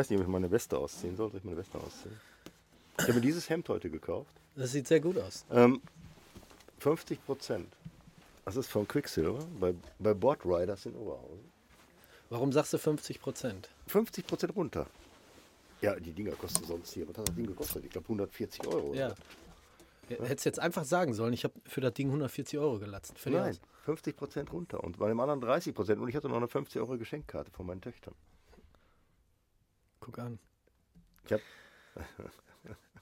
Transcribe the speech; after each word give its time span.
Weiß 0.00 0.08
nicht, 0.08 0.18
ob 0.18 0.24
ich 0.24 0.32
meine 0.32 0.50
Weste 0.50 0.78
ausziehen 0.78 1.14
soll. 1.16 1.30
Soll 1.30 1.38
ich 1.38 1.44
meine 1.44 1.58
Weste 1.58 1.78
ausziehen? 1.78 2.18
Ich 2.98 3.04
habe 3.04 3.14
mir 3.14 3.20
dieses 3.20 3.50
Hemd 3.50 3.68
heute 3.68 3.90
gekauft. 3.90 4.34
Das 4.56 4.72
sieht 4.72 4.86
sehr 4.86 5.00
gut 5.00 5.18
aus. 5.18 5.44
Ähm, 5.50 5.82
50 6.78 7.24
Prozent. 7.24 7.68
Das 8.46 8.56
ist 8.56 8.68
von 8.68 8.88
Quicksilver 8.88 9.44
bei, 9.60 9.74
bei 9.98 10.14
Boardriders 10.14 10.86
in 10.86 10.96
Oberhausen. 10.96 11.50
Warum 12.30 12.50
sagst 12.52 12.72
du 12.72 12.78
50 12.78 13.20
Prozent? 13.20 13.68
50 13.88 14.26
Prozent 14.26 14.56
runter. 14.56 14.86
Ja, 15.82 15.94
die 15.96 16.12
Dinger 16.12 16.32
kosten 16.32 16.64
sonst 16.64 16.92
hier. 16.92 17.06
Was 17.08 17.18
hat 17.18 17.28
das 17.28 17.34
Ding 17.34 17.46
gekostet? 17.46 17.84
Ich 17.84 17.90
glaube 17.90 18.06
140 18.06 18.66
Euro. 18.66 18.94
Ja. 18.94 19.14
Hättest 20.08 20.46
jetzt 20.46 20.58
einfach 20.58 20.84
sagen 20.84 21.14
sollen, 21.14 21.32
ich 21.32 21.44
habe 21.44 21.54
für 21.66 21.80
das 21.80 21.92
Ding 21.94 22.08
140 22.08 22.58
Euro 22.58 22.78
gelatzt. 22.78 23.14
Nein, 23.26 23.50
aus. 23.50 23.60
50 23.84 24.16
Prozent 24.16 24.52
runter. 24.52 24.82
Und 24.82 24.98
bei 24.98 25.08
dem 25.08 25.20
anderen 25.20 25.40
30 25.40 25.74
Prozent. 25.74 26.00
Und 26.00 26.08
ich 26.08 26.16
hatte 26.16 26.28
noch 26.28 26.36
eine 26.36 26.48
50 26.48 26.80
Euro 26.80 26.96
Geschenkkarte 26.96 27.50
von 27.50 27.66
meinen 27.66 27.80
Töchtern. 27.80 28.14
Guck 30.10 30.18
an. 30.18 30.40
Ich 31.24 31.30
habe 31.32 31.42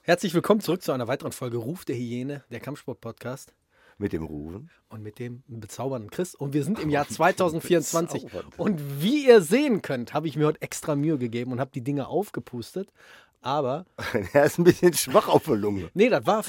Herzlich 0.03 0.35
willkommen 0.35 0.61
zurück 0.61 0.83
zu 0.83 0.91
einer 0.91 1.07
weiteren 1.07 1.31
Folge 1.31 1.57
Ruf 1.57 1.83
der 1.83 1.95
Hyäne, 1.95 2.43
der 2.51 2.59
Kampfsport-Podcast. 2.59 3.51
mit 3.97 4.13
dem 4.13 4.21
Ruven. 4.21 4.69
Und 4.89 5.01
mit 5.01 5.17
dem 5.17 5.41
bezaubernden 5.47 6.11
Chris. 6.11 6.35
Und 6.35 6.53
wir 6.53 6.63
sind 6.63 6.77
im 6.77 6.91
Jahr 6.91 7.07
2024. 7.07 8.25
Bezaubernd. 8.25 8.59
Und 8.59 9.01
wie 9.01 9.25
ihr 9.25 9.41
sehen 9.41 9.81
könnt, 9.81 10.13
habe 10.13 10.27
ich 10.27 10.35
mir 10.35 10.45
heute 10.45 10.61
extra 10.61 10.95
Mühe 10.95 11.17
gegeben 11.17 11.51
und 11.51 11.59
habe 11.59 11.71
die 11.73 11.81
Dinge 11.83 12.07
aufgepustet. 12.07 12.93
Aber, 13.41 13.87
er 14.33 14.45
ist 14.45 14.59
ein 14.59 14.65
bisschen 14.65 14.93
schwach 14.93 15.29
auf 15.29 15.45
der 15.45 15.55
Lunge. 15.55 15.89
nee, 15.95 16.09
das 16.09 16.27
war, 16.27 16.45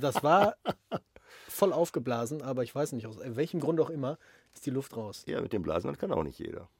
das 0.00 0.22
war 0.22 0.56
voll 1.48 1.74
aufgeblasen. 1.74 2.40
Aber 2.40 2.62
ich 2.62 2.74
weiß 2.74 2.92
nicht, 2.92 3.06
aus 3.06 3.18
welchem 3.22 3.60
Grund 3.60 3.78
auch 3.78 3.90
immer, 3.90 4.16
ist 4.54 4.64
die 4.64 4.70
Luft 4.70 4.96
raus. 4.96 5.24
Ja, 5.26 5.42
mit 5.42 5.52
dem 5.52 5.60
Blasen, 5.60 5.88
das 5.88 5.98
kann 5.98 6.12
auch 6.12 6.22
nicht 6.22 6.38
jeder. 6.38 6.70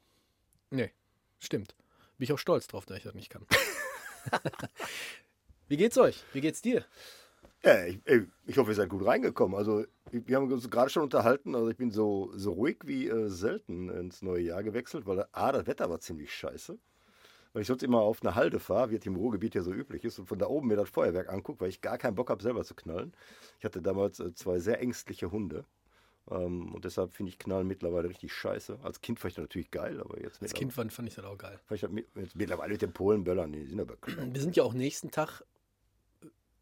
Nee, 0.71 0.91
stimmt. 1.39 1.75
Bin 2.19 2.25
ich 2.25 2.33
auch 2.33 2.39
stolz 2.39 2.67
drauf, 2.67 2.85
dass 2.85 2.99
ich 2.99 3.05
das 3.05 3.15
nicht 3.15 3.31
kann. 3.31 3.47
wie 5.69 5.77
geht's 5.77 5.97
euch? 5.97 6.25
Wie 6.33 6.41
geht's 6.41 6.61
dir? 6.61 6.85
Ja, 7.65 7.85
ich, 7.87 8.01
ich 8.47 8.59
hoffe, 8.59 8.73
ihr 8.73 8.75
seid 8.75 8.89
gut 8.89 9.07
reingekommen. 9.07 9.57
Also, 9.57 9.85
wir 10.11 10.37
haben 10.37 10.53
uns 10.53 10.69
gerade 10.69 10.91
schon 10.91 11.05
unterhalten. 11.05 11.55
Also, 11.55 11.69
ich 11.71 11.77
bin 11.77 11.93
so, 11.93 12.33
so 12.35 12.53
ruhig 12.53 12.79
wie 12.85 13.09
äh, 13.09 13.29
selten 13.29 13.89
ins 13.89 14.21
neue 14.23 14.43
Jahr 14.43 14.65
gewechselt, 14.65 15.07
weil 15.07 15.27
A, 15.31 15.53
das 15.53 15.67
Wetter 15.67 15.89
war 15.91 16.01
ziemlich 16.01 16.33
scheiße. 16.33 16.77
Weil 17.53 17.63
ich 17.63 17.69
sonst 17.69 17.85
immer 17.85 18.01
auf 18.01 18.23
eine 18.23 18.35
Halde 18.35 18.59
fahre, 18.59 18.91
wie 18.91 18.97
es 18.97 19.07
im 19.07 19.17
Ruhrgebiet 19.17 19.55
ja 19.55 19.63
so 19.63 19.73
üblich 19.73 20.05
ist, 20.05 20.19
und 20.19 20.27
von 20.27 20.39
da 20.39 20.47
oben 20.47 20.69
mir 20.69 20.77
das 20.77 20.91
Feuerwerk 20.91 21.33
angucke, 21.33 21.61
weil 21.61 21.71
ich 21.71 21.81
gar 21.81 21.99
keinen 21.99 22.17
Bock 22.17 22.31
habe, 22.31 22.43
selber 22.43 22.65
zu 22.65 22.75
knallen. 22.75 23.13
Ich 23.59 23.65
hatte 23.65 23.81
damals 23.81 24.19
äh, 24.19 24.35
zwei 24.35 24.59
sehr 24.59 24.81
ängstliche 24.81 25.31
Hunde. 25.31 25.65
Ähm, 26.31 26.75
und 26.75 26.85
deshalb 26.85 27.13
finde 27.13 27.31
ich 27.31 27.39
Knallen 27.39 27.67
mittlerweile 27.67 28.09
richtig 28.09 28.33
scheiße. 28.33 28.79
Als 28.83 29.01
Kind 29.01 29.19
fand 29.19 29.31
ich 29.33 29.37
das 29.37 29.43
natürlich 29.45 29.71
geil, 29.71 30.01
aber 30.01 30.21
jetzt, 30.21 30.43
Als 30.43 30.53
Kind 30.55 30.73
fand, 30.73 30.93
fand 30.93 31.09
ich 31.09 31.15
das 31.15 31.25
auch 31.25 31.39
geil. 31.39 31.59
fand 31.67 31.83
ich 31.83 31.89
mit, 31.91 32.07
jetzt 32.17 32.37
mittlerweile 32.37 32.73
mit 32.73 32.83
den 32.83 32.93
Polenböllern, 32.93 33.53
die 33.53 33.65
sind 33.67 33.81
aber 33.81 33.97
bekloppt. 34.01 34.35
Wir 34.35 34.41
sind 34.41 34.57
ja 34.57 34.63
auch 34.63 34.75
nächsten 34.75 35.11
Tag 35.11 35.43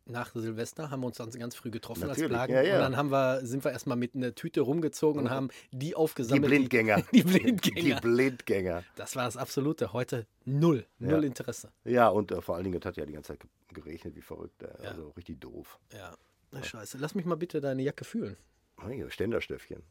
nach 0.08 0.30
Silvester, 0.36 0.90
haben 0.92 1.00
wir 1.00 1.08
uns 1.08 1.16
dann 1.16 1.28
ganz 1.32 1.56
früh 1.56 1.68
getroffen 1.72 2.04
als 2.04 2.10
Natürlich, 2.18 2.30
Plagen. 2.30 2.52
ja, 2.52 2.62
ja. 2.62 2.74
Und 2.76 2.80
dann 2.82 2.96
haben 2.96 3.10
wir, 3.10 3.44
sind 3.44 3.64
wir 3.64 3.72
erstmal 3.72 3.96
mit 3.96 4.14
einer 4.14 4.32
Tüte 4.36 4.60
rumgezogen 4.60 5.22
und 5.22 5.30
haben 5.30 5.48
die 5.72 5.78
Die 5.80 5.94
aufgesammelt. 5.96 6.46
Blindgänger. 6.46 7.02
Die, 7.12 7.24
die 7.24 7.38
Blindgänger. 7.38 7.96
Die 7.96 8.00
Blindgänger. 8.00 8.84
Das 8.94 9.16
war 9.16 9.24
das 9.24 9.36
Absolute. 9.36 9.92
Heute 9.92 10.26
null. 10.44 10.86
Null 11.00 11.22
Ja. 11.22 11.26
Interesse. 11.26 11.72
Ja, 11.84 12.08
und 12.08 12.30
äh, 12.30 12.40
vor 12.40 12.54
allen 12.54 12.62
Dingen, 12.62 12.78
es 12.78 12.86
hat 12.86 12.96
ja 12.96 13.04
die 13.04 13.14
ganze 13.14 13.32
Zeit 13.32 13.40
ge- 13.40 13.50
geregnet 13.82 14.14
wie 14.14 14.22
verrückt. 14.22 14.62
Äh. 14.62 14.86
Also 14.86 15.08
richtig 15.16 15.40
doof. 15.40 15.76
Ja. 15.92 16.16
Na, 16.52 16.62
Scheiße. 16.62 16.98
Lass 17.00 17.16
mich 17.16 17.24
mal 17.26 17.34
bitte 17.34 17.60
deine 17.60 17.82
Jacke 17.82 18.04
fühlen. 18.04 18.36
Mein 18.76 19.10
Ständerstöffchen. 19.10 19.82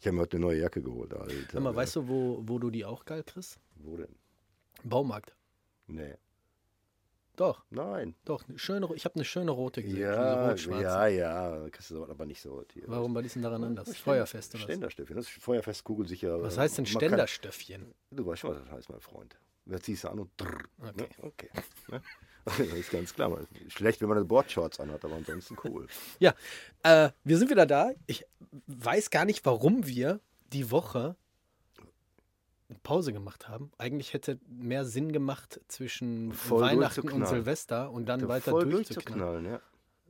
Ich 0.00 0.06
habe 0.06 0.16
mir 0.16 0.22
heute 0.22 0.36
eine 0.36 0.46
neue 0.46 0.58
Jacke 0.60 0.82
geholt. 0.82 1.14
Alter. 1.14 1.32
Sag 1.52 1.62
mal, 1.62 1.74
weißt 1.76 1.96
du, 1.96 2.08
wo, 2.08 2.42
wo 2.44 2.58
du 2.58 2.70
die 2.70 2.84
auch 2.84 3.04
geil 3.04 3.22
kriegst? 3.22 3.60
Wo 3.76 3.96
denn? 3.96 4.14
Baumarkt. 4.82 5.34
Nee. 5.86 6.16
Doch, 7.36 7.64
Nein. 7.70 8.14
doch. 8.26 8.46
eine 8.46 8.58
Schöne, 8.58 8.88
ich 8.94 9.04
habe 9.06 9.14
eine 9.14 9.24
schöne 9.24 9.52
rote 9.52 9.82
gesehen. 9.82 10.00
Ja, 10.02 10.48
rot-schwarze. 10.50 10.82
ja, 10.82 11.06
ja. 11.06 11.68
Kriegst 11.70 11.90
du 11.90 12.04
aber 12.04 12.26
nicht 12.26 12.42
so. 12.42 12.62
Hier. 12.74 12.82
Warum 12.86 13.14
war 13.14 13.22
die 13.22 13.28
denn 13.28 13.42
daran 13.42 13.64
anders? 13.64 13.86
Ständer- 13.88 14.02
Feuerfest 14.04 14.54
oder 14.54 14.58
was? 14.62 14.64
Ständerstöffchen. 14.64 15.16
Das 15.16 15.26
ist 15.26 15.42
Feuerfest 15.42 15.82
kugelsicher. 15.84 16.42
Was 16.42 16.58
heißt 16.58 16.76
denn 16.78 16.84
Man 16.84 16.92
kann- 16.92 17.00
Ständerstöffchen? 17.00 17.94
Du 18.10 18.26
weißt 18.26 18.40
schon, 18.40 18.50
was 18.50 18.64
das 18.64 18.70
heißt, 18.70 18.90
mein 18.90 19.00
Freund. 19.00 19.38
Da 19.64 19.80
ziehst 19.80 20.04
du 20.04 20.08
an 20.08 20.18
und 20.18 20.30
drrr. 20.36 20.58
Okay. 20.80 20.92
Ne? 20.96 21.08
Okay. 21.22 21.50
Ne? 21.90 22.02
Das 22.58 22.58
ist 22.58 22.90
ganz 22.90 23.14
klar. 23.14 23.38
Schlecht, 23.68 24.00
wenn 24.00 24.08
man 24.08 24.18
eine 24.18 24.26
Boardshorts 24.26 24.80
anhat, 24.80 25.04
aber 25.04 25.14
ansonsten 25.14 25.56
cool. 25.64 25.86
Ja, 26.18 26.34
äh, 26.82 27.10
wir 27.24 27.38
sind 27.38 27.50
wieder 27.50 27.66
da. 27.66 27.92
Ich 28.06 28.24
weiß 28.66 29.10
gar 29.10 29.24
nicht, 29.24 29.44
warum 29.46 29.86
wir 29.86 30.20
die 30.52 30.70
Woche 30.70 31.16
eine 32.68 32.78
Pause 32.82 33.12
gemacht 33.12 33.48
haben. 33.48 33.70
Eigentlich 33.78 34.12
hätte 34.12 34.38
mehr 34.48 34.84
Sinn 34.84 35.12
gemacht 35.12 35.60
zwischen 35.68 36.32
Voll 36.32 36.62
Weihnachten 36.62 37.08
und. 37.10 37.26
Silvester 37.26 37.90
und 37.90 38.06
dann 38.06 38.20
Da 38.20 38.28
weiter 38.28 38.50
voll 38.50 38.68
durchzuknallen. 38.68 39.44
durchzuknallen, 39.44 39.44
ja. 39.46 39.60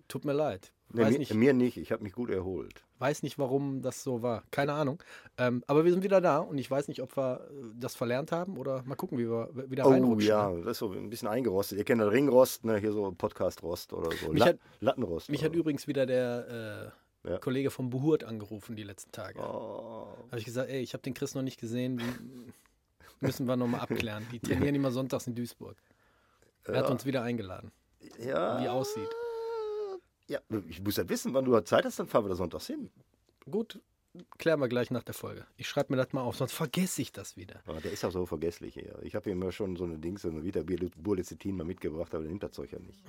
Tut 0.08 0.25
mir 0.25 0.32
leid. 0.32 0.73
Nee, 0.90 1.05
mir, 1.05 1.19
nicht, 1.19 1.35
mir 1.35 1.52
nicht. 1.55 1.76
Ich 1.76 1.90
habe 1.90 2.02
mich 2.02 2.12
gut 2.12 2.31
erholt. 2.31 2.85
Weiß 3.02 3.22
nicht, 3.25 3.38
warum 3.38 3.82
das 3.82 4.02
so 4.02 4.22
war. 4.22 4.44
Keine 4.50 4.72
Ahnung. 4.72 5.02
Ähm, 5.37 5.62
aber 5.66 5.84
wir 5.84 5.93
sind 5.93 6.02
wieder 6.04 6.20
da 6.20 6.38
und 6.38 6.56
ich 6.56 6.70
weiß 6.70 6.88
nicht, 6.88 7.02
ob 7.02 7.16
wir 7.16 7.40
äh, 7.50 7.54
das 7.75 7.94
verlernt 7.94 8.32
haben 8.32 8.56
oder 8.56 8.82
mal 8.84 8.94
gucken, 8.94 9.19
wie 9.19 9.28
wir 9.28 9.50
wieder 9.70 9.84
Oh 9.87 9.90
reinrutschen. 9.90 10.28
ja, 10.28 10.50
das 10.52 10.66
ist 10.72 10.78
so 10.78 10.93
ein 10.93 11.10
bisschen 11.10 11.28
eingerostet. 11.28 11.78
Ihr 11.78 11.84
kennt 11.84 12.00
den 12.00 12.08
Ringrost, 12.08 12.64
ne? 12.64 12.78
hier 12.78 12.93
so 12.93 13.10
Podcast-Rost 13.12 13.93
oder 13.93 14.10
so. 14.16 14.31
Mich 14.31 14.38
La 14.40 14.46
hat- 14.46 14.58
Lattenrost. 14.81 15.28
Mich 15.31 15.44
hat 15.44 15.52
übrigens 15.54 15.87
wieder 15.87 16.06
der 16.06 16.93
äh, 17.26 17.31
Ja. 17.31 17.38
Kollege 17.38 17.70
vom 17.70 17.90
Behurt 17.90 18.25
angerufen 18.25 18.75
die 18.76 18.82
letzten 18.84 19.12
Tage. 19.12 19.38
oh. 19.40 20.06
Habe 20.28 20.38
ich 20.38 20.44
gesagt, 20.44 20.70
ey, 20.70 20.81
ich 20.81 20.93
habe 20.94 21.02
den 21.02 21.14
Chris 21.14 21.34
noch 21.34 21.43
nicht 21.43 21.60
gesehen. 21.60 22.00
Müssen 23.20 23.46
wir 23.46 23.56
nochmal 23.56 23.81
abklären. 23.81 24.26
Die 24.32 24.40
trainieren 24.40 24.75
immer 24.75 24.90
sonntags 24.90 25.26
in 25.26 25.34
Duisburg. 25.34 25.76
Er 26.64 26.78
hat 26.78 26.87
Ja. 26.87 26.90
uns 26.93 27.04
wieder 27.06 27.22
eingeladen. 27.22 27.70
ja. 28.19 28.60
wie 28.62 28.69
aussieht. 28.69 29.08
Ja, 30.32 30.40
ich 30.67 30.82
muss 30.82 30.96
ja 30.96 31.06
wissen, 31.08 31.34
wann 31.34 31.44
du 31.44 31.58
Zeit 31.61 31.84
hast, 31.84 31.99
dann 31.99 32.06
fahren 32.06 32.25
wir 32.25 32.31
da 32.31 32.34
sonntags 32.37 32.67
hin. 32.67 32.90
Gut, 33.50 33.81
klären 34.38 34.61
wir 34.61 34.69
gleich 34.69 34.90
nach 34.90 35.02
der 35.02 35.12
Folge. 35.12 35.46
Ich 35.58 35.69
schreibe 35.69 35.93
mir 35.93 36.02
das 36.02 36.14
mal 36.14 36.23
auf, 36.23 36.37
sonst 36.37 36.52
vergesse 36.52 37.02
ich 37.02 37.12
das 37.12 37.37
wieder. 37.37 37.62
Ja, 37.67 37.79
der 37.81 37.93
ist 37.93 38.02
auch 38.02 38.11
so 38.11 38.25
vergesslich 38.25 38.73
hier. 38.73 38.99
Ich 39.02 39.14
habe 39.14 39.31
ihm 39.31 39.43
ja 39.43 39.52
schon 39.52 39.76
so 39.76 39.84
eine 39.84 39.99
Dings, 39.99 40.23
so 40.23 40.31
eine 40.31 40.43
Vita 40.43 40.62
Burlezitin 40.96 41.55
mal 41.55 41.64
mitgebracht, 41.64 42.14
aber 42.14 42.23
der 42.23 42.31
nimmt 42.31 42.43
das 42.43 42.52
Zeug 42.52 42.73
ja 42.73 42.79
nicht. 42.79 43.05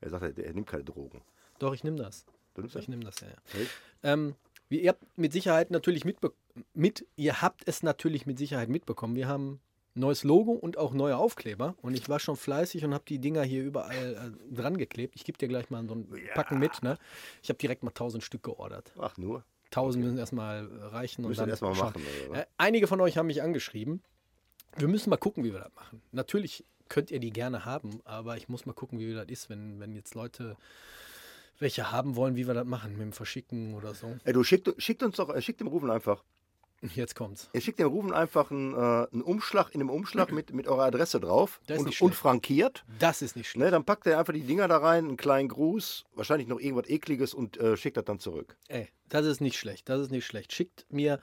Er 0.00 0.08
sagt, 0.08 0.22
er, 0.22 0.46
er 0.46 0.54
nimmt 0.54 0.66
keine 0.66 0.82
Drogen. 0.82 1.20
Doch, 1.58 1.74
ich 1.74 1.84
nehme 1.84 1.98
das. 1.98 2.24
Du 2.54 2.62
nimmst 2.62 2.74
das? 2.74 2.84
Ich 2.84 2.88
nehme 2.88 3.04
das, 3.04 3.20
ja. 3.20 3.28
ja. 3.28 3.66
Ähm, 4.02 4.34
ihr 4.70 4.88
habt 4.88 5.04
mit 5.18 5.34
Sicherheit 5.34 5.70
natürlich 5.70 6.06
mitbe 6.06 6.32
mit, 6.72 7.06
ihr 7.16 7.42
habt 7.42 7.68
es 7.68 7.82
natürlich 7.82 8.24
mit 8.24 8.38
Sicherheit 8.38 8.70
mitbekommen. 8.70 9.14
Wir 9.14 9.28
haben 9.28 9.60
neues 10.00 10.24
Logo 10.24 10.52
und 10.52 10.76
auch 10.78 10.92
neue 10.92 11.16
Aufkleber. 11.16 11.74
Und 11.82 11.94
ich 11.94 12.08
war 12.08 12.18
schon 12.18 12.36
fleißig 12.36 12.84
und 12.84 12.94
habe 12.94 13.04
die 13.06 13.18
Dinger 13.18 13.42
hier 13.42 13.62
überall 13.62 14.34
äh, 14.50 14.54
dran 14.54 14.76
geklebt. 14.76 15.14
Ich 15.16 15.24
gebe 15.24 15.38
dir 15.38 15.48
gleich 15.48 15.70
mal 15.70 15.86
so 15.86 15.94
ein 15.94 16.08
Packen 16.34 16.58
mit. 16.58 16.82
Ne? 16.82 16.98
Ich 17.42 17.48
habe 17.48 17.58
direkt 17.58 17.82
mal 17.82 17.90
1000 17.90 18.24
Stück 18.24 18.42
geordert. 18.42 18.92
Ach, 18.98 19.16
nur. 19.16 19.44
1000 19.66 20.04
müssen 20.04 20.18
erstmal 20.18 20.66
reichen. 20.66 21.24
Und 21.24 21.28
Müssen 21.28 21.40
dann 21.40 21.46
wir 21.46 21.52
erstmal 21.52 21.74
machen. 21.74 22.02
Äh, 22.32 22.44
einige 22.56 22.86
von 22.86 23.00
euch 23.00 23.16
haben 23.16 23.28
mich 23.28 23.42
angeschrieben. 23.42 24.02
Wir 24.76 24.88
müssen 24.88 25.10
mal 25.10 25.16
gucken, 25.16 25.44
wie 25.44 25.52
wir 25.52 25.60
das 25.60 25.74
machen. 25.74 26.02
Natürlich 26.12 26.64
könnt 26.88 27.10
ihr 27.10 27.20
die 27.20 27.30
gerne 27.30 27.64
haben, 27.64 28.00
aber 28.04 28.36
ich 28.36 28.48
muss 28.48 28.66
mal 28.66 28.72
gucken, 28.72 28.98
wie 28.98 29.14
das 29.14 29.28
ist, 29.28 29.48
wenn, 29.48 29.80
wenn 29.80 29.94
jetzt 29.94 30.14
Leute 30.14 30.56
welche 31.60 31.92
haben 31.92 32.16
wollen, 32.16 32.36
wie 32.36 32.46
wir 32.46 32.54
das 32.54 32.66
machen, 32.66 32.92
mit 32.92 33.02
dem 33.02 33.12
Verschicken 33.12 33.74
oder 33.74 33.94
so. 33.94 34.16
Ey, 34.24 34.32
du 34.32 34.42
schickt, 34.42 34.70
schickt 34.82 35.02
uns 35.02 35.16
doch, 35.16 35.28
äh, 35.28 35.40
schickt 35.42 35.60
dem 35.60 35.68
Rufen 35.68 35.90
einfach. 35.90 36.24
Jetzt 36.82 37.14
kommt's. 37.14 37.50
Ihr 37.52 37.60
schickt 37.60 37.78
dem 37.78 37.88
Rufen 37.88 38.12
einfach 38.12 38.50
einen, 38.50 38.72
äh, 38.72 39.06
einen 39.12 39.22
Umschlag 39.22 39.74
in 39.74 39.80
einem 39.80 39.90
Umschlag 39.90 40.32
mit, 40.32 40.52
mit 40.54 40.66
eurer 40.66 40.84
Adresse 40.84 41.20
drauf 41.20 41.60
und, 41.68 41.86
nicht 41.86 42.00
und 42.00 42.14
frankiert. 42.14 42.84
Das 42.98 43.20
ist 43.20 43.36
nicht 43.36 43.48
schlecht. 43.48 43.64
Ne, 43.64 43.70
dann 43.70 43.84
packt 43.84 44.06
er 44.06 44.18
einfach 44.18 44.32
die 44.32 44.42
Dinger 44.42 44.66
da 44.66 44.78
rein, 44.78 45.04
einen 45.04 45.16
kleinen 45.18 45.48
Gruß, 45.48 46.06
wahrscheinlich 46.14 46.48
noch 46.48 46.58
irgendwas 46.58 46.88
Ekliges 46.88 47.34
und 47.34 47.58
äh, 47.58 47.76
schickt 47.76 47.98
das 47.98 48.04
dann 48.04 48.18
zurück. 48.18 48.56
Ey, 48.68 48.88
das 49.08 49.26
ist 49.26 49.40
nicht 49.40 49.58
schlecht. 49.58 49.88
Das 49.88 50.00
ist 50.00 50.10
nicht 50.10 50.24
schlecht. 50.24 50.52
Schickt 50.52 50.86
mir, 50.88 51.20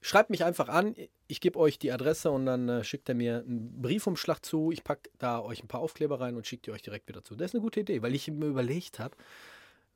schreibt 0.00 0.30
mich 0.30 0.44
einfach 0.44 0.68
an. 0.68 0.96
Ich 1.28 1.40
gebe 1.40 1.58
euch 1.58 1.78
die 1.78 1.92
Adresse 1.92 2.32
und 2.32 2.46
dann 2.46 2.68
äh, 2.68 2.82
schickt 2.84 3.08
er 3.08 3.14
mir 3.14 3.44
einen 3.46 3.80
Briefumschlag 3.80 4.44
zu. 4.44 4.72
Ich 4.72 4.82
packe 4.82 5.08
da 5.18 5.40
euch 5.40 5.62
ein 5.62 5.68
paar 5.68 5.80
Aufkleber 5.80 6.20
rein 6.20 6.36
und 6.36 6.48
schickt 6.48 6.66
die 6.66 6.72
euch 6.72 6.82
direkt 6.82 7.06
wieder 7.08 7.22
zu. 7.22 7.36
Das 7.36 7.50
ist 7.50 7.54
eine 7.54 7.62
gute 7.62 7.80
Idee, 7.80 8.02
weil 8.02 8.14
ich 8.14 8.28
mir 8.28 8.46
überlegt 8.46 8.98
habe, 8.98 9.16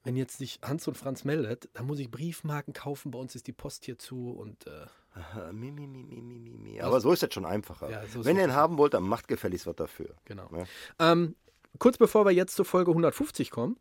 wenn 0.05 0.17
jetzt 0.17 0.39
sich 0.39 0.61
Hans 0.63 0.87
und 0.87 0.97
Franz 0.97 1.25
meldet, 1.25 1.69
dann 1.73 1.87
muss 1.87 1.99
ich 1.99 2.11
Briefmarken 2.11 2.73
kaufen. 2.75 3.11
Bei 3.11 3.19
uns 3.19 3.35
ist 3.35 3.47
die 3.47 3.53
Post 3.53 3.85
hier 3.85 3.99
zu 3.99 4.31
und 4.31 4.67
äh, 4.67 4.87
Aha, 5.15 5.53
mi, 5.53 5.71
mi, 5.71 5.87
mi, 5.87 6.03
mi, 6.03 6.21
mi, 6.21 6.51
mi. 6.51 6.81
Aber 6.81 7.01
so 7.01 7.13
ist 7.13 7.23
das 7.23 7.33
schon 7.33 7.47
einfacher. 7.47 7.91
Ja, 7.91 8.07
so 8.07 8.25
Wenn 8.25 8.37
ihr 8.37 8.45
ihn 8.45 8.53
haben 8.53 8.79
wollt, 8.79 8.95
dann 8.95 9.05
macht 9.05 9.29
gefälligst 9.29 9.67
was 9.67 9.77
dafür. 9.77 10.15
genau. 10.25 10.49
Ne? 10.51 10.67
Ähm, 10.99 11.37
kurz 11.79 11.99
bevor 11.99 12.25
wir 12.27 12.33
jetzt 12.33 12.57
zur 12.57 12.65
Folge 12.65 12.91
150 12.91 13.51
kommen, 13.51 13.79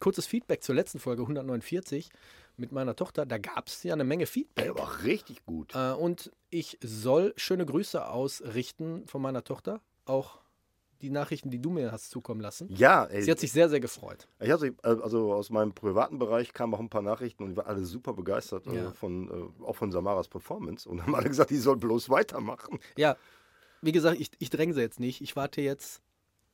kurzes 0.00 0.26
Feedback 0.26 0.62
zur 0.62 0.74
letzten 0.74 0.98
Folge 0.98 1.22
149 1.22 2.10
mit 2.56 2.72
meiner 2.72 2.96
Tochter. 2.96 3.24
Da 3.24 3.38
gab 3.38 3.68
es 3.68 3.82
ja 3.84 3.94
eine 3.94 4.04
Menge 4.04 4.26
Feedback. 4.26 4.70
Aber 4.70 4.82
auch 4.82 5.04
richtig 5.04 5.46
gut. 5.46 5.74
Äh, 5.74 5.92
und 5.92 6.32
ich 6.50 6.78
soll 6.82 7.32
schöne 7.36 7.64
Grüße 7.64 8.06
ausrichten 8.06 9.06
von 9.06 9.22
meiner 9.22 9.44
Tochter. 9.44 9.80
Auch 10.04 10.40
die 11.02 11.10
Nachrichten, 11.10 11.50
die 11.50 11.58
du 11.60 11.70
mir 11.70 11.92
hast 11.92 12.10
zukommen 12.10 12.40
lassen. 12.40 12.68
Ja, 12.70 13.04
ey, 13.04 13.22
Sie 13.22 13.30
hat 13.30 13.38
sich 13.40 13.52
sehr, 13.52 13.68
sehr 13.68 13.80
gefreut. 13.80 14.26
ich 14.40 14.50
hatte, 14.50 14.74
also 14.82 15.32
aus 15.34 15.50
meinem 15.50 15.72
privaten 15.74 16.18
Bereich 16.18 16.52
kamen 16.52 16.72
auch 16.74 16.80
ein 16.80 16.88
paar 16.88 17.02
Nachrichten 17.02 17.42
und 17.42 17.50
die 17.50 17.56
waren 17.56 17.66
alle 17.66 17.84
super 17.84 18.12
begeistert 18.14 18.66
äh, 18.66 18.74
Ja. 18.76 18.90
von, 18.92 19.28
äh, 19.60 19.64
auch 19.64 19.76
von 19.76 19.90
Samaras 19.92 20.28
Performance 20.28 20.88
und 20.88 21.02
haben 21.02 21.14
alle 21.14 21.28
gesagt, 21.28 21.50
die 21.50 21.56
soll 21.58 21.76
bloß 21.76 22.08
weitermachen. 22.10 22.78
Ja, 22.96 23.16
wie 23.82 23.92
gesagt, 23.92 24.20
ich, 24.20 24.30
ich 24.38 24.48
dränge 24.50 24.74
sie 24.74 24.80
jetzt 24.80 25.00
nicht. 25.00 25.20
Ich 25.20 25.34
warte 25.36 25.60
jetzt, 25.60 26.00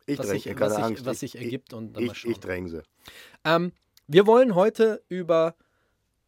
Ich 0.06 0.18
was, 0.18 0.26
dränge, 0.26 0.40
sich, 0.40 0.54
keine 0.56 0.60
was, 0.60 0.76
sich, 0.88 1.04
was 1.06 1.22
ich, 1.22 1.32
sich 1.32 1.40
ergibt 1.42 1.74
und 1.74 1.92
dann 1.92 2.04
mal 2.06 2.12
Ich, 2.12 2.18
schauen. 2.18 2.30
ich 2.32 2.40
dränge 2.40 2.68
sie. 2.70 2.82
Ähm, 3.44 3.72
wir 4.06 4.26
wollen 4.26 4.54
heute 4.54 5.02
über 5.08 5.54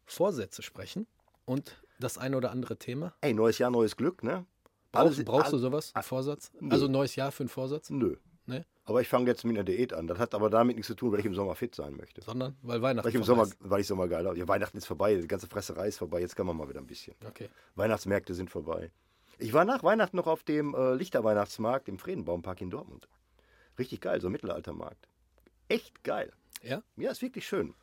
Vorsätze 0.05 0.61
sprechen 0.61 1.07
und 1.45 1.81
das 1.99 2.17
eine 2.17 2.37
oder 2.37 2.51
andere 2.51 2.77
Thema. 2.77 3.13
Ey, 3.21 3.33
neues 3.33 3.57
Jahr, 3.57 3.71
neues 3.71 3.95
Glück, 3.95 4.23
ne? 4.23 4.45
Brauchst, 4.91 5.05
Alles- 5.17 5.25
brauchst 5.25 5.51
du 5.51 5.55
all- 5.57 5.61
sowas? 5.61 5.91
Einen 5.95 6.03
Vorsatz? 6.03 6.51
Nö. 6.59 6.69
Also 6.71 6.87
neues 6.87 7.15
Jahr 7.15 7.31
für 7.31 7.43
einen 7.43 7.49
Vorsatz? 7.49 7.89
Nö. 7.89 8.17
Ne? 8.45 8.65
Aber 8.85 8.99
ich 9.01 9.07
fange 9.07 9.27
jetzt 9.27 9.45
mit 9.45 9.55
einer 9.55 9.63
Diät 9.63 9.93
an. 9.93 10.07
Das 10.07 10.17
hat 10.17 10.33
aber 10.33 10.49
damit 10.49 10.75
nichts 10.75 10.87
zu 10.87 10.95
tun, 10.95 11.11
weil 11.11 11.19
ich 11.19 11.25
im 11.25 11.35
Sommer 11.35 11.55
fit 11.55 11.75
sein 11.75 11.95
möchte. 11.95 12.21
Sondern 12.21 12.57
weil 12.63 12.81
Weihnachten 12.81 13.05
Weil 13.05 13.09
ich 13.11 13.15
im 13.15 13.23
Sommer, 13.23 13.47
weil 13.59 13.81
ich 13.81 13.87
Sommer 13.87 14.07
geil 14.07 14.25
habe. 14.25 14.37
Ja, 14.37 14.47
Weihnachten 14.47 14.77
ist 14.77 14.85
vorbei, 14.87 15.15
die 15.15 15.27
ganze 15.27 15.47
Fresserei 15.47 15.87
ist 15.87 15.99
vorbei, 15.99 16.19
jetzt 16.19 16.35
kann 16.35 16.45
man 16.47 16.57
mal 16.57 16.67
wieder 16.67 16.79
ein 16.79 16.87
bisschen. 16.87 17.15
Okay. 17.25 17.49
Weihnachtsmärkte 17.75 18.33
sind 18.33 18.49
vorbei. 18.49 18.91
Ich 19.37 19.53
war 19.53 19.63
nach 19.63 19.83
Weihnachten 19.83 20.17
noch 20.17 20.27
auf 20.27 20.43
dem 20.43 20.73
äh, 20.75 20.93
Lichterweihnachtsmarkt 20.95 21.87
im 21.87 21.97
Friedenbaumpark 21.99 22.59
in 22.61 22.69
Dortmund. 22.71 23.07
Richtig 23.79 24.01
geil, 24.01 24.19
so 24.19 24.27
ein 24.27 24.31
Mittelaltermarkt. 24.33 25.07
Echt 25.69 26.03
geil. 26.03 26.33
Ja? 26.63 26.81
Ja, 26.97 27.11
ist 27.11 27.21
wirklich 27.21 27.47
schön. 27.47 27.73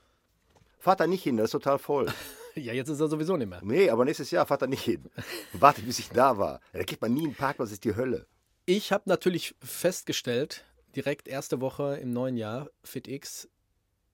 Fahrt 0.78 1.00
da 1.00 1.06
nicht 1.06 1.22
hin, 1.22 1.36
das 1.36 1.46
ist 1.46 1.52
total 1.52 1.78
voll. 1.78 2.06
Ja, 2.60 2.72
jetzt 2.72 2.88
ist 2.88 3.00
er 3.00 3.08
sowieso 3.08 3.36
nicht 3.36 3.48
mehr. 3.48 3.60
Nee, 3.62 3.90
aber 3.90 4.04
nächstes 4.04 4.30
Jahr 4.30 4.46
fahrt 4.46 4.62
da 4.62 4.66
nicht 4.66 4.82
hin. 4.84 5.08
Wartet, 5.52 5.86
bis 5.86 5.98
ich 5.98 6.10
da 6.10 6.38
war. 6.38 6.60
Da 6.72 6.84
kriegt 6.84 7.00
man 7.02 7.14
nie 7.14 7.24
einen 7.24 7.34
Parkplatz, 7.34 7.68
das 7.68 7.74
ist 7.74 7.84
die 7.84 7.94
Hölle. 7.96 8.26
Ich 8.66 8.92
habe 8.92 9.04
natürlich 9.06 9.54
festgestellt, 9.62 10.64
direkt 10.94 11.28
erste 11.28 11.60
Woche 11.60 11.96
im 11.96 12.12
neuen 12.12 12.36
Jahr, 12.36 12.68
FitX, 12.84 13.48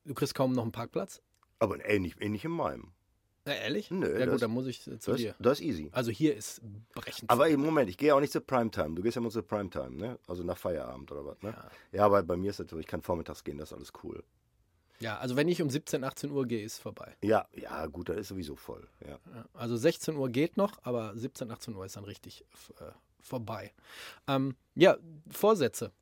du 0.05 0.15
kriegst 0.15 0.35
kaum 0.35 0.53
noch 0.53 0.63
einen 0.63 0.73
Parkplatz. 0.73 1.21
Aber 1.59 1.85
ey, 1.85 1.99
nicht 2.01 2.21
in 2.23 2.51
meinem. 2.53 2.93
Na, 3.47 3.55
ehrlich? 3.55 3.91
Nö, 3.91 4.07
ja 4.19 4.25
das- 4.25 4.35
gut, 4.35 4.43
dann 4.43 4.51
muss 4.53 4.67
ich 4.67 4.87
äh, 4.87 4.99
zu 4.99 5.11
Das, 5.13 5.21
dir. 5.21 5.35
das 5.39 5.61
ist 5.61 5.67
easy. 5.67 5.91
Also 5.93 6.11
hier 6.11 6.35
ist 6.35 6.63
brechend. 6.95 7.29
Aber 7.31 7.49
im 7.49 7.61
Moment, 7.61 7.91
ich 7.91 7.99
gehe 7.99 8.15
auch 8.15 8.21
nicht 8.21 8.33
zur 8.33 8.41
Primetime. 8.41 8.95
Du 8.95 9.03
gehst 9.03 9.17
ja 9.17 9.21
immer 9.21 9.31
zur 9.31 9.47
Primetime, 9.47 9.91
ne? 9.91 10.19
Also 10.27 10.45
nach 10.45 10.57
Feierabend 10.57 11.13
oder 11.13 11.27
was, 11.27 11.43
ne? 11.43 11.55
Ja, 11.93 12.07
aber 12.07 12.23
bei 12.23 12.37
mir 12.39 12.51
ist 12.51 12.63
so, 12.71 12.79
ich 12.79 12.87
kann 12.87 13.03
vormittags 13.03 13.45
gehen, 13.45 13.59
das 13.59 13.71
ist 13.71 13.77
alles 13.77 13.93
cool. 14.03 14.25
Ja, 15.05 15.19
also 15.19 15.37
wenn 15.37 15.49
ich 15.49 15.61
um 15.61 15.69
17, 15.69 16.03
18 16.03 16.31
Uhr 16.31 16.47
gehe, 16.47 16.65
ist 16.65 16.79
vorbei. 16.79 17.15
Ja, 17.23 17.47
ja, 17.53 17.85
gut, 17.87 18.09
das 18.09 18.17
ist 18.17 18.29
sowieso 18.29 18.57
voll. 18.57 18.89
Ja. 19.07 19.19
Also 19.53 19.77
16 19.77 20.17
Uhr 20.17 20.31
geht 20.31 20.57
noch, 20.57 20.79
aber 20.83 21.15
17, 21.15 21.51
18 21.51 21.77
Uhr 21.77 21.85
ist 21.85 21.97
dann 21.97 22.05
richtig 22.05 22.47
äh, 22.81 22.85
vorbei. 23.21 23.75
Ähm, 24.27 24.57
ja, 24.75 24.97
Vorsätze. 25.29 25.93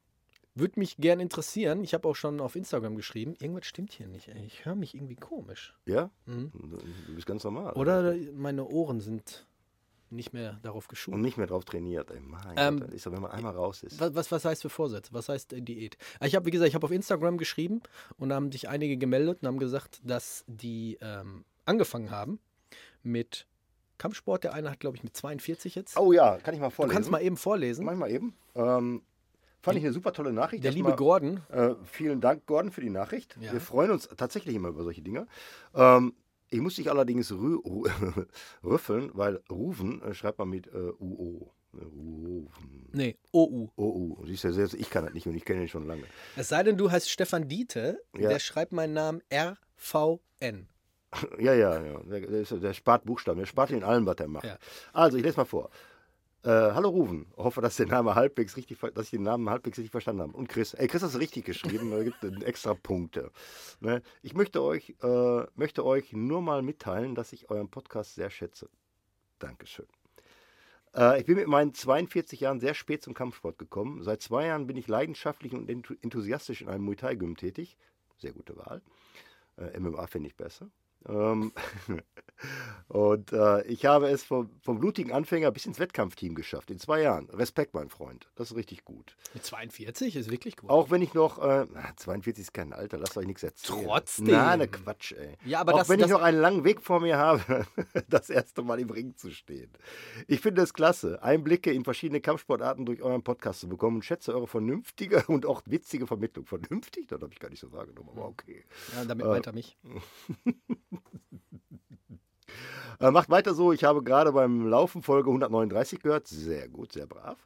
Würde 0.55 0.79
mich 0.79 0.99
gern 0.99 1.19
interessieren. 1.19 1.83
Ich 1.83 1.95
habe 1.95 2.07
auch 2.07 2.15
schon 2.15 2.41
auf 2.41 2.55
Instagram 2.55 2.95
geschrieben. 2.95 3.35
Irgendwas 3.41 3.67
stimmt 3.67 3.93
hier 3.93 4.07
nicht. 4.07 4.29
Ey. 4.29 4.45
Ich 4.45 4.67
höre 4.67 4.77
mich 4.77 4.95
irgendwie 4.95 5.17
komisch. 5.17 5.75
Ja? 5.85 6.11
Mhm. 6.27 6.53
Du 6.53 7.15
bist 7.17 7.27
ganz 7.27 7.43
normal. 7.43 7.73
Oder 7.73 8.15
meine 8.35 8.67
Ohren 8.67 9.01
sind 9.01 9.49
nicht 10.13 10.33
mehr 10.33 10.59
darauf 10.63 10.89
geschult. 10.89 11.15
Und 11.15 11.23
nicht 11.23 11.37
mehr 11.37 11.47
drauf 11.47 11.65
trainiert, 11.65 12.11
ey. 12.11 12.21
Mein 12.21 12.55
Ähm, 12.57 12.81
Gott, 12.81 12.91
ist 12.93 13.07
doch, 13.07 13.13
wenn 13.13 13.23
man 13.23 13.31
einmal 13.31 13.55
raus 13.55 13.83
ist. 13.83 13.99
Was, 14.01 14.15
was, 14.15 14.31
was 14.31 14.45
heißt 14.45 14.63
für 14.63 14.69
Vorsätze? 14.71 15.13
Was 15.13 15.29
heißt 15.29 15.53
äh, 15.53 15.61
Diät? 15.63 15.97
Ah, 16.21 16.27
Ich 16.27 16.35
habe, 16.35 16.47
wie 16.47 16.51
gesagt, 16.51 16.69
ich 16.69 16.75
habe 16.75 16.85
auf 16.85 16.93
Instagram 16.93 17.39
geschrieben 17.39 17.81
und 18.19 18.29
da 18.29 18.35
haben 18.37 18.53
sich 18.53 18.69
einige 18.69 18.97
gemeldet 18.97 19.39
und 19.43 19.49
haben 19.49 19.59
gesagt, 19.59 20.01
dass 20.05 20.45
die 20.47 20.99
ähm, 21.01 21.45
angefangen 21.65 22.11
haben 22.11 22.39
mit 23.03 23.47
Kampfsport. 23.99 24.45
Der 24.45 24.55
eine 24.55 24.71
hat, 24.71 24.81
glaube 24.81 24.97
ich, 24.97 25.03
mit 25.05 25.17
42 25.17 25.75
jetzt. 25.75 25.97
Oh 25.99 26.13
ja, 26.13 26.39
kann 26.39 26.55
ich 26.55 26.61
mal 26.61 26.69
du 26.69 26.75
vorlesen? 26.75 26.95
kannst 26.95 27.11
mal 27.11 27.23
eben 27.23 27.37
vorlesen. 27.37 27.85
Mach 27.85 27.93
ich 27.93 27.99
mal 27.99 28.11
eben. 28.11 28.35
Ähm, 28.55 29.03
fand 29.61 29.79
ich 29.79 29.85
eine 29.85 29.93
super 29.93 30.13
tolle 30.13 30.33
Nachricht. 30.33 30.65
Der 30.65 30.73
liebe 30.73 30.89
Erstmal, 30.91 30.97
Gordon. 31.07 31.41
Äh, 31.51 31.75
vielen 31.85 32.21
Dank, 32.21 32.47
Gordon, 32.47 32.73
für 32.73 32.81
die 32.81 32.91
Nachricht. 32.91 33.37
Ja. 33.41 33.53
Wir 33.53 33.61
freuen 33.61 33.91
uns 33.93 34.09
tatsächlich 34.17 34.55
immer 34.57 34.69
über 34.69 34.83
solche 34.83 35.03
Dinge. 35.03 35.27
Ähm, 35.75 36.15
ich 36.53 36.61
muss 36.61 36.77
dich 36.77 36.91
allerdings 36.91 37.33
rü 37.33 37.57
rü 37.65 37.83
rüffeln, 38.65 39.11
weil 39.15 39.41
Rufen 39.51 40.01
äh, 40.03 40.15
schreibt 40.15 40.39
man 40.39 40.49
mit 40.51 40.67
äh, 40.69 40.93
UO. 40.99 41.53
Rufen. 41.75 42.89
Nee, 42.93 43.17
OU. 43.33 43.71
OU. 43.77 44.25
Siehst 44.27 44.45
du, 44.45 44.53
selbst 44.53 44.75
ich 44.75 44.91
kann 44.91 45.05
das 45.07 45.15
nicht 45.15 45.27
und 45.27 45.35
ich 45.35 45.45
kenne 45.45 45.63
ihn 45.63 45.69
schon 45.69 45.87
lange. 45.87 46.05
Es 46.37 46.49
sei 46.51 46.63
denn, 46.63 46.77
du 46.77 46.91
heißt 46.91 47.09
Stefan 47.09 47.49
Diete, 47.49 48.03
Ja. 48.17 48.29
der 48.29 48.39
schreibt 48.39 48.73
meinen 48.73 48.93
Namen 48.93 49.23
RVN. 49.33 50.69
Ja, 51.39 51.53
ja, 51.53 51.83
ja. 51.85 51.99
Der, 52.05 52.21
der, 52.21 52.43
der 52.45 52.73
spart 52.73 53.05
Buchstaben. 53.05 53.39
Der 53.39 53.45
spart 53.47 53.71
in 53.71 53.85
allem, 53.85 54.07
was 54.07 54.17
er 54.19 54.29
macht. 54.29 54.45
Ja. 54.47 54.57
Also, 54.95 55.19
ich 55.19 55.23
lese 55.23 55.37
mal 55.37 55.45
vor. 55.45 55.69
Äh, 56.45 56.49
hallo 56.51 56.89
Rufen, 56.89 57.27
hoffe, 57.37 57.61
dass, 57.61 57.77
der 57.77 57.87
Name 57.87 58.17
halbwegs 58.17 58.57
richtig, 58.57 58.79
dass 58.95 59.05
ich 59.05 59.11
den 59.11 59.23
Namen 59.23 59.49
halbwegs 59.49 59.79
richtig 59.79 59.93
verstanden 59.93 60.23
habe. 60.23 60.33
Und 60.37 60.49
Chris, 60.49 60.75
ey, 60.75 60.89
Chris 60.89 61.03
hast 61.03 61.15
du 61.15 61.19
richtig 61.19 61.45
geschrieben, 61.45 61.93
da 61.93 62.03
gibt 62.03 62.23
es 62.25 62.43
extra 62.43 62.75
Punkte. 62.75 63.31
Ne? 63.79 64.03
Ich 64.23 64.35
möchte 64.35 64.61
euch, 64.61 64.97
äh, 65.03 65.47
möchte 65.55 65.85
euch 65.85 66.13
nur 66.13 66.43
mal 66.43 66.63
mitteilen, 66.63 67.15
dass 67.15 67.33
ich 67.33 67.49
euren 67.49 67.69
Podcast 67.69 68.17
sehr 68.17 68.29
schätze. 68.29 68.69
Dankeschön. 69.39 69.87
Äh, 70.97 71.21
ich 71.21 71.27
bin 71.27 71.37
mit 71.37 71.47
meinen 71.47 71.75
42 71.75 72.41
Jahren 72.41 72.59
sehr 72.59 72.75
spät 72.75 73.03
zum 73.05 73.15
Kampfsport 73.15 73.57
gekommen. 73.59 74.03
Seit 74.03 74.21
zwei 74.21 74.47
Jahren 74.47 74.67
bin 74.67 74.77
ich 74.77 74.89
leidenschaftlich 74.89 75.53
und 75.53 75.71
enthu- 75.71 75.97
enthusiastisch 76.03 76.61
in 76.61 76.69
einem 76.69 76.85
Muay 76.85 76.97
Thai 76.97 77.15
Gym 77.15 77.37
tätig. 77.37 77.77
Sehr 78.19 78.33
gute 78.33 78.57
Wahl. 78.57 78.83
Äh, 79.59 79.79
MMA 79.79 80.09
finde 80.09 80.27
ich 80.29 80.37
besser. 80.37 80.71
Ähm, 81.09 81.53
und 82.89 83.33
äh, 83.33 83.63
ich 83.67 83.87
habe 83.87 84.09
es 84.09 84.23
vom, 84.23 84.51
vom 84.63 84.79
blutigen 84.81 85.13
Anfänger 85.13 85.51
bis 85.51 85.67
ins 85.67 85.79
Wettkampfteam 85.79 86.35
geschafft. 86.35 86.71
In 86.71 86.79
zwei 86.79 87.03
Jahren. 87.03 87.29
Respekt, 87.31 87.75
mein 87.75 87.89
Freund. 87.89 88.29
Das 88.35 88.51
ist 88.51 88.57
richtig 88.57 88.85
gut. 88.85 89.17
Mit 89.35 89.45
42 89.45 90.17
ist 90.17 90.31
wirklich 90.31 90.57
gut. 90.57 90.71
Auch 90.71 90.91
wenn 90.91 91.03
ich 91.03 91.15
noch. 91.15 91.39
Äh, 91.39 91.67
42 91.97 92.43
ist 92.43 92.53
kein 92.55 92.73
Alter, 92.73 92.99
lasst 92.99 93.17
euch 93.17 93.27
nichts 93.27 93.43
erzählen. 93.43 93.85
Trotzdem. 93.85 94.27
Na, 94.27 94.57
ne 94.57 94.69
Quatsch, 94.69 95.13
ey. 95.13 95.37
Ja, 95.45 95.61
aber 95.61 95.75
Auch 95.75 95.79
das- 95.79 95.89
wenn 95.89 96.01
das- 96.01 96.09
ich 96.09 96.13
noch 96.13 96.23
einen 96.23 96.41
langen 96.41 96.65
Weg 96.65 96.81
vor 96.83 97.01
mir 97.01 97.17
habe, 97.17 97.67
das 98.09 98.31
erste 98.31 98.63
Mal 98.63 98.81
im 98.81 98.91
Ring 98.91 99.17
zu 99.17 99.31
stehen. 99.31 99.71
Ich 100.27 100.41
finde 100.41 100.63
es 100.63 100.75
klasse, 100.75 101.23
Einblicke 101.23 101.73
in 101.73 101.85
verschiedene 101.85 102.21
Kampfsportarten 102.21 102.85
durch 102.85 103.03
euren 103.03 103.23
Podcast 103.23 103.61
zu 103.61 103.69
bekommen 103.69 103.97
und 103.97 104.05
schätze 104.05 104.35
eure 104.35 104.47
vernünftige 104.47 105.25
und 105.29 105.47
auch 105.47 105.63
witzige 105.67 106.07
Vermittlung. 106.07 106.47
Vernünftig? 106.47 107.07
Das 107.09 107.23
habe 107.23 107.33
ich 107.33 107.41
gar 107.41 107.51
nicht 107.51 107.61
so 107.61 107.73
wahrgenommen, 107.73 108.11
aber 108.11 108.27
okay. 108.27 108.65
ja, 108.95 109.05
damit 109.05 109.27
meint 109.27 109.47
er 109.47 109.53
mich. 109.53 109.79
Äh, 113.01 113.11
macht 113.11 113.31
weiter 113.31 113.55
so. 113.55 113.73
Ich 113.73 113.85
habe 113.85 114.03
gerade 114.03 114.33
beim 114.33 114.67
Laufen 114.67 115.03
Folge 115.03 115.29
139 115.29 116.01
gehört. 116.01 116.29
Sehr 116.29 116.69
gut, 116.69 116.93
sehr 116.93 117.07
brav. 117.07 117.37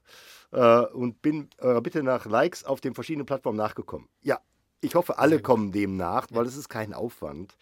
Äh, 0.53 0.87
und 0.95 1.23
bin 1.23 1.49
eurer 1.59 1.81
Bitte 1.81 2.03
nach 2.03 2.27
Likes 2.27 2.65
auf 2.65 2.81
den 2.81 2.95
verschiedenen 2.95 3.27
Plattformen 3.27 3.59
nachgekommen. 3.59 4.09
Ja, 4.23 4.41
ich 4.81 4.95
hoffe, 4.95 5.19
alle 5.19 5.41
kommen 5.41 5.73
dem 5.73 5.97
nach, 5.97 6.29
weil 6.31 6.47
es 6.47 6.57
ist 6.57 6.69
kein 6.69 6.93
Aufwand. 6.93 7.57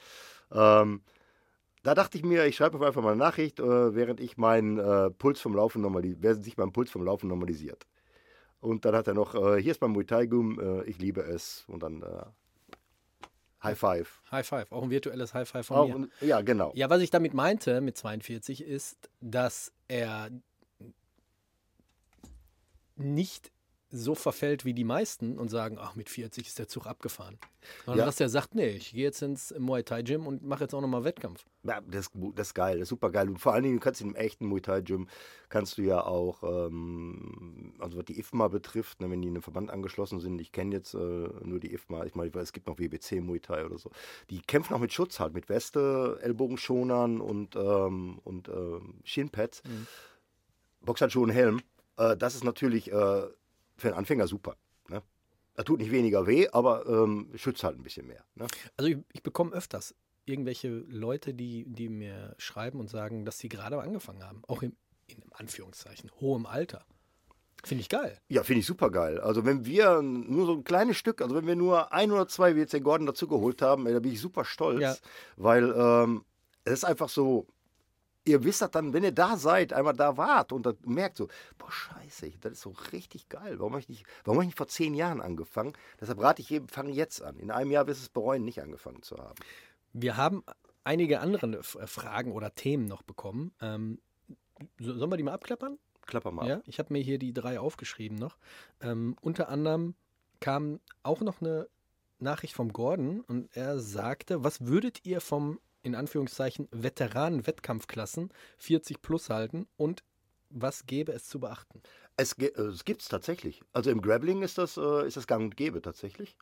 Ähm, 0.53 1.03
da 1.85 1.95
dachte 1.95 2.17
ich 2.17 2.25
mir, 2.25 2.47
ich 2.47 2.57
schreibe 2.57 2.85
einfach 2.85 3.03
mal 3.03 3.11
eine 3.11 3.19
Nachricht, 3.19 3.61
äh, 3.61 3.95
während 3.95 4.19
ich 4.21 4.37
meinen 4.37 4.79
äh, 4.79 5.11
Puls 5.11 5.41
vom 5.41 5.55
Laufen 5.55 5.83
normalisiert, 5.83 6.23
während 6.23 6.45
sich 6.45 6.57
mein 6.57 6.73
Puls 6.73 6.91
vom 6.91 7.05
Laufen 7.05 7.29
normalisiert. 7.29 7.87
Und 8.61 8.87
dann 8.87 8.95
hat 8.97 9.07
er 9.07 9.15
noch, 9.15 9.35
äh, 9.35 9.61
hier 9.61 9.73
ist 9.73 9.83
mein 9.83 9.91
Muay 9.91 10.07
Thai 10.07 10.27
Gum, 10.27 10.59
äh, 10.59 10.85
ich 10.85 10.99
liebe 10.99 11.21
es. 11.21 11.65
Und 11.69 11.83
dann 11.83 12.03
äh, 12.03 12.25
High 13.65 13.79
Five. 13.79 14.23
High 14.31 14.47
Five, 14.47 14.73
auch 14.73 14.83
ein 14.83 14.91
virtuelles 14.91 15.35
High 15.35 15.49
Five 15.49 15.67
von 15.67 15.77
Auch, 15.77 15.89
mir. 15.99 16.09
ja, 16.21 16.41
genau. 16.43 16.73
Ja, 16.75 16.91
was 16.91 17.01
ich 17.01 17.11
damit 17.11 17.35
meinte 17.35 17.81
mit 17.81 17.97
42 17.97 18.63
ist, 18.65 19.11
dass 19.21 19.73
er 19.89 20.31
nicht 22.97 23.51
so 23.97 24.15
verfällt 24.17 24.65
wie 24.65 24.75
die 24.75 24.83
meisten 24.85 25.39
und 25.39 25.49
sagen, 25.51 25.79
ach, 25.81 25.95
mit 25.95 26.09
40 26.11 26.47
ist 26.49 26.59
der 26.59 26.67
Zug 26.69 26.87
abgefahren. 26.87 27.39
Sondern 27.87 28.01
Ja. 28.01 28.05
dass 28.07 28.19
er 28.21 28.29
sagt, 28.29 28.55
nee, 28.55 28.69
ich 28.71 28.93
gehe 28.93 29.05
jetzt 29.05 29.23
ins 29.23 29.55
Muay 29.59 29.83
Thai 29.85 30.03
Gym 30.03 30.27
und 30.27 30.43
mache 30.43 30.65
jetzt 30.65 30.75
auch 30.75 30.81
nochmal 30.81 31.05
Wettkampf. 31.05 31.47
Ja, 31.63 31.81
das, 31.81 32.11
das 32.35 32.49
ist 32.49 32.55
geil, 32.55 32.79
das 32.79 32.83
ist 32.83 32.89
super 32.91 33.11
geil. 33.11 33.29
Und 33.29 33.39
vor 33.39 33.55
allen 33.55 33.63
Dingen, 33.63 33.77
du 33.77 33.81
kannst 33.81 34.01
in 34.01 34.09
einem 34.09 34.17
echten 34.17 34.47
Muay 34.47 34.61
Thai 34.61 34.81
Gym, 34.83 35.07
kannst 35.49 35.79
du 35.79 35.83
ja 35.83 36.05
auch, 36.05 36.43
ähm, 36.43 37.73
also 37.79 37.97
was 37.99 38.05
die 38.05 38.19
IFMA 38.19 38.49
betrifft, 38.49 39.01
ne, 39.01 39.09
wenn 39.11 39.23
die 39.23 39.29
in 39.29 39.35
einem 39.35 39.43
Verband 39.43 39.71
angeschlossen 39.71 40.19
sind, 40.21 40.41
ich 40.41 40.51
kenne 40.53 40.75
jetzt 40.75 40.95
äh, 40.95 40.99
nur 40.99 41.61
die 41.61 41.73
IFMA, 41.73 42.05
ich 42.05 42.15
meine, 42.15 42.31
es 42.35 42.53
gibt 42.53 42.67
noch 42.67 42.79
WBC 42.79 43.21
Muay 43.23 43.39
Thai 43.41 43.65
oder 43.65 43.79
so, 43.79 43.91
die 44.29 44.41
kämpfen 44.43 44.75
auch 44.75 44.81
mit 44.81 44.93
Schutz 44.93 45.21
halt, 45.21 45.33
mit 45.35 45.49
Weste, 45.49 46.19
Ellbogenschonern 46.21 47.21
und, 47.21 47.55
ähm, 47.57 48.19
und 48.25 48.49
ähm, 48.49 48.95
Shinpads, 49.05 49.63
Boxhandschuhe 50.81 51.23
und 51.23 51.31
Helm. 51.31 51.61
Äh, 51.97 52.17
das 52.17 52.35
ist 52.35 52.45
natürlich 52.45 52.93
äh, 52.93 53.23
für 53.77 53.89
einen 53.89 53.97
Anfänger 53.99 54.27
super. 54.27 54.57
Ne? 54.89 55.03
Er 55.55 55.65
tut 55.65 55.79
nicht 55.81 55.91
weniger 55.93 56.27
weh, 56.27 56.49
aber 56.49 56.87
ähm, 56.87 57.31
schützt 57.37 57.63
halt 57.65 57.77
ein 57.79 57.83
bisschen 57.83 58.07
mehr. 58.07 58.25
Ne? 58.35 58.47
Also 58.77 58.91
ich, 58.91 58.99
ich 59.13 59.23
bekomme 59.23 59.53
öfters 59.53 59.95
irgendwelche 60.27 60.69
Leute, 60.69 61.35
die, 61.35 61.65
die 61.67 61.89
mir 61.89 62.35
schreiben 62.39 62.81
und 62.81 62.89
sagen, 62.89 63.25
dass 63.25 63.39
sie 63.39 63.49
gerade 63.49 63.81
angefangen 63.81 64.25
haben. 64.25 64.43
Auch 64.49 64.63
im, 64.63 64.75
in 65.07 65.23
Anführungszeichen, 65.33 66.11
hohem 66.21 66.47
Alter. 66.47 66.85
Finde 67.63 67.83
ich 67.83 67.89
geil. 67.89 68.19
Ja, 68.29 68.43
finde 68.43 68.61
ich 68.61 68.67
super 68.67 68.91
geil. 68.91 69.21
Also 69.21 69.45
wenn 69.47 69.65
wir 69.65 70.03
nur 70.03 70.47
so 70.47 70.53
ein 70.55 70.65
kleines 70.65 70.97
Stück, 70.97 71.23
also 71.23 71.35
wenn 71.35 71.47
wir 71.47 71.57
nur 71.57 71.93
ein 71.93 72.11
oder 72.11 72.29
zwei, 72.29 72.57
wie 72.57 72.61
jetzt 72.61 72.73
den 72.75 72.83
Gordon 72.83 73.07
dazu 73.07 73.27
geholt 73.29 73.63
haben, 73.63 73.85
da 73.87 74.01
bin 74.01 74.13
ich 74.13 74.21
super 74.21 74.45
stolz, 74.45 74.81
Ja. 74.83 74.97
weil 75.37 75.73
ähm, 75.77 76.25
es 76.65 76.73
ist 76.75 76.85
einfach 76.85 77.09
so, 77.09 77.47
ihr 78.25 78.43
wisst 78.45 78.63
das 78.63 78.71
dann, 78.71 78.93
wenn 78.93 79.05
ihr 79.05 79.13
da 79.13 79.37
seid, 79.37 79.73
einmal 79.73 79.95
da 79.95 80.17
wart 80.17 80.53
und 80.53 80.65
das 80.67 80.75
merkt 80.85 81.17
so, 81.17 81.29
boah 81.59 81.71
scheiße, 81.71 82.33
das 82.41 82.53
ist 82.53 82.61
so 82.63 82.75
richtig 82.93 83.29
geil. 83.29 83.59
Warum 83.59 83.73
habe 83.73 83.81
ich 83.81 83.89
nicht, 83.89 84.07
warum 84.25 84.39
habe 84.39 84.45
ich 84.45 84.49
nicht 84.49 84.59
vor 84.59 84.69
zehn 84.69 84.95
Jahren 84.95 85.21
angefangen? 85.21 85.75
Deshalb 86.01 86.21
rate 86.21 86.41
ich 86.43 86.51
jedem, 86.51 86.69
fang 86.69 86.89
jetzt 86.89 87.23
an. 87.23 87.39
In 87.39 87.51
einem 87.51 87.71
Jahr 87.71 87.87
wirst 87.87 88.01
du 88.01 88.05
es 88.05 88.09
bereuen, 88.09 88.45
nicht 88.45 88.63
angefangen 88.63 89.03
zu 89.03 89.17
haben. 89.19 89.35
Wir 89.93 90.17
haben 90.17 90.43
einige 90.85 91.21
andere 91.21 91.47
äh, 91.59 91.87
Fragen 91.87 92.33
oder 92.33 92.55
Themen 92.55 92.87
noch 92.87 93.03
bekommen. 93.03 93.53
Ähm, 93.61 94.01
so- 94.79 94.95
sollen 94.95 95.11
wir 95.11 95.17
die 95.17 95.23
mal 95.23 95.35
abklappern? 95.35 95.79
Klapper 96.07 96.31
mal. 96.33 96.47
Ja, 96.49 96.61
ich 96.67 96.79
habe 96.79 96.93
mir 96.93 97.03
hier 97.03 97.19
die 97.19 97.33
drei 97.33 97.59
aufgeschrieben 97.59 98.19
noch. 98.19 98.37
Ähm, 98.81 99.17
unter 99.23 99.49
anderem 99.49 99.95
kam 100.41 100.81
auch 101.03 101.21
noch 101.23 101.41
eine 101.41 101.69
Nachricht 102.19 102.55
vom 102.55 102.73
Gordon 102.73 103.21
und 103.21 103.55
er 103.57 103.79
sagte, 103.81 104.45
was 104.45 104.67
würdet 104.67 105.05
ihr 105.07 105.21
vom, 105.23 105.59
in 105.85 105.95
Anführungszeichen, 105.95 106.67
Veteranen-Wettkampfklassen 106.73 108.31
40 108.59 109.03
plus 109.03 109.31
halten 109.31 109.69
und 109.77 110.03
was 110.51 110.87
gäbe 110.87 111.13
es 111.13 111.29
zu 111.29 111.41
beachten? 111.41 111.83
Es, 112.17 112.33
äh, 112.39 112.47
es 112.47 112.85
gibt 112.85 113.03
es 113.03 113.09
tatsächlich. 113.09 113.63
Also 113.73 113.91
im 113.91 114.01
Grappling 114.01 114.43
ist 114.43 114.59
das, 114.59 114.77
äh, 114.77 115.07
ist 115.07 115.17
das 115.17 115.27
gang 115.27 115.45
und 115.45 115.57
gäbe 115.57 115.83
tatsächlich. 115.83 116.37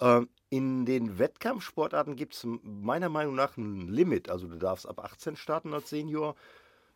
Ähm, 0.00 0.28
in 0.50 0.84
den 0.84 1.18
Wettkampfsportarten 1.18 2.16
gibt 2.16 2.34
es 2.34 2.46
meiner 2.62 3.08
Meinung 3.08 3.34
nach 3.34 3.56
ein 3.56 3.88
Limit. 3.88 4.28
Also 4.28 4.46
du 4.46 4.56
darfst 4.56 4.86
ab 4.86 5.00
18 5.00 5.36
starten 5.36 5.72
als 5.72 5.88
Senior 5.90 6.36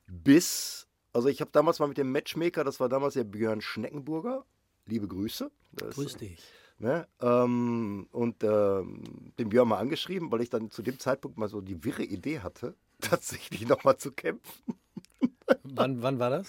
bis, 0.06 0.86
also 1.12 1.28
ich 1.28 1.40
habe 1.40 1.50
damals 1.50 1.78
mal 1.78 1.88
mit 1.88 1.96
dem 1.96 2.12
Matchmaker, 2.12 2.64
das 2.64 2.78
war 2.78 2.90
damals 2.90 3.14
der 3.14 3.24
Björn 3.24 3.62
Schneckenburger, 3.62 4.44
liebe 4.86 5.08
Grüße. 5.08 5.50
Das, 5.72 5.96
dich. 6.16 6.42
Ne? 6.84 7.08
Ähm, 7.22 8.08
und 8.12 8.44
ähm, 8.44 9.32
den 9.38 9.48
Björn 9.48 9.68
mal 9.68 9.78
angeschrieben, 9.78 10.30
weil 10.30 10.42
ich 10.42 10.50
dann 10.50 10.70
zu 10.70 10.82
dem 10.82 10.98
Zeitpunkt 10.98 11.38
mal 11.38 11.48
so 11.48 11.62
die 11.62 11.82
wirre 11.82 12.02
Idee 12.02 12.40
hatte, 12.40 12.74
tatsächlich 13.00 13.66
nochmal 13.66 13.96
zu 13.96 14.12
kämpfen. 14.12 14.78
Wann, 15.62 16.02
wann 16.02 16.18
war 16.18 16.28
das? 16.28 16.46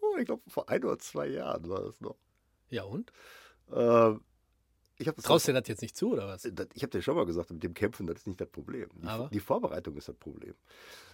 Oh, 0.00 0.16
ich 0.18 0.26
glaube, 0.26 0.42
vor 0.46 0.68
ein 0.68 0.84
oder 0.84 1.00
zwei 1.00 1.26
Jahren 1.26 1.68
war 1.68 1.82
das 1.82 2.00
noch. 2.00 2.14
Ja 2.70 2.84
und? 2.84 3.12
Äh, 3.72 4.14
habe 5.08 5.20
Traust 5.20 5.48
du 5.48 5.52
dir 5.52 5.60
das 5.60 5.68
jetzt 5.68 5.82
nicht 5.82 5.96
zu 5.96 6.12
oder 6.12 6.28
was? 6.28 6.44
ich 6.44 6.82
habe 6.82 6.90
dir 6.90 7.02
schon 7.02 7.16
mal 7.16 7.26
gesagt, 7.26 7.50
mit 7.50 7.64
dem 7.64 7.74
Kämpfen, 7.74 8.06
das 8.06 8.18
ist 8.18 8.28
nicht 8.28 8.40
das 8.40 8.50
Problem. 8.50 8.88
Die, 9.02 9.08
Aber? 9.08 9.30
die 9.30 9.40
Vorbereitung 9.40 9.96
ist 9.96 10.08
das 10.08 10.14
Problem. 10.14 10.54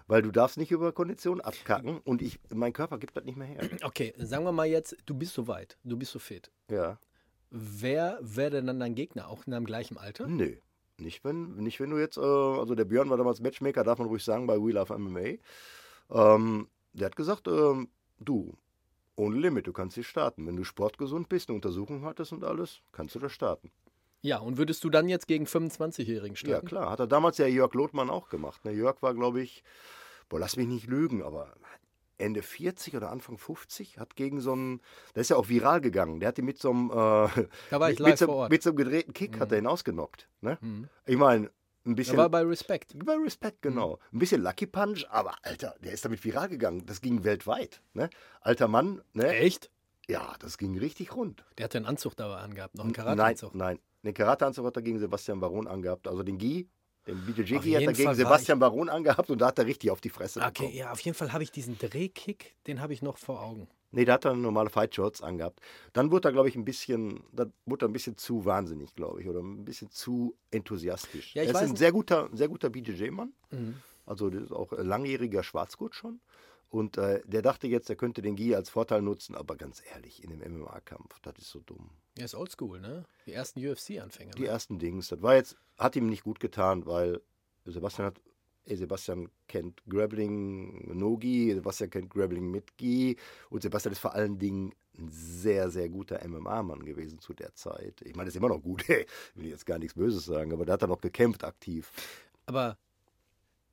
Weil 0.08 0.20
du 0.20 0.30
darfst 0.30 0.58
nicht 0.58 0.72
über 0.72 0.92
Kondition 0.92 1.40
abkacken 1.40 2.00
und 2.00 2.20
ich, 2.20 2.38
mein 2.50 2.75
Körper 2.75 2.98
gibt 2.98 3.16
das 3.16 3.25
nicht 3.25 3.38
mehr 3.38 3.46
her. 3.46 3.66
Okay, 3.82 4.12
sagen 4.18 4.44
wir 4.44 4.52
mal 4.52 4.66
jetzt, 4.66 4.94
du 5.06 5.14
bist 5.14 5.32
so 5.32 5.48
weit, 5.48 5.78
du 5.84 5.96
bist 5.96 6.12
so 6.12 6.18
fit. 6.18 6.50
Ja. 6.70 6.98
Wer 7.50 8.18
wäre 8.20 8.50
denn 8.50 8.66
dann 8.66 8.80
dein 8.80 8.94
Gegner, 8.94 9.28
auch 9.28 9.46
in 9.46 9.52
deinem 9.52 9.64
gleichen 9.66 9.96
Alter? 9.96 10.26
Nö. 10.26 10.56
Nicht 11.00 11.24
wenn, 11.24 11.54
nicht 11.56 11.78
wenn 11.80 11.90
du 11.90 11.98
jetzt, 11.98 12.16
äh, 12.16 12.20
also 12.20 12.74
der 12.74 12.84
Björn 12.84 13.08
war 13.08 13.16
damals 13.16 13.40
Matchmaker, 13.40 13.84
darf 13.84 13.98
man 13.98 14.08
ruhig 14.08 14.24
sagen, 14.24 14.46
bei 14.46 14.56
We 14.60 14.72
Love 14.72 14.98
MMA. 14.98 15.38
Ähm, 16.10 16.68
der 16.92 17.06
hat 17.06 17.16
gesagt, 17.16 17.46
ähm, 17.46 17.88
du, 18.18 18.56
ohne 19.14 19.36
Limit, 19.36 19.66
du 19.68 19.72
kannst 19.72 19.94
hier 19.94 20.02
starten. 20.04 20.46
Wenn 20.46 20.56
du 20.56 20.64
sportgesund 20.64 21.28
bist, 21.28 21.48
eine 21.48 21.54
Untersuchung 21.56 22.04
hattest 22.04 22.32
und 22.32 22.42
alles, 22.44 22.80
kannst 22.92 23.14
du 23.14 23.20
da 23.20 23.28
starten. 23.28 23.70
Ja, 24.20 24.38
und 24.38 24.58
würdest 24.58 24.82
du 24.82 24.90
dann 24.90 25.08
jetzt 25.08 25.28
gegen 25.28 25.44
25-Jährigen 25.46 26.34
Ja, 26.34 26.36
starten? 26.36 26.66
klar. 26.66 26.90
Hat 26.90 26.98
er 26.98 27.06
damals 27.06 27.38
ja 27.38 27.46
Jörg 27.46 27.72
Lothmann 27.74 28.10
auch 28.10 28.28
gemacht. 28.28 28.64
Ne? 28.64 28.72
Jörg 28.72 29.00
war, 29.00 29.14
glaube 29.14 29.40
ich, 29.40 29.62
boah, 30.28 30.40
lass 30.40 30.56
mich 30.56 30.66
nicht 30.66 30.88
lügen, 30.88 31.22
aber 31.22 31.54
Ende 32.18 32.42
40 32.42 32.96
oder 32.96 33.10
Anfang 33.10 33.38
50 33.38 33.98
hat 33.98 34.16
gegen 34.16 34.40
so 34.40 34.52
einen, 34.52 34.80
der 35.14 35.22
ist 35.22 35.30
ja 35.30 35.37
auch 35.37 35.48
viral 35.48 35.80
gegangen. 35.80 36.20
Der 36.20 36.28
hat 36.28 36.38
ihn 36.38 36.44
mit 36.44 36.58
so 36.58 36.70
einem, 36.70 36.90
äh, 36.90 37.26
mit, 37.88 38.00
mit, 38.00 38.18
so, 38.18 38.46
mit 38.48 38.62
so 38.62 38.70
einem 38.70 38.76
gedrehten 38.76 39.12
Kick 39.14 39.38
hat 39.40 39.52
er 39.52 39.58
ihn 39.58 39.66
ausgenockt. 39.66 40.28
Ne? 40.40 40.58
Mhm. 40.60 40.88
Ich 41.06 41.16
meine, 41.16 41.50
ein 41.87 41.94
bisschen. 41.94 42.16
war 42.16 42.28
bei 42.28 42.42
Respect. 42.42 42.94
bei 43.04 43.14
Respect, 43.14 43.62
genau. 43.62 43.98
Ein 44.12 44.18
bisschen 44.18 44.42
Lucky 44.42 44.66
Punch, 44.66 45.06
aber 45.10 45.34
Alter, 45.42 45.75
der 45.82 45.92
ist 45.92 46.04
damit 46.04 46.22
viral 46.25 46.48
gegangen. 46.48 46.84
Das 46.87 47.00
ging 47.00 47.25
weltweit. 47.25 47.80
Ne? 47.94 48.10
Alter 48.40 48.68
Mann, 48.68 49.00
ne? 49.14 49.28
Echt? 49.28 49.70
Ja, 50.06 50.34
das 50.40 50.58
ging 50.58 50.78
richtig 50.78 51.14
rund. 51.14 51.44
Der 51.58 51.64
hat 51.64 51.76
einen 51.76 51.87
Anzug 51.87 52.16
da 52.16 52.34
angehabt, 52.37 52.75
noch 52.76 52.84
einen 52.84 52.92
Nein, 52.92 53.04
Karateanzug. 53.04 53.54
nein. 53.54 53.78
Den 54.02 54.14
Karateanzug 54.14 54.64
hat 54.66 54.76
er 54.76 54.82
gegen 54.82 54.98
Sebastian 54.98 55.40
Baron 55.40 55.66
angehabt. 55.66 56.08
Also 56.08 56.22
den 56.22 56.38
Gi, 56.38 56.68
den 57.14 57.44
Gi 57.44 57.54
hat 57.54 57.64
er 57.64 57.80
jeden 57.80 57.92
gegen 57.92 58.04
Fall 58.06 58.14
Sebastian 58.14 58.58
Baron 58.58 58.88
angehabt 58.88 59.30
und 59.30 59.38
da 59.40 59.46
hat 59.48 59.58
er 59.58 59.66
richtig 59.66 59.90
auf 59.90 60.00
die 60.00 60.10
Fresse 60.10 60.40
Okay, 60.40 60.48
bekommen. 60.52 60.74
ja, 60.74 60.92
auf 60.92 61.00
jeden 61.00 61.16
Fall 61.16 61.32
habe 61.32 61.42
ich 61.42 61.50
diesen 61.50 61.78
Drehkick, 61.78 62.54
den 62.66 62.80
habe 62.80 62.92
ich 62.92 63.02
noch 63.02 63.18
vor 63.18 63.42
Augen. 63.42 63.68
Nee, 63.90 64.04
da 64.04 64.14
hat 64.14 64.26
er 64.26 64.34
normale 64.34 64.68
Fight 64.68 64.94
Shorts 64.94 65.22
angehabt. 65.22 65.60
Dann 65.94 66.10
wurde 66.10 66.28
er, 66.28 66.32
glaube 66.32 66.48
ich, 66.50 66.56
ein 66.56 66.64
bisschen, 66.66 67.22
dann 67.32 67.52
wurde 67.64 67.86
er 67.86 67.88
ein 67.88 67.92
bisschen 67.94 68.18
zu 68.18 68.44
wahnsinnig, 68.44 68.94
glaube 68.94 69.22
ich, 69.22 69.28
oder 69.28 69.40
ein 69.40 69.64
bisschen 69.64 69.90
zu 69.90 70.36
enthusiastisch. 70.50 71.34
Ja, 71.34 71.42
ich 71.42 71.48
er 71.48 71.54
ist 71.54 71.60
ein 71.62 71.68
nicht. 71.70 71.78
sehr 71.78 71.92
guter, 71.92 72.28
sehr 72.32 72.48
guter 72.48 72.68
BJJ-Mann. 72.68 73.32
Mhm. 73.50 73.76
Also 74.04 74.28
das 74.28 74.42
ist 74.44 74.52
auch 74.52 74.72
ein 74.72 74.86
langjähriger 74.86 75.42
Schwarzgurt 75.42 75.94
schon. 75.94 76.20
Und 76.70 76.98
äh, 76.98 77.22
der 77.24 77.40
dachte 77.40 77.66
jetzt, 77.66 77.88
er 77.88 77.96
könnte 77.96 78.20
den 78.20 78.36
Gi 78.36 78.54
als 78.54 78.68
Vorteil 78.68 79.00
nutzen, 79.00 79.34
aber 79.34 79.56
ganz 79.56 79.82
ehrlich, 79.94 80.22
in 80.22 80.28
dem 80.38 80.40
MMA-Kampf, 80.58 81.18
das 81.22 81.38
ist 81.38 81.48
so 81.50 81.60
dumm. 81.60 81.88
Er 82.18 82.26
ist 82.26 82.34
oldschool, 82.34 82.78
ne? 82.80 83.04
Die 83.24 83.32
ersten 83.32 83.60
UFC-Anfänger. 83.66 84.32
Die 84.32 84.42
Ne? 84.42 84.48
ersten 84.48 84.78
Dings, 84.78 85.08
das 85.08 85.22
war 85.22 85.34
jetzt, 85.36 85.56
hat 85.78 85.97
ihm 85.97 86.08
nicht 86.08 86.25
gut 86.25 86.40
getan, 86.40 86.87
weil 86.87 87.20
Sebastian 87.64 88.06
hat, 88.06 88.20
eh, 88.66 88.76
Sebastian 88.76 89.30
kennt 89.47 89.82
Grappling 89.88 90.97
No-Gi, 90.99 91.54
Sebastian 91.54 91.90
kennt 91.90 92.11
Grappling 92.11 92.50
mit 92.50 92.76
Gi 92.76 93.16
und 93.50 93.62
Sebastian 93.62 93.92
ist 93.92 94.00
vor 94.00 94.14
allen 94.14 94.38
Dingen 94.38 94.75
ein 94.99 95.08
sehr, 95.11 95.70
sehr 95.70 95.88
guter 95.88 96.26
MMA-Mann 96.26 96.85
gewesen 96.85 97.20
zu 97.20 97.32
der 97.32 97.54
Zeit. 97.54 98.02
Ich 98.02 98.16
meine, 98.16 98.28
ist 98.28 98.37
immer 98.37 98.49
noch 98.49 98.62
gut, 98.62 98.82
ich 98.88 99.06
will 99.35 99.47
jetzt 99.47 99.66
gar 99.66 99.78
nichts 99.78 99.94
Böses 99.94 100.25
sagen, 100.25 100.52
aber 100.52 100.66
da 100.66 100.75
hat 100.75 100.82
er 100.82 100.88
noch 100.88 101.00
gekämpft 101.00 101.44
aktiv. 101.44 101.92
Aber 102.47 102.76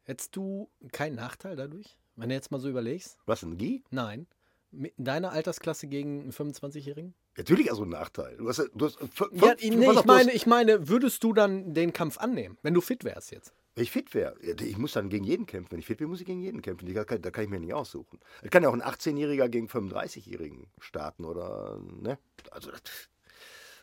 Hättest 0.06 0.36
du 0.36 0.70
keinen 0.92 1.16
Nachteil 1.16 1.56
dadurch, 1.56 1.98
wenn 2.16 2.30
du 2.30 2.36
jetzt 2.36 2.52
mal 2.52 2.60
so 2.60 2.70
überlegst? 2.70 3.18
Was, 3.26 3.42
ein 3.42 3.58
Gi? 3.58 3.84
Nein. 3.90 4.28
Mit 4.70 4.94
deiner 4.98 5.32
Altersklasse 5.32 5.88
gegen 5.88 6.22
einen 6.22 6.32
25-Jährigen? 6.32 7.16
Natürlich 7.38 7.70
also 7.70 7.84
ein 7.84 7.90
Nachteil. 7.90 8.38
Du 8.38 8.48
hast, 8.48 8.70
du 8.74 8.86
hast, 8.86 9.02
f- 9.02 9.30
Ja, 9.34 9.56
nee, 9.60 9.88
auf, 9.88 9.92
ich 9.94 9.98
hast- 9.98 10.06
meine, 10.06 10.32
ich 10.32 10.46
meine, 10.46 10.88
würdest 10.88 11.24
du 11.24 11.34
dann 11.34 11.74
den 11.74 11.92
Kampf 11.94 12.18
annehmen, 12.18 12.58
wenn 12.62 12.74
du 12.74 12.82
fit 12.82 13.04
wärst 13.04 13.32
jetzt? 13.32 13.54
Wenn 13.76 13.84
ich 13.84 13.92
fit 13.92 14.14
wäre, 14.14 14.40
ich 14.40 14.78
muss 14.78 14.94
dann 14.94 15.10
gegen 15.10 15.26
jeden 15.26 15.46
kämpfen. 15.46 15.74
Wenn 15.74 15.80
ich 15.80 15.86
fit 15.86 15.98
bin, 15.98 16.08
muss 16.08 16.22
ich 16.22 16.26
gegen 16.26 16.40
jeden 16.42 16.62
kämpfen. 16.62 16.94
Da 16.94 17.04
kann, 17.04 17.22
da 17.22 17.30
kann 17.32 17.44
ich 17.44 17.50
mir 17.50 17.60
nicht 17.60 17.74
aussuchen. 17.74 18.22
Es 18.42 18.50
kann 18.50 18.64
ja 18.64 18.70
auch 18.70 18.74
ein 18.74 18.82
18-Jähriger 18.82 19.50
gegen 19.50 19.68
35-Jährigen 19.68 20.68
starten 20.80 21.26
oder, 21.26 21.78
ne? 22.02 22.18
Also, 22.52 22.72
das, 22.72 22.80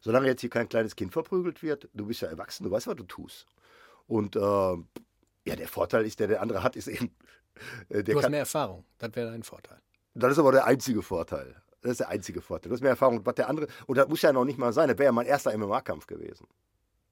solange 0.00 0.28
jetzt 0.28 0.40
hier 0.40 0.49
kein 0.49 0.68
kleines 0.71 0.97
Kind 0.97 1.12
verprügelt 1.12 1.62
wird, 1.62 1.90
du 1.92 2.06
bist 2.06 2.23
ja 2.23 2.28
erwachsen, 2.28 2.64
du 2.64 2.71
weißt, 2.71 2.87
was 2.87 2.97
du 2.97 3.04
tust. 3.04 3.47
Und, 4.06 4.35
äh, 4.35 4.40
ja, 4.40 5.56
der 5.56 5.68
Vorteil 5.68 6.06
ist, 6.06 6.21
der 6.21 6.28
der 6.28 6.40
andere 6.40 6.62
hat, 6.62 6.75
ist 6.75 6.88
eben, 6.88 7.14
äh, 7.90 8.02
Du 8.02 8.14
hast 8.14 8.23
kann, 8.23 8.30
mehr 8.30 8.40
Erfahrung. 8.40 8.87
Das 8.97 9.14
wäre 9.14 9.30
dein 9.30 9.42
Vorteil. 9.42 9.78
das 10.14 10.32
ist 10.32 10.38
aber 10.38 10.52
der 10.52 10.64
einzige 10.64 11.02
Vorteil. 11.02 11.54
Das 11.83 11.93
ist 11.93 12.01
der 12.01 12.09
einzige 12.09 12.41
Vorteil. 12.41 12.71
Du 12.71 12.75
hast 12.75 12.81
mehr 12.81 12.91
Erfahrung, 12.91 13.25
was 13.27 13.35
der 13.35 13.49
andere, 13.49 13.67
und 13.87 13.99
das 13.99 14.09
muss 14.09 14.23
ja 14.23 14.33
noch 14.33 14.45
nicht 14.45 14.59
mal 14.59 14.73
sein, 14.73 14.89
das 14.89 14.99
wäre 14.99 15.07
ja 15.07 15.12
mein 15.12 15.27
erster 15.27 15.57
MMA-Kampf 15.57 16.07
gewesen. 16.07 16.47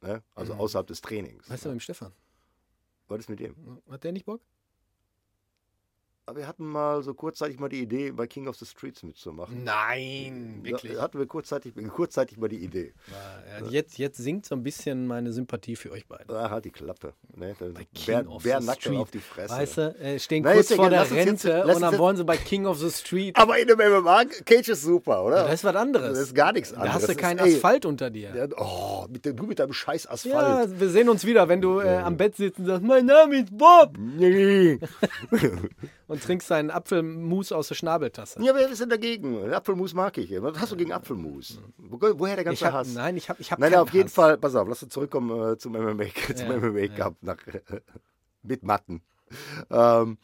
Ne? 0.00 0.22
Also 0.34 0.54
außerhalb 0.54 0.86
des 0.86 1.00
Trainings. 1.00 1.48
Mhm. 1.48 1.52
Weißt 1.52 1.64
du, 1.64 1.68
mit 1.68 1.76
dem 1.76 1.80
Stefan? 1.80 2.12
Was 3.08 3.20
ist 3.20 3.28
mit 3.28 3.40
dem? 3.40 3.54
Hat 3.90 4.04
der 4.04 4.12
nicht 4.12 4.24
Bock? 4.24 4.40
Wir 6.34 6.46
hatten 6.46 6.66
mal 6.66 7.02
so 7.02 7.14
kurzzeitig 7.14 7.58
mal 7.58 7.68
die 7.68 7.80
Idee, 7.80 8.12
bei 8.12 8.26
King 8.26 8.46
of 8.48 8.56
the 8.56 8.64
Streets 8.66 9.02
mitzumachen. 9.02 9.64
Nein, 9.64 10.60
wirklich. 10.62 10.92
Da 10.94 11.02
hatten 11.02 11.18
wir 11.18 11.26
kurzzeitig, 11.26 11.74
kurzzeitig 11.94 12.38
mal 12.38 12.48
die 12.48 12.58
Idee. 12.64 12.92
Ja, 13.60 13.66
jetzt, 13.68 13.98
jetzt 13.98 14.18
sinkt 14.18 14.46
so 14.46 14.54
ein 14.54 14.62
bisschen 14.62 15.06
meine 15.06 15.32
Sympathie 15.32 15.76
für 15.76 15.90
euch 15.90 16.06
beide. 16.06 16.24
Ah, 16.38 16.50
halt 16.50 16.64
die 16.64 16.70
Klappe. 16.70 17.14
Ne? 17.34 17.54
Bei 17.58 17.84
King 17.94 18.06
Bär, 18.06 18.30
of 18.30 18.42
Bär 18.42 18.60
the 18.60 18.66
nackt 18.66 18.82
Street. 18.82 18.98
auf 18.98 19.10
die 19.10 19.18
Fresse. 19.18 19.54
Weißt 19.54 19.76
du, 19.78 19.82
äh, 20.00 20.18
stehen 20.18 20.42
Na, 20.44 20.52
kurz 20.52 20.68
ja 20.70 20.76
vor 20.76 20.90
der 20.90 21.02
jetzt- 21.02 21.12
Rente 21.12 21.62
lass 21.66 21.76
und 21.76 21.82
dann 21.82 21.92
jetzt- 21.92 21.98
wollen 22.00 22.16
sie 22.16 22.24
bei 22.24 22.36
King 22.36 22.66
of 22.66 22.78
the 22.78 22.90
Street. 22.90 23.36
Aber 23.36 23.58
in 23.58 23.66
dem 23.68 23.78
MMA, 23.80 24.24
Cage 24.44 24.68
ist 24.68 24.82
super, 24.82 25.24
oder? 25.24 25.44
Das 25.44 25.54
ist 25.54 25.64
was 25.64 25.76
anderes. 25.76 26.10
Das 26.10 26.18
ist 26.28 26.34
gar 26.34 26.52
nichts 26.52 26.70
Da 26.70 26.76
anderes. 26.80 26.94
hast 27.02 27.08
du 27.08 27.14
keinen 27.16 27.38
ist, 27.38 27.46
ey, 27.46 27.54
Asphalt 27.56 27.86
unter 27.86 28.10
dir. 28.10 28.34
Ja, 28.34 28.46
oh, 28.56 29.06
mit 29.10 29.24
dem, 29.24 29.36
du 29.36 29.44
mit 29.46 29.58
deinem 29.58 29.72
scheiß 29.72 30.04
Ja, 30.04 30.10
Asphalt. 30.10 30.78
wir 30.80 30.88
sehen 30.90 31.08
uns 31.08 31.24
wieder, 31.24 31.48
wenn 31.48 31.60
du 31.60 31.80
äh, 31.80 31.96
am 31.96 32.16
Bett 32.16 32.36
sitzt 32.36 32.58
und 32.60 32.66
sagst, 32.66 32.82
mein 32.84 33.06
Name 33.06 33.40
ist 33.40 33.56
Bob 33.56 33.96
Nee. 33.98 34.78
und 36.20 36.26
trinkst 36.26 36.50
deinen 36.50 36.70
Apfelmus 36.70 37.52
aus 37.52 37.68
der 37.68 37.74
Schnabeltasse. 37.74 38.42
ja, 38.42 38.54
wer 38.54 38.68
ist 38.68 38.80
denn 38.80 38.90
dagegen? 38.90 39.52
Apfelmus 39.52 39.94
mag 39.94 40.16
ich. 40.18 40.30
Was 40.42 40.58
hast 40.60 40.72
du 40.72 40.76
gegen 40.76 40.92
Apfelmus? 40.92 41.60
Wo, 41.78 41.98
woher 42.18 42.36
der 42.36 42.44
ganze 42.44 42.66
hab, 42.66 42.72
Hass? 42.74 42.94
nein, 42.94 43.16
ich 43.16 43.28
habe 43.28 43.40
ich 43.40 43.50
hab 43.50 43.58
Nein, 43.58 43.74
auf 43.74 43.92
jeden 43.92 44.06
Hass. 44.08 44.14
Fall, 44.14 44.38
pass 44.38 44.54
auf, 44.54 44.68
lass 44.68 44.82
uns 44.82 44.92
zurückkommen 44.92 45.52
äh, 45.52 45.56
zum 45.58 45.72
MMA, 45.72 46.04
zum 46.34 46.50
Ja, 46.50 46.58
MMA 46.58 46.88
Cup 46.88 47.16
nach, 47.22 47.38
mit 48.42 48.62
Matten. 48.62 49.02
Ähm, 49.70 50.18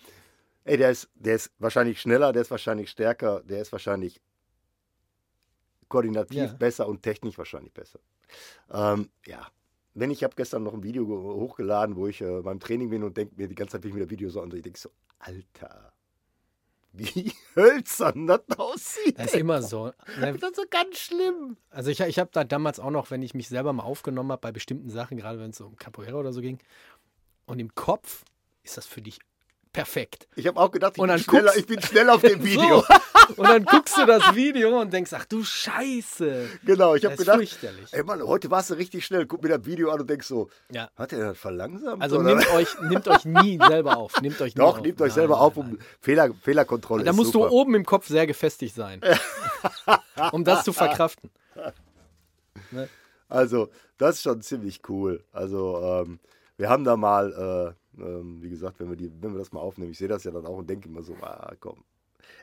ey, 0.64 0.76
der 0.76 0.90
ist, 0.90 1.08
der 1.14 1.36
ist 1.36 1.50
wahrscheinlich 1.58 2.00
schneller, 2.00 2.32
der 2.32 2.42
ist 2.42 2.50
wahrscheinlich 2.50 2.90
stärker, 2.90 3.42
der 3.44 3.62
ist 3.62 3.72
wahrscheinlich 3.72 4.20
koordinativ 5.88 6.36
Ja. 6.36 6.46
besser 6.54 6.88
und 6.88 7.02
technisch 7.02 7.38
wahrscheinlich 7.38 7.72
besser. 7.72 8.00
Ähm, 8.70 9.08
ja, 9.26 9.46
wenn 9.98 10.10
ich 10.10 10.22
habe 10.22 10.34
gestern 10.36 10.62
noch 10.62 10.74
ein 10.74 10.82
Video 10.82 11.06
ge- 11.06 11.16
hochgeladen, 11.16 11.96
wo 11.96 12.06
ich 12.06 12.20
äh, 12.20 12.42
beim 12.42 12.60
Training 12.60 12.90
bin 12.90 13.02
und 13.02 13.16
denke 13.16 13.34
mir 13.36 13.48
die 13.48 13.54
ganze 13.54 13.72
Zeit, 13.72 13.84
wie 13.84 13.88
ich 13.88 13.94
mir 13.94 14.00
das 14.02 14.10
Video 14.10 14.28
so 14.30 14.40
an, 14.40 14.52
ich 14.54 14.62
denke 14.62 14.78
so, 14.78 14.90
Alter, 15.18 15.92
wie 16.92 17.32
hölzern 17.56 18.26
das 18.26 18.42
aussieht. 18.56 19.18
Das 19.18 19.26
ist 19.26 19.34
ey. 19.34 19.40
immer 19.40 19.62
so. 19.62 19.86
Ne, 20.20 20.36
Das 20.38 20.50
ist 20.50 20.56
so 20.56 20.62
ganz 20.70 20.98
schlimm. 20.98 21.56
Also 21.70 21.90
ich, 21.90 22.00
ich 22.00 22.18
habe 22.18 22.30
da 22.32 22.44
damals 22.44 22.78
auch 22.80 22.90
noch, 22.90 23.10
wenn 23.10 23.22
ich 23.22 23.34
mich 23.34 23.48
selber 23.48 23.72
mal 23.72 23.82
aufgenommen 23.84 24.32
habe 24.32 24.40
bei 24.40 24.52
bestimmten 24.52 24.90
Sachen, 24.90 25.16
gerade 25.16 25.38
wenn 25.38 25.50
es 25.50 25.60
um 25.60 25.76
Capoeira 25.76 26.16
oder 26.18 26.32
so 26.32 26.40
ging, 26.40 26.58
und 27.46 27.58
im 27.58 27.74
Kopf 27.74 28.24
ist 28.62 28.76
das 28.76 28.86
für 28.86 29.00
dich 29.02 29.18
perfekt. 29.76 30.26
Ich 30.36 30.46
habe 30.46 30.58
auch 30.58 30.70
gedacht, 30.70 30.94
ich 30.96 30.98
Und 31.00 31.08
bin, 31.08 31.16
dann 31.16 31.18
schneller, 31.22 31.50
guckst- 31.52 31.58
ich 31.58 31.66
bin 31.66 31.80
schnell 31.82 32.10
auf 32.10 32.22
dem 32.22 32.42
Video. 32.50 32.80
So. 32.80 32.94
Und 33.36 33.48
dann 33.48 33.64
guckst 33.64 33.96
du 33.98 34.06
das 34.06 34.34
Video 34.36 34.80
und 34.80 34.92
denkst, 34.92 35.10
ach 35.12 35.24
du 35.24 35.42
Scheiße. 35.42 36.48
Genau, 36.64 36.94
ich 36.94 37.04
habe 37.04 37.16
gedacht, 37.16 37.38
fürchterlich. 37.38 37.92
ey 37.92 38.04
Mann, 38.04 38.22
heute 38.22 38.48
warst 38.52 38.70
du 38.70 38.74
richtig 38.74 39.04
schnell. 39.04 39.26
Guck 39.26 39.42
mir 39.42 39.48
das 39.48 39.64
Video 39.66 39.90
an 39.90 40.00
und 40.00 40.08
denkst 40.08 40.28
so, 40.28 40.48
Ja. 40.70 40.88
hat 40.96 41.12
er 41.12 41.30
das 41.30 41.38
verlangsamt? 41.38 42.00
Also 42.00 42.20
oder? 42.20 42.36
nehmt 42.36 42.48
euch, 42.52 42.68
nehmt 42.82 43.08
euch 43.08 43.24
nie 43.24 43.58
selber 43.66 43.96
auf. 43.96 44.20
Nehmt 44.20 44.40
euch 44.40 44.54
Doch, 44.54 44.76
auf. 44.78 44.80
nehmt 44.80 45.00
euch 45.00 45.08
Nein, 45.08 45.14
selber 45.14 45.34
nein, 45.34 45.42
auf, 45.42 45.56
nein. 45.56 45.70
um 45.72 45.78
Fehler, 46.00 46.30
Fehlerkontrolle 46.40 47.02
Da 47.04 47.12
musst 47.12 47.32
super. 47.32 47.48
du 47.48 47.54
oben 47.54 47.74
im 47.74 47.84
Kopf 47.84 48.06
sehr 48.06 48.28
gefestigt 48.28 48.76
sein. 48.76 49.00
um 50.32 50.44
das 50.44 50.62
zu 50.64 50.72
verkraften. 50.72 51.30
Ne? 52.70 52.88
Also, 53.28 53.70
das 53.98 54.16
ist 54.16 54.22
schon 54.22 54.40
ziemlich 54.40 54.82
cool. 54.88 55.24
Also, 55.32 55.80
ähm, 56.06 56.20
wir 56.56 56.68
haben 56.68 56.84
da 56.84 56.96
mal, 56.96 57.74
äh, 57.74 57.85
ähm, 57.98 58.42
wie 58.42 58.50
gesagt, 58.50 58.78
wenn 58.80 58.88
wir, 58.90 58.96
die, 58.96 59.10
wenn 59.20 59.32
wir 59.32 59.38
das 59.38 59.52
mal 59.52 59.60
aufnehmen, 59.60 59.90
ich 59.92 59.98
sehe 59.98 60.08
das 60.08 60.24
ja 60.24 60.30
dann 60.30 60.46
auch 60.46 60.58
und 60.58 60.68
denke 60.68 60.88
immer 60.88 61.02
so, 61.02 61.14
ah, 61.22 61.52
komm. 61.60 61.84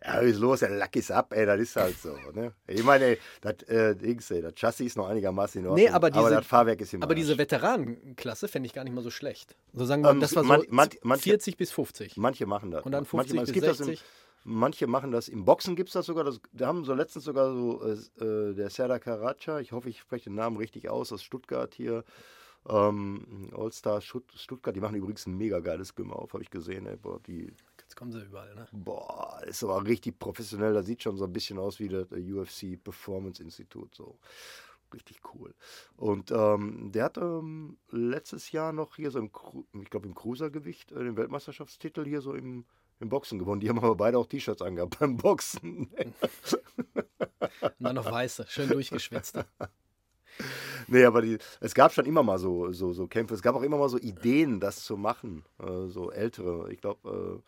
Ja, 0.05 0.19
ist 0.19 0.39
los, 0.39 0.59
der 0.61 0.69
Lack 0.69 0.95
ist 0.95 1.11
ab, 1.11 1.33
ey, 1.33 1.45
das 1.45 1.59
ist 1.59 1.75
halt 1.75 1.97
so. 1.97 2.15
Ne? 2.33 2.53
Ich 2.67 2.83
meine, 2.83 3.03
ey, 3.05 3.17
das, 3.41 3.63
äh, 3.63 3.95
Dings, 3.95 4.31
ey, 4.31 4.41
das 4.41 4.53
Chassis 4.55 4.87
ist 4.87 4.97
noch 4.97 5.07
einigermaßen 5.09 5.61
in 5.61 5.67
Ordnung, 5.67 5.85
Nee, 5.85 5.91
aber 5.91 6.09
diese- 6.09 6.29
das 6.29 6.45
Fahrwerk 6.45 6.79
ist 6.81 6.93
im 6.93 7.03
Aber 7.03 7.15
diese 7.15 7.37
Veteranenklasse 7.37 8.47
fände 8.47 8.67
ich 8.67 8.73
gar 8.73 8.83
nicht 8.85 8.93
mal 8.93 9.01
so 9.03 9.09
schlecht. 9.11 9.55
So 9.73 9.85
sagen 9.85 10.03
wir, 10.03 10.11
Ähm, 10.11 10.19
das 10.21 10.35
war 10.35 10.43
so 10.43 10.47
man- 10.49 10.61
man- 10.69 10.89
manche- 11.03 11.23
40 11.23 11.57
bis 11.57 11.71
50. 11.71 12.15
Manche 12.17 12.45
machen 12.45 12.71
das. 12.71 12.85
Und 12.85 12.91
dann 12.91 13.01
Manche 13.03 13.09
50 13.11 13.35
machen- 13.35 13.43
es 13.43 13.47
bis 13.49 13.53
gibt 13.53 13.67
das 13.67 13.79
im- 13.81 13.85
60. 13.87 14.05
Manche 14.45 14.87
machen 14.87 15.11
das, 15.11 15.29
im 15.29 15.45
Boxen 15.45 15.75
gibt 15.77 15.87
es 15.89 15.93
das 15.93 16.05
sogar, 16.05 16.25
das, 16.25 16.41
da 16.51 16.67
haben 16.67 16.83
so 16.83 16.93
letztens 16.93 17.23
sogar 17.23 17.53
so, 17.53 17.81
äh, 17.83 18.23
äh, 18.25 18.53
der 18.53 18.69
Serdar 18.69 18.99
Karaca, 18.99 19.59
ich 19.61 19.71
hoffe, 19.71 19.89
ich 19.89 19.99
spreche 19.99 20.25
den 20.29 20.35
Namen 20.35 20.57
richtig 20.57 20.89
aus, 20.89 21.13
aus 21.13 21.23
Stuttgart 21.23 21.73
hier, 21.73 22.03
ähm, 22.69 23.49
All-Star 23.53 24.01
Stutt 24.01 24.31
Stuttgart, 24.35 24.75
die 24.75 24.79
machen 24.79 24.95
übrigens 24.95 25.25
ein 25.25 25.37
mega 25.37 25.59
geiles 25.59 25.95
Gym 25.95 26.11
auf, 26.11 26.33
habe 26.33 26.43
ich 26.43 26.49
gesehen, 26.49 26.85
ey, 26.85 26.95
boah, 26.95 27.19
die, 27.19 27.53
Jetzt 27.79 27.95
kommen 27.95 28.11
sie 28.11 28.21
überall, 28.21 28.53
ne? 28.55 28.67
boah, 28.71 29.41
ist 29.45 29.63
aber 29.63 29.85
richtig 29.85 30.19
professionell, 30.19 30.73
das 30.73 30.85
sieht 30.85 31.03
schon 31.03 31.17
so 31.17 31.25
ein 31.25 31.33
bisschen 31.33 31.59
aus 31.59 31.79
wie 31.79 31.89
das 31.89 32.11
äh, 32.11 32.31
UFC 32.31 32.81
Performance 32.81 33.41
Institut, 33.41 33.93
so. 33.93 34.17
Richtig 34.93 35.21
cool. 35.33 35.55
Und 35.97 36.31
ähm, 36.31 36.91
der 36.91 37.05
hat 37.05 37.17
ähm, 37.17 37.77
letztes 37.89 38.51
Jahr 38.51 38.73
noch 38.73 38.95
hier 38.95 39.09
so 39.09 39.17
im, 39.17 39.31
ich 39.81 39.89
glaube 39.89 40.07
im 40.07 40.13
Cruisergewicht 40.13 40.91
äh, 40.91 41.03
den 41.03 41.17
Weltmeisterschaftstitel 41.17 42.05
hier 42.05 42.21
so 42.21 42.33
im, 42.33 42.65
im 42.99 43.09
Boxen 43.09 43.39
gewonnen. 43.39 43.59
Die 43.59 43.69
haben 43.69 43.79
aber 43.79 43.95
beide 43.95 44.19
auch 44.19 44.27
T-Shirts 44.27 44.61
angehabt 44.61 44.99
beim 44.99 45.17
Boxen. 45.17 45.89
Und 47.61 47.73
dann 47.79 47.95
noch 47.95 48.11
weiße, 48.11 48.45
schön 48.47 48.69
durchgeschwitzt. 48.69 49.39
nee, 50.93 51.05
aber 51.05 51.21
die, 51.21 51.37
es 51.59 51.73
gab 51.73 51.91
schon 51.93 52.05
immer 52.05 52.23
mal 52.23 52.37
so, 52.37 52.71
so, 52.71 52.93
so 52.93 53.07
Kämpfe. 53.07 53.33
Es 53.33 53.41
gab 53.41 53.55
auch 53.55 53.61
immer 53.63 53.77
mal 53.77 53.89
so 53.89 53.97
Ideen, 53.97 54.59
das 54.59 54.83
zu 54.83 54.97
machen. 54.97 55.43
Äh, 55.59 55.87
so 55.87 56.11
ältere, 56.11 56.71
ich 56.71 56.79
glaube, 56.79 57.43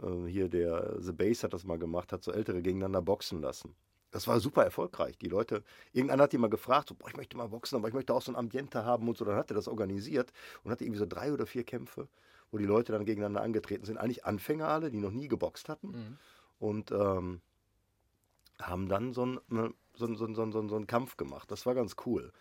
äh, 0.00 0.06
äh, 0.06 0.28
hier 0.28 0.48
der 0.48 0.96
The 1.00 1.12
Base 1.12 1.42
hat 1.42 1.52
das 1.52 1.64
mal 1.64 1.78
gemacht, 1.78 2.12
hat 2.12 2.22
so 2.22 2.32
ältere 2.32 2.62
gegeneinander 2.62 3.02
boxen 3.02 3.40
lassen. 3.40 3.74
Das 4.12 4.28
war 4.28 4.40
super 4.40 4.64
erfolgreich. 4.64 5.18
Die 5.18 5.28
Leute, 5.28 5.62
irgendeiner 5.92 6.22
hat 6.24 6.32
die 6.32 6.38
mal 6.38 6.48
gefragt, 6.48 6.88
so, 6.88 6.94
boah, 6.94 7.08
ich 7.08 7.16
möchte 7.16 7.36
mal 7.36 7.48
boxen, 7.48 7.76
aber 7.76 7.88
ich 7.88 7.94
möchte 7.94 8.14
auch 8.14 8.22
so 8.22 8.32
ein 8.32 8.36
Ambiente 8.36 8.84
haben 8.84 9.08
und 9.08 9.16
so. 9.18 9.24
Dann 9.24 9.36
hat 9.36 9.50
er 9.50 9.54
das 9.56 9.68
organisiert 9.68 10.32
und 10.62 10.70
hatte 10.70 10.84
irgendwie 10.84 11.00
so 11.00 11.06
drei 11.06 11.32
oder 11.32 11.46
vier 11.46 11.64
Kämpfe, 11.64 12.08
wo 12.50 12.58
die 12.58 12.64
Leute 12.64 12.92
dann 12.92 13.04
gegeneinander 13.04 13.42
angetreten 13.42 13.84
sind. 13.84 13.98
Eigentlich 13.98 14.24
Anfänger 14.24 14.68
alle, 14.68 14.90
die 14.90 15.00
noch 15.00 15.10
nie 15.10 15.28
geboxt 15.28 15.68
hatten. 15.68 15.88
Mhm. 15.88 16.18
und 16.58 16.90
ähm, 16.92 17.40
haben 18.60 18.88
dann 18.88 19.12
so 19.12 19.22
einen 19.22 19.40
ne, 19.48 19.74
so 19.96 20.06
so 20.14 20.32
so 20.32 20.50
so 20.50 20.68
so 20.68 20.76
einen 20.76 20.86
Kampf 20.86 21.16
gemacht. 21.16 21.50
Das 21.50 21.66
war 21.66 21.74
ganz 21.74 21.96
cool. 22.06 22.32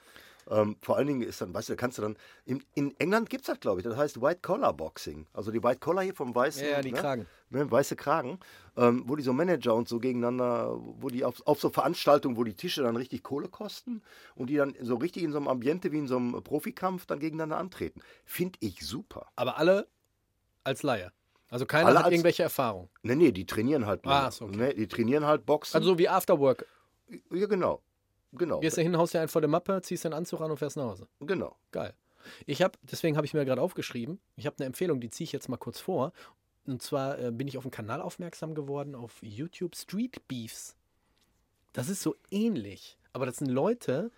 Ähm, 0.49 0.75
vor 0.81 0.97
allen 0.97 1.07
Dingen 1.07 1.21
ist 1.21 1.41
dann, 1.41 1.53
weißt 1.53 1.69
du, 1.69 1.73
da 1.73 1.77
kannst 1.77 1.97
du 1.97 2.03
dann, 2.03 2.17
in, 2.45 2.63
in 2.75 2.93
England 2.99 3.29
gibt 3.29 3.41
es 3.41 3.47
das, 3.47 3.59
glaube 3.59 3.79
ich, 3.79 3.83
das 3.83 3.97
heißt 3.97 4.21
White 4.21 4.41
Collar 4.41 4.73
Boxing. 4.73 5.25
Also 5.33 5.51
die 5.51 5.63
White 5.63 5.79
Collar 5.79 6.03
hier 6.03 6.13
vom 6.13 6.35
weißen, 6.35 6.63
Ja, 6.63 6.71
ja, 6.73 6.81
die 6.81 6.91
ne, 6.91 6.99
Kragen. 6.99 7.25
Ne, 7.49 7.69
weiße 7.69 7.95
Kragen, 7.95 8.39
ähm, 8.77 9.03
wo 9.07 9.15
die 9.15 9.23
so 9.23 9.33
Manager 9.33 9.73
und 9.73 9.87
so 9.87 9.99
gegeneinander, 9.99 10.77
wo 10.77 11.09
die 11.09 11.25
auf, 11.25 11.41
auf 11.47 11.59
so 11.59 11.69
Veranstaltungen, 11.69 12.37
wo 12.37 12.43
die 12.43 12.53
Tische 12.53 12.83
dann 12.83 12.95
richtig 12.95 13.23
Kohle 13.23 13.47
kosten 13.47 14.03
und 14.35 14.49
die 14.49 14.57
dann 14.57 14.75
so 14.81 14.95
richtig 14.95 15.23
in 15.23 15.31
so 15.31 15.37
einem 15.37 15.47
Ambiente 15.47 15.91
wie 15.91 15.97
in 15.97 16.07
so 16.07 16.17
einem 16.17 16.43
Profikampf 16.43 17.07
dann 17.07 17.19
gegeneinander 17.19 17.57
antreten. 17.57 18.01
Finde 18.23 18.59
ich 18.61 18.85
super. 18.85 19.27
Aber 19.35 19.57
alle 19.57 19.87
als 20.63 20.83
Laie. 20.83 21.11
Also 21.49 21.65
keiner 21.65 21.87
Alle 21.87 21.99
hat 22.03 22.11
irgendwelche 22.11 22.43
Erfahrung. 22.43 22.89
Nee, 23.03 23.15
nee, 23.15 23.31
die 23.31 23.45
trainieren 23.45 23.85
halt. 23.85 24.01
Ah, 24.05 24.27
okay. 24.27 24.57
ne, 24.57 24.73
die 24.73 24.87
trainieren 24.87 25.25
halt 25.25 25.45
Boxen. 25.45 25.77
Also 25.77 25.91
so 25.91 25.97
wie 25.97 26.09
Afterwork. 26.09 26.65
Ja, 27.31 27.47
genau. 27.47 27.81
Genau. 28.31 28.59
Gehst 28.59 28.77
du 28.77 28.81
hin, 28.81 28.97
haust 28.97 29.13
dir 29.13 29.19
einen 29.19 29.29
vor 29.29 29.41
der 29.41 29.49
Mappe, 29.49 29.81
ziehst 29.81 30.05
deinen 30.05 30.13
Anzug 30.13 30.41
an 30.41 30.51
und 30.51 30.57
fährst 30.57 30.77
nach 30.77 30.85
Hause. 30.85 31.07
Genau. 31.21 31.55
Geil. 31.71 31.93
Ich 32.45 32.61
habe, 32.61 32.77
deswegen 32.81 33.17
habe 33.17 33.25
ich 33.25 33.33
mir 33.33 33.45
gerade 33.45 33.61
aufgeschrieben, 33.61 34.19
ich 34.35 34.45
habe 34.45 34.57
eine 34.57 34.65
Empfehlung, 34.65 34.99
die 34.99 35.09
ziehe 35.09 35.25
ich 35.25 35.31
jetzt 35.31 35.47
mal 35.47 35.57
kurz 35.57 35.79
vor. 35.79 36.11
Und 36.65 36.81
zwar 36.81 37.19
äh, 37.19 37.31
bin 37.31 37.47
ich 37.47 37.57
auf 37.57 37.63
einen 37.63 37.71
Kanal 37.71 38.01
aufmerksam 38.01 38.55
geworden 38.55 38.95
auf 38.95 39.19
YouTube 39.21 39.75
Street 39.75 40.27
Beefs. 40.27 40.75
Das 41.73 41.89
ist 41.89 42.01
so 42.01 42.15
ähnlich, 42.31 42.97
aber 43.13 43.25
das 43.25 43.37
sind 43.37 43.49
Leute, 43.49 44.11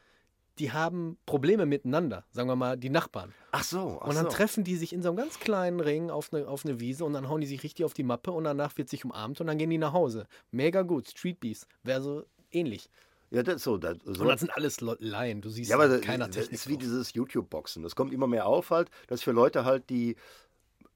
die 0.59 0.71
haben 0.71 1.17
Probleme 1.25 1.65
miteinander, 1.65 2.23
sagen 2.31 2.47
wir 2.47 2.55
mal 2.55 2.77
die 2.77 2.89
Nachbarn. 2.89 3.33
Ach 3.51 3.63
so. 3.63 3.99
Ach 4.01 4.07
Und 4.07 4.15
dann 4.15 4.25
so. 4.25 4.31
treffen 4.31 4.63
die 4.63 4.75
sich 4.75 4.93
in 4.93 5.01
so 5.01 5.09
einem 5.09 5.17
ganz 5.17 5.39
kleinen 5.39 5.79
Ring 5.79 6.09
auf 6.09 6.33
eine, 6.33 6.47
auf 6.47 6.65
eine 6.65 6.79
Wiese 6.79 7.03
und 7.03 7.13
dann 7.13 7.27
hauen 7.29 7.41
die 7.41 7.47
sich 7.47 7.63
richtig 7.63 7.85
auf 7.85 7.93
die 7.93 8.03
Mappe 8.03 8.31
und 8.31 8.45
danach 8.45 8.77
wird 8.77 8.89
sich 8.89 9.03
umarmt 9.03 9.41
und 9.41 9.47
dann 9.47 9.57
gehen 9.57 9.69
die 9.69 9.77
nach 9.77 9.93
Hause. 9.93 10.27
Mega 10.51 10.83
gut. 10.83 11.09
Street 11.09 11.39
Beefs 11.39 11.67
wäre 11.83 12.01
so 12.01 12.25
ähnlich. 12.59 12.89
Ja, 13.29 13.43
das 13.43 13.63
so. 13.63 13.77
Das, 13.77 13.97
so 14.05 14.21
Und 14.21 14.27
das 14.29 14.39
sind 14.39 14.51
alles 14.55 14.79
Le- 14.81 14.97
Laien. 14.99 15.41
Du 15.41 15.49
siehst 15.49 15.69
ja, 15.69 15.75
aber 15.75 15.87
das, 15.87 16.01
keiner 16.01 16.27
das 16.27 16.35
Technik. 16.35 16.53
ist 16.53 16.67
wie 16.69 16.77
dieses 16.77 17.13
YouTube-Boxen. 17.13 17.83
Das 17.83 17.95
kommt 17.95 18.13
immer 18.13 18.27
mehr 18.27 18.45
auf 18.45 18.69
halt, 18.69 18.89
dass 19.07 19.21
für 19.21 19.31
Leute 19.33 19.65
halt, 19.65 19.89
die 19.89 20.15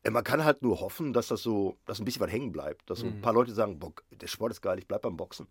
äh, 0.03 0.09
man 0.09 0.23
kann 0.23 0.43
halt 0.45 0.61
nur 0.61 0.79
hoffen, 0.79 1.11
dass 1.13 1.27
das 1.27 1.43
so, 1.43 1.77
dass 1.85 1.99
ein 1.99 2.05
bisschen 2.05 2.21
was 2.21 2.31
hängen 2.31 2.51
bleibt. 2.53 2.89
Dass 2.89 2.99
so 2.99 3.05
ein 3.05 3.21
paar 3.21 3.33
Leute 3.33 3.51
sagen, 3.53 3.79
boah, 3.79 3.91
der 4.11 4.27
Sport 4.27 4.53
ist 4.53 4.61
geil, 4.61 4.79
ich 4.79 4.87
bleib 4.87 5.01
beim 5.01 5.17
Boxen. 5.17 5.47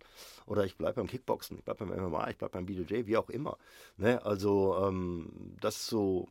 Oder 0.46 0.64
ich 0.64 0.76
bleib 0.76 0.94
beim 0.96 1.06
Kickboxen, 1.06 1.58
ich 1.58 1.64
bleib 1.64 1.78
beim 1.78 1.90
MMA, 1.90 2.30
ich 2.30 2.38
bleib 2.38 2.52
beim 2.52 2.64
BJJ, 2.64 3.06
wie 3.06 3.16
auch 3.18 3.28
immer. 3.28 3.58
Ne? 3.98 4.24
Also, 4.24 4.76
ähm, 4.82 5.54
das 5.60 5.76
ist 5.76 5.86
so, 5.88 6.28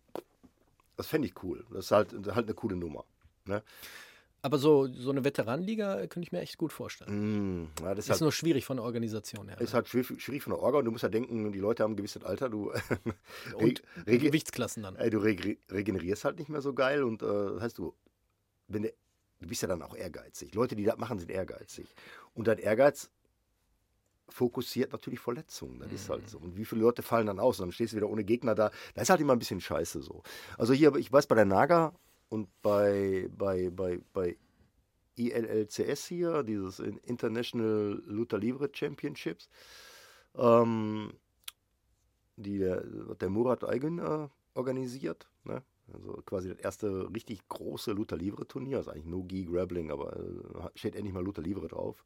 das 0.97 1.05
fände 1.07 1.27
ich 1.27 1.43
cool. 1.43 1.63
Das 1.71 1.85
ist 1.85 1.91
halt, 1.91 2.11
halt 2.13 2.47
eine 2.47 2.53
coole 2.55 2.75
Nummer. 2.75 3.05
Ne? 3.45 3.61
Aber 4.41 4.57
so, 4.57 4.87
so 4.93 5.09
eine 5.11 5.23
Veteranenliga 5.25 5.97
könnte 6.07 6.21
ich 6.21 6.31
mir 6.31 6.39
echt 6.39 6.57
gut 6.57 6.71
vorstellen. 6.71 7.61
Mm, 7.63 7.67
ja, 7.83 7.93
das 7.93 8.05
Ist, 8.05 8.11
halt, 8.11 8.21
nur 8.21 8.31
schwierig 8.31 8.65
von 8.65 8.77
der 8.77 8.85
Organisation 8.85 9.49
her. 9.49 9.59
ist 9.59 9.73
halt 9.73 9.87
schwierig, 9.89 10.21
schwierig 10.21 10.43
von 10.43 10.51
der 10.53 10.61
Orga 10.61 10.79
und 10.79 10.85
du 10.85 10.91
musst 10.91 11.03
ja 11.03 11.09
denken, 11.09 11.51
die 11.51 11.59
Leute 11.59 11.83
haben 11.83 11.93
ein 11.93 11.97
gewisses 11.97 12.23
Alter, 12.23 12.49
du, 12.49 12.71
Und 13.55 13.81
Gewichtsklassen 14.05 14.83
dann. 14.83 14.95
ey, 14.95 15.09
du 15.09 15.19
rege- 15.19 15.57
regenerierst 15.69 16.23
halt 16.23 16.39
nicht 16.39 16.49
mehr 16.49 16.61
so 16.61 16.73
geil 16.73 17.03
und 17.03 17.21
äh, 17.21 17.25
das 17.25 17.61
heißt, 17.61 17.77
du, 17.77 17.93
wenn 18.69 18.83
du, 18.83 18.93
du 19.41 19.47
bist 19.47 19.61
ja 19.61 19.67
dann 19.67 19.81
auch 19.81 19.95
ehrgeizig. 19.95 20.53
Leute, 20.55 20.75
die 20.75 20.83
das 20.85 20.97
machen, 20.97 21.19
sind 21.19 21.31
ehrgeizig. 21.31 21.93
Und 22.33 22.47
dein 22.47 22.59
Ehrgeiz 22.59 23.09
fokussiert 24.29 24.91
natürlich 24.91 25.19
Verletzungen. 25.19 25.79
Das 25.79 25.91
ist 25.91 26.09
halt 26.09 26.29
so. 26.29 26.37
Und 26.37 26.55
wie 26.55 26.63
viele 26.65 26.81
Leute 26.81 27.01
fallen 27.01 27.25
dann 27.27 27.39
aus? 27.39 27.59
Und 27.59 27.67
dann 27.67 27.71
stehst 27.71 27.93
du 27.93 27.97
wieder 27.97 28.09
ohne 28.09 28.23
Gegner 28.23 28.53
da. 28.55 28.69
Das 28.93 29.03
ist 29.03 29.09
halt 29.09 29.21
immer 29.21 29.33
ein 29.33 29.39
bisschen 29.39 29.59
scheiße 29.59 30.01
so. 30.01 30.21
Also 30.57 30.73
hier, 30.73 30.95
ich 30.95 31.11
weiß 31.11 31.25
bei 31.27 31.35
der 31.35 31.45
Naga 31.45 31.93
und 32.29 32.47
bei, 32.61 33.29
bei, 33.35 33.69
bei, 33.69 33.99
bei 34.13 34.37
ILLCS 35.17 36.05
hier, 36.05 36.43
dieses 36.43 36.79
International 36.79 38.01
Luta 38.05 38.37
Libre 38.37 38.69
Championships, 38.71 39.49
ähm, 40.35 41.11
die 42.37 42.59
der, 42.59 42.83
der 42.83 43.29
Murat 43.29 43.63
Eigen 43.63 43.99
äh, 43.99 44.29
organisiert. 44.53 45.27
Ne? 45.43 45.61
Also 45.93 46.21
quasi 46.25 46.49
das 46.49 46.59
erste 46.59 47.09
richtig 47.13 47.47
große 47.49 47.91
Luta 47.91 48.15
Livre 48.15 48.47
Turnier. 48.47 48.77
Also 48.77 48.91
eigentlich 48.91 49.05
No 49.05 49.23
Gi 49.23 49.45
Grappling, 49.45 49.91
aber 49.91 50.15
äh, 50.15 50.69
steht 50.75 50.95
endlich 50.95 51.13
mal 51.13 51.23
Luta 51.23 51.41
Livre 51.41 51.67
drauf. 51.67 52.03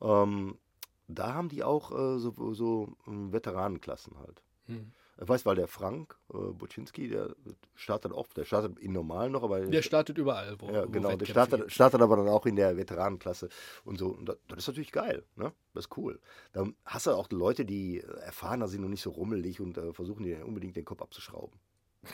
Ähm, 0.00 0.58
da 1.06 1.34
haben 1.34 1.48
die 1.48 1.62
auch 1.62 1.92
äh, 1.92 2.18
so, 2.18 2.54
so 2.54 2.96
ähm, 3.06 3.32
Veteranenklassen 3.32 4.18
halt. 4.18 4.42
Hm. 4.66 4.92
Ich 5.22 5.28
weiß, 5.28 5.44
weil 5.44 5.56
der 5.56 5.68
Frank 5.68 6.16
äh, 6.32 6.36
Buczynski, 6.38 7.08
der 7.08 7.36
startet 7.74 8.12
auch, 8.12 8.26
der 8.28 8.46
startet 8.46 8.78
in 8.78 8.92
normal 8.92 9.28
noch, 9.28 9.42
aber 9.42 9.60
Der 9.60 9.82
startet 9.82 10.16
überall, 10.16 10.58
wo, 10.58 10.70
ja, 10.70 10.86
wo 10.86 10.90
genau. 10.90 11.08
Der 11.08 11.20
Wettkämpfe 11.20 11.26
startet, 11.26 11.72
startet 11.72 12.00
aber 12.00 12.16
dann 12.16 12.28
auch 12.28 12.46
in 12.46 12.56
der 12.56 12.76
Veteranenklasse 12.78 13.50
und 13.84 13.98
so. 13.98 14.08
Und 14.08 14.26
das, 14.26 14.38
das 14.48 14.58
ist 14.60 14.68
natürlich 14.68 14.92
geil, 14.92 15.22
ne? 15.36 15.52
Das 15.74 15.84
ist 15.84 15.96
cool. 15.98 16.20
Dann 16.52 16.74
hast 16.86 17.06
du 17.06 17.10
auch 17.10 17.30
Leute, 17.30 17.66
die 17.66 18.00
erfahrener 18.00 18.68
sind 18.68 18.82
und 18.82 18.90
nicht 18.90 19.02
so 19.02 19.10
rummelig 19.10 19.60
und 19.60 19.76
äh, 19.76 19.92
versuchen 19.92 20.22
dir 20.22 20.46
unbedingt 20.46 20.76
den 20.76 20.86
Kopf 20.86 21.02
abzuschrauben. 21.02 21.58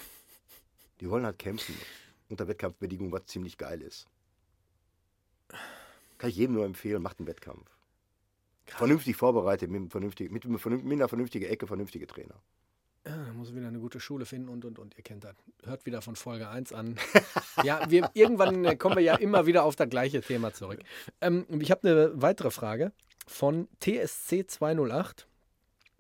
Die 1.01 1.11
wollen 1.11 1.27
halt 1.27 1.39
kämpfen 1.39 1.75
unter 2.31 2.49
Wettkampfbedingungen, 2.49 3.13
was 3.13 3.27
ziemlich 3.27 3.59
geil 3.59 3.83
ist. 3.83 4.09
Kann 6.19 6.31
ich 6.31 6.37
jedem 6.37 6.55
nur 6.55 6.65
empfehlen, 6.65 7.03
macht 7.03 7.19
einen 7.19 7.29
Wettkampf. 7.29 7.71
Vernünftig 8.65 9.15
vorbereitet, 9.15 9.71
mit, 9.71 9.93
vernünftig, 9.93 10.33
mit, 10.33 10.45
mit 10.47 10.65
einer 10.65 11.09
vernünftigen 11.09 11.45
Ecke, 11.45 11.67
vernünftige 11.67 12.07
Trainer. 12.07 12.43
Da 13.07 13.33
muss 13.35 13.55
wieder 13.55 13.69
eine 13.69 13.79
gute 13.79 14.01
Schule 14.01 14.27
finden 14.27 14.49
und 14.49 14.65
und 14.65 14.81
und. 14.81 14.97
Ihr 14.97 15.05
kennt 15.05 15.23
das. 15.23 15.37
Hört 15.65 15.87
wieder 15.87 16.03
von 16.03 16.17
Folge 16.17 16.49
1 16.49 16.73
an. 16.73 16.97
ja, 17.63 17.89
wir, 17.89 18.11
irgendwann 18.15 18.65
äh, 18.65 18.75
kommen 18.75 18.97
wir 18.97 19.03
ja 19.03 19.15
immer 19.15 19.47
wieder 19.47 19.63
auf 19.63 19.77
das 19.77 19.89
gleiche 19.89 20.23
Thema 20.23 20.53
zurück. 20.53 20.81
Ähm, 21.21 21.47
ich 21.61 21.71
habe 21.71 21.89
eine 21.89 22.21
weitere 22.21 22.51
Frage 22.51 22.91
von 23.29 23.69
TSC 23.79 24.49
208. 24.49 25.29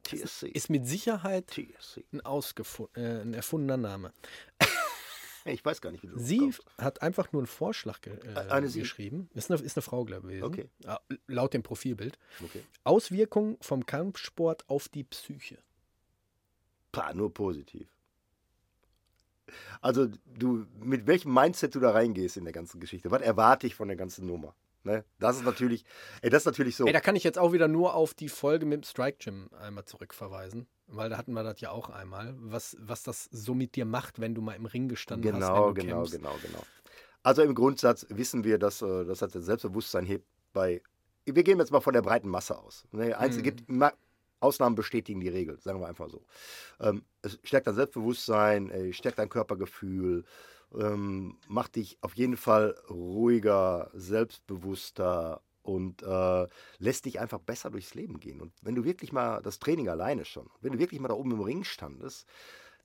TSC. 0.02 0.48
Ist 0.48 0.68
mit 0.68 0.88
Sicherheit 0.88 1.46
TSC. 1.46 2.04
ein, 2.10 2.20
äh, 2.94 3.20
ein 3.20 3.34
erfundener 3.34 3.76
Name. 3.76 4.12
Ich 5.48 5.64
weiß 5.64 5.80
gar 5.80 5.92
nicht, 5.92 6.02
wie 6.02 6.08
du 6.08 6.14
das 6.14 6.26
Sie 6.26 6.38
kommst. 6.38 6.60
hat 6.76 7.02
einfach 7.02 7.30
nur 7.30 7.42
einen 7.42 7.46
Vorschlag 7.46 8.00
ge 8.00 8.14
äh, 8.14 8.66
Sie? 8.66 8.80
geschrieben. 8.80 9.30
Ist 9.32 9.48
eine, 9.48 9.60
ist 9.62 9.76
eine 9.76 9.82
Frau 9.82 10.04
gewesen. 10.04 10.42
Okay. 10.42 10.68
Ja, 10.82 10.98
laut 11.28 11.54
dem 11.54 11.62
Profilbild. 11.62 12.18
Okay. 12.42 12.62
Auswirkungen 12.82 13.56
vom 13.60 13.86
Kampfsport 13.86 14.68
auf 14.68 14.88
die 14.88 15.04
Psyche. 15.04 15.58
Pah, 16.96 17.12
nur 17.14 17.32
positiv. 17.32 17.88
Also 19.80 20.08
du, 20.24 20.66
mit 20.80 21.06
welchem 21.06 21.32
Mindset 21.32 21.74
du 21.74 21.80
da 21.80 21.90
reingehst 21.92 22.36
in 22.36 22.44
der 22.44 22.52
ganzen 22.52 22.80
Geschichte. 22.80 23.10
Was 23.10 23.22
erwarte 23.22 23.66
ich 23.66 23.74
von 23.74 23.88
der 23.88 23.96
ganzen 23.96 24.26
Nummer? 24.26 24.54
Ne? 24.82 25.04
Das 25.18 25.36
ist 25.36 25.44
natürlich, 25.44 25.84
ey, 26.22 26.30
das 26.30 26.42
ist 26.42 26.46
natürlich 26.46 26.76
so. 26.76 26.86
Ey, 26.86 26.92
da 26.92 27.00
kann 27.00 27.16
ich 27.16 27.24
jetzt 27.24 27.38
auch 27.38 27.52
wieder 27.52 27.68
nur 27.68 27.94
auf 27.94 28.14
die 28.14 28.28
Folge 28.28 28.66
mit 28.66 28.82
dem 28.82 28.82
Strike 28.84 29.18
Gym 29.22 29.50
einmal 29.60 29.84
zurückverweisen. 29.84 30.66
Weil 30.88 31.10
da 31.10 31.18
hatten 31.18 31.32
wir 31.32 31.42
das 31.42 31.60
ja 31.60 31.70
auch 31.70 31.90
einmal, 31.90 32.34
was, 32.38 32.76
was 32.80 33.02
das 33.02 33.24
so 33.32 33.54
mit 33.54 33.74
dir 33.74 33.84
macht, 33.84 34.20
wenn 34.20 34.34
du 34.34 34.40
mal 34.40 34.54
im 34.54 34.66
Ring 34.66 34.88
gestanden 34.88 35.32
hast. 35.34 35.40
genau, 35.40 35.66
wenn 35.68 35.74
du 35.74 35.80
genau, 35.82 35.96
kämpfst. 35.98 36.16
genau, 36.16 36.34
genau. 36.42 36.62
Also 37.24 37.42
im 37.42 37.54
Grundsatz 37.56 38.06
wissen 38.08 38.44
wir, 38.44 38.58
dass 38.58 38.82
äh, 38.82 39.04
das 39.04 39.20
hat 39.22 39.34
das 39.34 39.44
Selbstbewusstsein 39.44 40.06
hebt 40.06 40.24
bei. 40.52 40.80
Wir 41.24 41.42
gehen 41.42 41.58
jetzt 41.58 41.72
mal 41.72 41.80
von 41.80 41.92
der 41.92 42.02
breiten 42.02 42.28
Masse 42.28 42.56
aus. 42.56 42.86
Ne? 42.92 43.18
Einzel 43.18 43.40
Mhm. 43.40 43.44
gibt 43.44 43.68
Ausnahmen 44.40 44.76
bestätigen 44.76 45.20
die 45.20 45.28
Regel, 45.28 45.58
sagen 45.60 45.80
wir 45.80 45.88
einfach 45.88 46.08
so. 46.08 46.26
Ähm, 46.80 47.04
es 47.22 47.38
stärkt 47.42 47.66
dein 47.66 47.74
Selbstbewusstsein, 47.74 48.70
äh, 48.70 48.92
stärkt 48.92 49.18
dein 49.18 49.28
Körpergefühl, 49.28 50.24
ähm, 50.74 51.38
macht 51.48 51.76
dich 51.76 51.98
auf 52.00 52.14
jeden 52.14 52.36
Fall 52.36 52.76
ruhiger, 52.90 53.90
selbstbewusster 53.94 55.42
und 55.62 56.02
äh, 56.02 56.46
lässt 56.78 57.04
dich 57.06 57.18
einfach 57.18 57.40
besser 57.40 57.70
durchs 57.70 57.94
Leben 57.94 58.20
gehen. 58.20 58.40
Und 58.40 58.52
wenn 58.62 58.74
du 58.74 58.84
wirklich 58.84 59.12
mal 59.12 59.42
das 59.42 59.58
Training 59.58 59.88
alleine 59.88 60.24
schon, 60.24 60.48
wenn 60.60 60.72
du 60.72 60.78
wirklich 60.78 61.00
mal 61.00 61.08
da 61.08 61.14
oben 61.14 61.32
im 61.32 61.40
Ring 61.40 61.64
standest, 61.64 62.26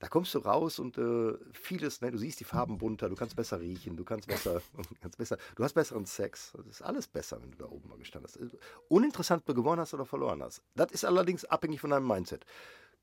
da 0.02 0.08
kommst 0.08 0.34
du 0.34 0.40
raus 0.40 0.80
und 0.80 0.98
äh, 0.98 1.38
vieles, 1.54 2.02
ne, 2.02 2.10
du 2.10 2.18
siehst 2.18 2.40
die 2.40 2.44
Farben 2.44 2.80
bunter, 2.80 3.08
du 3.08 3.16
kannst 3.16 3.36
besser 3.36 3.60
riechen, 3.62 3.96
du 3.96 4.04
kannst 4.04 4.28
besser, 4.28 4.60
kannst 5.02 5.20
besser, 5.20 5.38
du 5.56 5.64
hast 5.64 5.74
besseren 5.74 6.08
Sex. 6.08 6.54
Das 6.58 6.66
ist 6.66 6.82
alles 6.82 7.08
besser, 7.08 7.40
wenn 7.40 7.52
du 7.52 7.58
da 7.60 7.66
oben 7.66 7.88
mal 7.88 8.00
gestanden 8.00 8.28
hast. 8.28 8.40
Uninteressant, 8.90 9.42
ob 9.42 9.46
du 9.46 9.54
gewonnen 9.54 9.80
hast 9.80 9.94
oder 9.94 10.08
verloren 10.08 10.42
hast. 10.42 10.64
Das 10.74 10.92
ist 10.92 11.06
allerdings 11.06 11.46
abhängig 11.46 11.82
von 11.82 11.92
deinem 11.92 12.08
Mindset. 12.08 12.48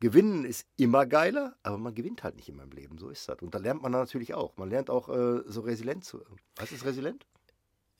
Gewinnen 0.01 0.45
ist 0.45 0.67
immer 0.77 1.07
geiler, 1.07 1.57
aber 1.63 1.79
man 1.79 1.95
gewinnt 1.95 2.25
halt 2.25 2.35
nicht 2.35 2.49
immer 2.49 2.65
im 2.65 2.73
Leben. 2.73 2.99
So 2.99 3.11
ist 3.11 3.29
das. 3.29 3.39
Und 3.43 3.55
da 3.55 3.59
lernt 3.59 3.81
man 3.81 3.93
natürlich 3.93 4.35
auch. 4.35 4.57
Man 4.57 4.69
lernt 4.69 4.91
auch 4.91 5.09
äh, 5.09 5.43
so 5.47 5.61
resilient 5.61 6.05
zu. 6.05 6.21
Was 6.57 6.73
ist 6.73 6.85
resilient? 6.85 7.27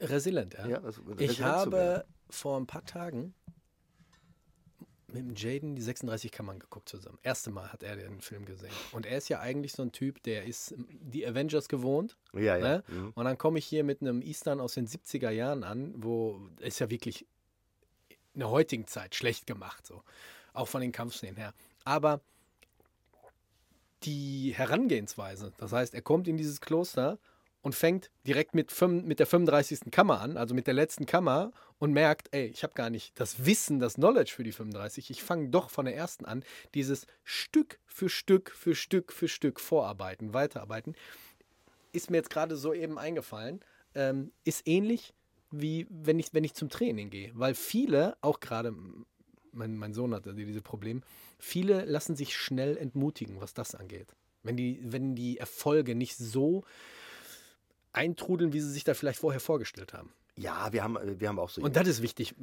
Resilient, 0.01 0.55
ja. 0.55 0.67
Ja, 0.67 0.83
also 0.83 1.03
ich 1.03 1.31
resilient 1.31 1.37
zu 1.37 1.45
habe 1.45 2.05
vor 2.31 2.59
ein 2.59 2.67
paar 2.67 2.85
Tagen 2.85 3.33
mit 5.09 5.23
dem 5.23 5.35
Jaden 5.35 5.75
die 5.75 5.83
36 5.83 6.31
Kammern 6.31 6.59
geguckt 6.59 6.89
zusammen. 6.89 7.19
Erste 7.23 7.51
Mal 7.51 7.73
hat 7.73 7.83
er 7.83 7.97
den 7.97 8.21
Film 8.21 8.45
gesehen. 8.45 8.73
Und 8.93 9.07
er 9.07 9.19
ist 9.19 9.29
ja 9.29 9.41
eigentlich 9.41 9.73
so 9.73 9.83
ein 9.83 9.93
Typ, 9.93 10.23
der 10.23 10.45
ist 10.45 10.75
die 10.77 11.27
Avengers 11.27 11.69
gewohnt. 11.69 12.17
Ja, 12.35 12.57
ja. 12.57 12.59
Ne? 12.59 12.85
Mhm. 12.89 13.13
Und 13.15 13.25
dann 13.25 13.39
komme 13.39 13.59
ich 13.59 13.65
hier 13.65 13.85
mit 13.85 14.03
einem 14.03 14.21
Eastern 14.21 14.61
aus 14.61 14.75
den 14.75 14.87
70er 14.87 15.31
Jahren 15.31 15.65
an, 15.65 15.95
wo 15.97 16.41
ist 16.61 16.79
ja 16.79 16.91
wirklich 16.91 17.27
in 18.35 18.41
der 18.41 18.51
heutigen 18.51 18.87
Zeit 18.87 19.15
schlecht 19.15 19.47
gemacht, 19.47 19.87
so. 19.87 20.03
Auch 20.53 20.69
von 20.69 20.81
den 20.81 20.93
Kampfszenen 20.93 21.37
her. 21.37 21.55
Aber 21.85 22.21
die 24.03 24.53
Herangehensweise, 24.55 25.53
das 25.59 25.73
heißt, 25.73 25.95
er 25.95 26.03
kommt 26.03 26.29
in 26.29 26.37
dieses 26.37 26.61
Kloster 26.61 27.19
und 27.63 27.75
fängt 27.75 28.11
direkt 28.27 28.55
mit, 28.55 28.73
mit 28.81 29.19
der 29.19 29.27
35. 29.27 29.91
Kammer 29.91 30.21
an, 30.21 30.37
also 30.37 30.55
mit 30.55 30.67
der 30.67 30.75
letzten 30.75 31.07
Kammer 31.07 31.53
und 31.79 31.93
merkt, 31.93 32.29
ey, 32.33 32.47
ich 32.47 32.63
habe 32.63 32.75
gar 32.75 32.91
nicht 32.91 33.19
das 33.19 33.45
Wissen, 33.45 33.79
das 33.79 33.95
Knowledge 33.95 34.33
für 34.35 34.45
die 34.45 34.53
35. 34.53 35.11
Ich 35.11 35.23
fange 35.23 35.49
doch 35.49 35.71
von 35.71 35.85
der 35.85 35.97
ersten 35.97 36.25
an, 36.25 36.45
dieses 36.75 37.07
Stück 37.25 37.79
für 37.87 38.09
Stück 38.09 38.51
für 38.51 38.75
Stück 38.75 39.13
für 39.13 39.29
Stück 39.29 39.61
vorarbeiten, 39.61 40.35
weiterarbeiten 40.35 40.95
ist 41.93 42.11
mir 42.11 42.19
jetzt 42.19 42.31
gerade 42.31 42.57
so 42.57 42.73
eben 42.73 42.99
eingefallen, 42.99 43.61
ähm, 43.95 44.33
ist 44.45 44.67
ähnlich 44.67 45.15
wie 45.51 45.87
wenn 45.91 46.19
ich, 46.19 46.35
wenn 46.35 46.45
ich 46.45 46.55
zum 46.55 46.69
Training 46.69 47.11
gehe. 47.11 47.33
Weil 47.35 47.55
viele, 47.55 48.17
auch 48.21 48.41
gerade 48.41 48.75
mein, 49.53 49.77
mein 49.77 49.95
Sohn 49.95 50.15
hatte 50.15 50.35
dieses 50.35 50.63
Problem, 50.63 51.03
viele 51.39 51.85
lassen 51.85 52.17
sich 52.17 52.37
schnell 52.37 52.77
entmutigen, 52.77 53.41
was 53.41 53.55
das 53.55 53.75
angeht. 53.75 54.15
Wenn 54.43 54.57
die, 54.57 54.81
wenn 54.83 55.15
die 55.15 55.39
Erfolge 55.39 55.95
nicht 55.95 56.17
so 56.17 56.65
eintrudeln, 57.93 58.53
wie 58.53 58.61
sie 58.61 58.71
sich 58.71 58.85
da 58.85 58.95
vielleicht 58.95 59.21
vorher 59.21 59.41
vorgestellt 59.41 59.93
haben. 59.93 60.13
Ja, 60.37 60.73
wir 60.73 60.83
haben, 60.83 60.97
äh, 60.97 61.21
wir 61.21 61.29
haben 61.29 61.39
auch 61.39 61.51
so. 61.51 61.63
Und 61.63 61.77
das 61.77 61.89
ist 61.89 62.03
wichtig. 62.03 62.35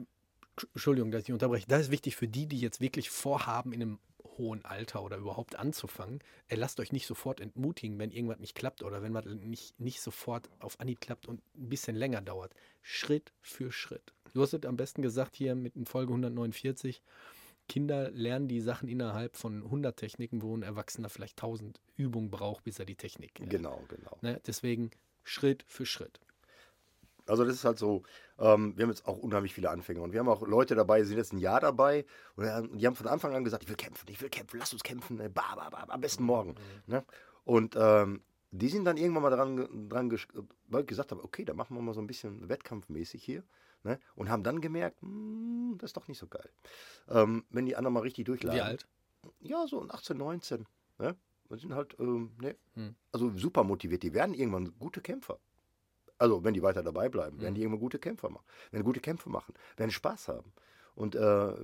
Entschuldigung, 0.73 1.11
dass 1.11 1.23
ich 1.23 1.31
unterbreche. 1.31 1.65
Das 1.67 1.81
ist 1.81 1.91
wichtig 1.91 2.15
für 2.15 2.27
die, 2.27 2.47
die 2.47 2.59
jetzt 2.59 2.79
wirklich 2.79 3.09
vorhaben, 3.09 3.73
in 3.73 3.81
einem 3.81 3.99
hohen 4.37 4.63
Alter 4.65 5.03
oder 5.03 5.17
überhaupt 5.17 5.57
anzufangen. 5.57 6.19
Äh, 6.47 6.55
lasst 6.55 6.79
euch 6.79 6.91
nicht 6.91 7.07
sofort 7.07 7.39
entmutigen, 7.39 7.99
wenn 7.99 8.11
irgendwas 8.11 8.39
nicht 8.39 8.55
klappt 8.55 8.83
oder 8.83 9.01
wenn 9.01 9.13
was 9.13 9.25
nicht, 9.25 9.79
nicht 9.79 10.01
sofort 10.01 10.49
auf 10.59 10.79
Anhieb 10.79 11.01
klappt 11.01 11.27
und 11.27 11.41
ein 11.55 11.69
bisschen 11.69 11.95
länger 11.95 12.21
dauert. 12.21 12.53
Schritt 12.81 13.31
für 13.41 13.71
Schritt. 13.71 14.13
Du 14.33 14.41
hast 14.41 14.53
es 14.53 14.65
am 14.65 14.77
besten 14.77 15.01
gesagt 15.01 15.35
hier 15.35 15.55
mit 15.55 15.75
in 15.75 15.85
Folge 15.85 16.11
149. 16.11 17.01
Kinder 17.67 18.11
lernen 18.11 18.47
die 18.47 18.61
Sachen 18.61 18.87
innerhalb 18.87 19.37
von 19.37 19.63
100 19.63 19.97
Techniken, 19.97 20.41
wo 20.41 20.55
ein 20.55 20.61
Erwachsener 20.61 21.09
vielleicht 21.09 21.41
1000 21.41 21.79
Übungen 21.95 22.29
braucht, 22.29 22.63
bis 22.63 22.77
er 22.77 22.85
die 22.85 22.95
Technik. 22.95 23.39
äh, 23.39 23.45
genau, 23.47 23.81
genau. 23.87 24.17
Ne? 24.21 24.39
Deswegen 24.45 24.91
Schritt 25.25 25.65
für 25.67 25.85
Schritt. 25.85 26.21
Also 27.27 27.43
das 27.43 27.55
ist 27.55 27.65
halt 27.65 27.79
so, 27.79 28.03
ähm, 28.37 28.77
wir 28.77 28.83
haben 28.83 28.91
jetzt 28.91 29.07
auch 29.07 29.17
unheimlich 29.17 29.53
viele 29.53 29.69
Anfänger 29.71 30.01
und 30.01 30.13
wir 30.13 30.19
haben 30.19 30.29
auch 30.29 30.45
Leute 30.45 30.75
dabei, 30.75 30.99
die 30.99 31.07
sind 31.07 31.17
jetzt 31.17 31.33
ein 31.33 31.39
Jahr 31.39 31.59
dabei 31.59 32.05
und 32.35 32.79
die 32.79 32.85
haben 32.85 32.95
von 32.95 33.07
Anfang 33.07 33.33
an 33.35 33.43
gesagt, 33.43 33.63
ich 33.63 33.69
will 33.69 33.75
kämpfen, 33.75 34.07
ich 34.09 34.21
will 34.21 34.29
kämpfen, 34.29 34.59
lass 34.59 34.73
uns 34.73 34.83
kämpfen, 34.83 35.17
bah, 35.17 35.55
bah, 35.55 35.69
bah, 35.71 35.85
am 35.87 36.01
besten 36.01 36.23
morgen. 36.23 36.55
Ne? 36.85 37.03
Und 37.43 37.75
ähm, 37.75 38.21
die 38.51 38.69
sind 38.69 38.85
dann 38.85 38.97
irgendwann 38.97 39.23
mal 39.23 39.29
dran, 39.31 39.89
dran 39.89 40.11
weil 40.67 40.81
ich 40.81 40.87
gesagt 40.87 41.11
habe, 41.11 41.23
okay, 41.23 41.45
da 41.45 41.53
machen 41.53 41.75
wir 41.75 41.81
mal 41.81 41.93
so 41.93 42.01
ein 42.01 42.07
bisschen 42.07 42.47
wettkampfmäßig 42.47 43.23
hier. 43.23 43.43
Ne? 43.83 43.99
Und 44.15 44.29
haben 44.29 44.43
dann 44.43 44.61
gemerkt, 44.61 45.01
hm, 45.01 45.77
das 45.79 45.89
ist 45.89 45.97
doch 45.97 46.07
nicht 46.07 46.17
so 46.17 46.27
geil. 46.27 46.49
Ähm, 47.09 47.45
wenn 47.49 47.65
die 47.65 47.75
anderen 47.75 47.93
mal 47.93 47.99
richtig 48.01 48.25
durchladen. 48.25 48.57
Wie 48.57 48.61
alt? 48.61 48.87
Ja, 49.39 49.67
so 49.67 49.87
18, 49.87 50.17
19. 50.17 50.65
Ne? 50.99 51.15
Sind 51.49 51.73
halt, 51.73 51.95
ähm, 51.99 52.31
ne? 52.41 52.55
Hm. 52.73 52.95
also 53.11 53.31
super 53.37 53.63
motiviert. 53.63 54.03
Die 54.03 54.13
werden 54.13 54.33
irgendwann 54.33 54.73
gute 54.79 55.01
Kämpfer. 55.01 55.39
Also, 56.17 56.43
wenn 56.43 56.53
die 56.53 56.63
weiter 56.63 56.81
dabei 56.81 57.09
bleiben, 57.09 57.41
werden 57.41 57.55
die 57.55 57.61
irgendwann 57.61 57.81
gute 57.81 57.99
Kämpfer 57.99 58.29
machen. 58.29 58.45
Werden 58.71 58.83
gute 58.83 59.01
Kämpfe 59.01 59.29
machen, 59.29 59.53
werden 59.75 59.91
Spaß 59.91 60.29
haben. 60.29 60.53
Und 60.95 61.13
äh, 61.15 61.19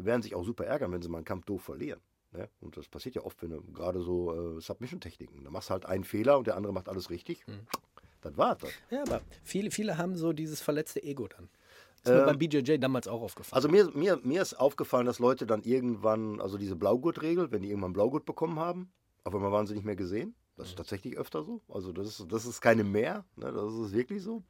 werden 0.06 0.22
sich 0.22 0.36
auch 0.36 0.44
super 0.44 0.65
ärgern, 0.65 0.91
wenn 0.91 1.02
sie 1.02 1.08
mal 1.08 1.20
einen 1.20 1.26
Kampf 1.26 1.46
doof 1.46 1.63
verlieren. 1.63 2.02
Ne? 2.34 2.50
Und 2.60 2.76
das 2.76 2.88
passiert 2.89 3.15
ja 3.15 3.24
oft, 3.24 3.41
wenn 3.41 3.52
du 3.52 3.62
gerade 3.72 4.02
so 4.02 4.58
äh, 4.58 4.62
Submission-Techniken. 4.62 5.44
Da 5.44 5.50
machst 5.52 5.70
du 5.70 5.72
halt 5.72 5.86
einen 5.86 6.04
Fehler 6.04 6.38
und 6.38 6.48
der 6.48 6.58
andere 6.58 6.74
macht 6.74 6.89
alles 6.89 7.10
richtig. 7.10 7.48
Mhm. 7.48 7.65
Das 8.22 8.38
war's. 8.38 8.58
Das. 8.60 8.72
Ja, 8.89 9.04
aber 9.04 9.22
viele, 9.44 9.72
viele 9.72 9.98
haben 9.98 10.15
so 10.15 10.34
dieses 10.34 10.62
verletzte 10.62 11.02
Ego 11.02 11.28
dann. 11.28 11.50
Das 12.04 12.12
ist 12.12 12.17
mir 12.17 12.20
Ähm, 12.22 12.26
beim 12.26 12.38
BJJ 12.39 12.78
damals 12.78 13.08
auch 13.08 13.22
aufgefallen. 13.22 13.56
Also 13.56 13.70
mir, 13.70 13.89
mir, 13.94 14.20
mir 14.24 14.41
ist 14.41 14.54
aufgefallen, 14.54 15.06
dass 15.06 15.20
Leute 15.20 15.46
dann 15.46 15.63
irgendwann, 15.63 16.41
also 16.41 16.58
diese 16.58 16.76
Blaugurt-Regel, 16.76 17.52
wenn 17.52 17.62
die 17.62 17.70
irgendwann 17.70 17.94
Blaugurt 17.94 18.26
bekommen 18.26 18.60
haben, 18.60 18.91
auf 19.24 19.36
einmal 19.36 19.52
waren 19.52 19.68
sie 19.68 19.74
nicht 19.74 19.86
mehr 19.86 19.96
gesehen. 19.96 20.36
Das 20.58 20.70
ist 20.70 20.78
tatsächlich 20.78 21.18
öfter 21.18 21.44
so. 21.44 21.62
Also 21.70 21.92
das 21.92 22.08
ist, 22.20 22.32
das 22.32 22.46
ist 22.46 22.62
keine 22.62 22.84
mehr, 22.84 23.26
ne? 23.36 23.52
das 23.52 23.74
ist 23.74 23.94
wirklich 23.94 24.22
so. 24.22 24.44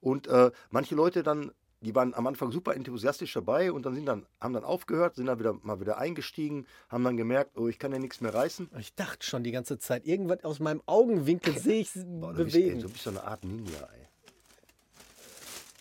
Und 0.00 0.26
äh, 0.28 0.50
manche 0.70 0.94
Leute 0.94 1.22
dann, 1.22 1.52
die 1.80 1.94
waren 1.94 2.14
am 2.14 2.26
Anfang 2.26 2.52
super 2.52 2.74
enthusiastisch 2.74 3.32
dabei 3.32 3.72
und 3.72 3.84
dann 3.84 3.94
sind 3.94 4.06
dann, 4.06 4.26
haben 4.40 4.54
dann 4.54 4.64
aufgehört, 4.64 5.16
sind 5.16 5.26
dann 5.26 5.38
wieder 5.38 5.54
mal 5.62 5.80
wieder 5.80 5.98
eingestiegen, 5.98 6.66
haben 6.88 7.04
dann 7.04 7.16
gemerkt, 7.16 7.58
oh, 7.58 7.68
ich 7.68 7.78
kann 7.78 7.92
ja 7.92 7.98
nichts 7.98 8.20
mehr 8.20 8.32
reißen. 8.32 8.70
ich 8.78 8.94
dachte 8.94 9.26
schon 9.26 9.42
die 9.42 9.50
ganze 9.50 9.78
Zeit, 9.78 10.06
irgendwas 10.06 10.44
aus 10.44 10.60
meinem 10.60 10.82
Augenwinkel 10.86 11.58
sehe 11.58 11.80
ich 11.80 11.90
Boah, 11.94 12.32
du, 12.32 12.44
bist, 12.44 12.56
ey, 12.56 12.62
bewegen. 12.62 12.80
du 12.80 12.88
bist 12.88 13.04
so 13.04 13.10
eine 13.10 13.24
Art 13.24 13.44
Ninja, 13.44 13.80
ey. 13.94 14.06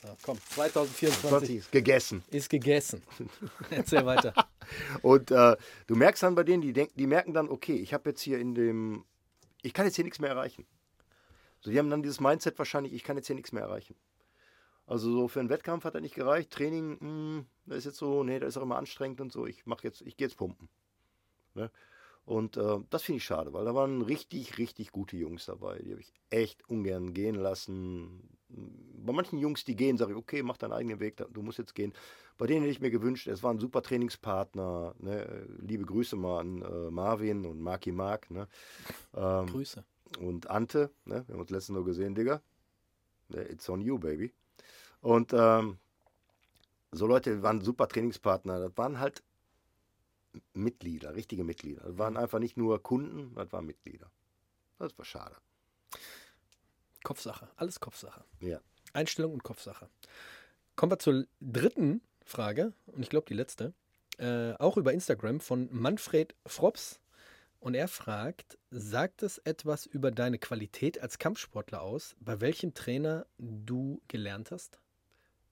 Ja, 0.04 0.16
komm, 0.22 0.38
2024 0.50 1.30
20 1.30 1.56
ist 1.58 1.72
gegessen. 1.72 2.24
ist 2.32 2.50
gegessen. 2.50 3.04
Erzähl 3.70 4.06
weiter. 4.06 4.34
Und 5.02 5.32
äh, 5.32 5.58
du 5.88 5.96
merkst 5.96 6.24
dann 6.24 6.36
bei 6.36 6.44
denen, 6.44 6.62
die, 6.62 6.72
denken, 6.72 6.94
die 6.96 7.08
merken 7.08 7.34
dann, 7.34 7.50
okay, 7.50 7.76
ich 7.76 7.94
habe 7.94 8.10
jetzt 8.10 8.22
hier 8.22 8.40
in 8.40 8.56
dem, 8.56 9.04
ich 9.62 9.74
kann 9.74 9.86
jetzt 9.86 9.96
hier 9.96 10.06
nichts 10.06 10.20
mehr 10.20 10.30
erreichen. 10.30 10.66
So, 11.60 11.72
die 11.72 11.78
haben 11.78 11.90
dann 11.90 12.02
dieses 12.02 12.22
Mindset 12.22 12.58
wahrscheinlich, 12.58 12.94
ich 12.94 13.04
kann 13.04 13.18
jetzt 13.18 13.28
hier 13.28 13.36
nichts 13.36 13.52
mehr 13.52 13.64
erreichen. 13.64 13.96
Also 14.88 15.12
so 15.12 15.28
für 15.28 15.40
einen 15.40 15.50
Wettkampf 15.50 15.84
hat 15.84 15.96
er 15.96 16.02
nicht 16.02 16.16
gereicht. 16.16 16.50
Training, 16.52 16.98
mh, 17.00 17.46
das 17.66 17.80
ist 17.80 17.86
jetzt 17.86 17.98
so, 17.98 18.24
nee, 18.24 18.40
das 18.40 18.50
ist 18.50 18.58
auch 18.58 18.64
immer 18.64 18.78
anstrengend 18.78 19.22
und 19.22 19.32
so. 19.32 19.46
Ich 19.46 19.66
mache 19.66 19.84
jetzt, 19.84 20.02
ich 20.02 20.18
gehe 20.18 20.28
jetzt 20.28 20.38
pumpen. 20.38 20.70
Ne? 21.54 21.70
Und 22.26 22.58
äh, 22.58 22.78
das 22.90 23.04
finde 23.04 23.18
ich 23.18 23.24
schade, 23.24 23.54
weil 23.54 23.66
da 23.66 23.76
waren 23.76 24.02
richtig, 24.02 24.58
richtig 24.58 24.92
gute 24.92 25.18
Jungs 25.18 25.46
dabei. 25.46 25.80
Die 25.80 25.92
habe 25.92 26.02
ich 26.02 26.14
echt 26.30 26.68
ungern 26.70 27.14
gehen 27.14 27.36
lassen. 27.36 28.39
Bei 28.50 29.14
manchen 29.14 29.40
Jungs, 29.40 29.64
die 29.64 29.76
gehen, 29.76 29.98
sage 29.98 30.12
ich, 30.12 30.18
okay, 30.18 30.44
mach 30.44 30.58
deinen 30.58 30.74
eigenen 30.74 31.00
Weg, 31.00 31.18
du 31.18 31.42
musst 31.42 31.58
jetzt 31.58 31.76
gehen. 31.76 31.94
Bei 32.38 32.48
denen 32.48 32.62
hätte 32.62 32.72
ich 32.72 32.82
mir 32.82 32.92
gewünscht, 32.92 33.28
es 33.28 33.44
waren 33.44 33.60
super 33.60 33.82
Trainingspartner. 33.82 34.96
Ne? 35.00 35.48
Liebe 35.60 35.86
Grüße 35.86 36.16
mal 36.16 36.40
an 36.40 36.62
äh, 36.62 36.90
Marvin 36.90 37.46
und 37.46 37.60
Marky 37.60 37.92
Mark. 37.92 38.30
Ne? 38.32 38.48
Ähm, 39.16 39.48
Grüße. 39.48 39.84
und 40.20 40.50
Ante, 40.50 40.90
ne? 41.06 41.24
wir 41.28 41.34
haben 41.34 41.42
uns 41.42 41.50
letztens 41.50 41.76
nur 41.76 41.86
gesehen, 41.86 42.16
Digga. 42.16 42.42
Ne, 43.30 43.44
It's 43.50 43.70
on 43.70 43.82
you, 43.82 44.00
baby. 44.00 44.34
Und 45.02 45.34
ähm, 45.34 45.78
so 46.92 47.08
Leute 47.08 47.42
waren 47.44 47.62
super 47.62 47.88
Trainingspartner. 47.88 48.60
Das 48.60 48.78
waren 48.78 49.00
halt 49.00 49.24
Mitglieder, 50.54 51.16
richtige 51.16 51.44
Mitglieder. 51.44 51.84
Das 51.84 51.98
waren 51.98 52.18
einfach 52.18 52.40
nicht 52.40 52.58
nur 52.58 52.82
Kunden, 52.82 53.34
das 53.36 53.52
waren 53.52 53.66
Mitglieder. 53.66 54.10
Das 54.78 54.98
war 54.98 55.06
schade. 55.06 55.36
Kopfsache. 57.04 57.50
Alles 57.56 57.80
Kopfsache. 57.80 58.24
Ja. 58.40 58.60
Einstellung 58.94 59.34
und 59.34 59.44
Kopfsache. 59.44 59.90
Kommen 60.76 60.92
wir 60.92 61.00
zur 61.00 61.26
dritten 61.42 62.02
Frage 62.24 62.74
und 62.88 63.02
ich 63.04 63.10
glaube 63.10 63.28
die 63.28 63.34
letzte. 63.34 63.74
Äh, 64.18 64.54
auch 64.54 64.78
über 64.78 64.94
Instagram 64.94 65.40
von 65.40 65.70
Manfred 65.72 66.36
Frops. 66.46 67.00
Und 67.60 67.74
er 67.74 67.90
fragt, 67.90 68.58
sagt 68.72 69.22
es 69.22 69.38
etwas 69.40 69.86
über 69.86 70.12
deine 70.12 70.40
Qualität 70.40 71.02
als 71.02 71.20
Kampfsportler 71.20 71.82
aus, 71.82 72.16
bei 72.22 72.40
welchem 72.40 72.74
Trainer 72.74 73.26
du 73.38 74.02
gelernt 74.08 74.52
hast? 74.52 74.80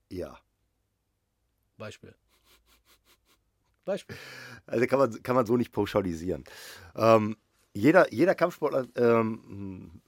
Ja. 0.09 0.39
Beispiel. 1.77 2.15
Beispiel. 3.83 4.15
Also 4.65 4.85
kann 4.87 4.99
man, 4.99 5.23
kann 5.23 5.35
man 5.35 5.45
so 5.45 5.57
nicht 5.57 5.71
pauschalisieren. 5.71 6.43
Ähm, 6.95 7.35
jeder, 7.73 8.11
jeder 8.13 8.35
Kampfsportler 8.35 8.87
ähm, 8.95 10.01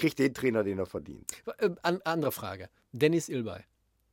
kriegt 0.00 0.18
den 0.18 0.34
Trainer, 0.34 0.64
den 0.64 0.78
er 0.78 0.86
verdient. 0.86 1.30
Äh, 1.58 1.70
an, 1.82 2.00
andere 2.04 2.32
Frage. 2.32 2.68
Dennis 2.92 3.28
Ilbay. 3.28 3.62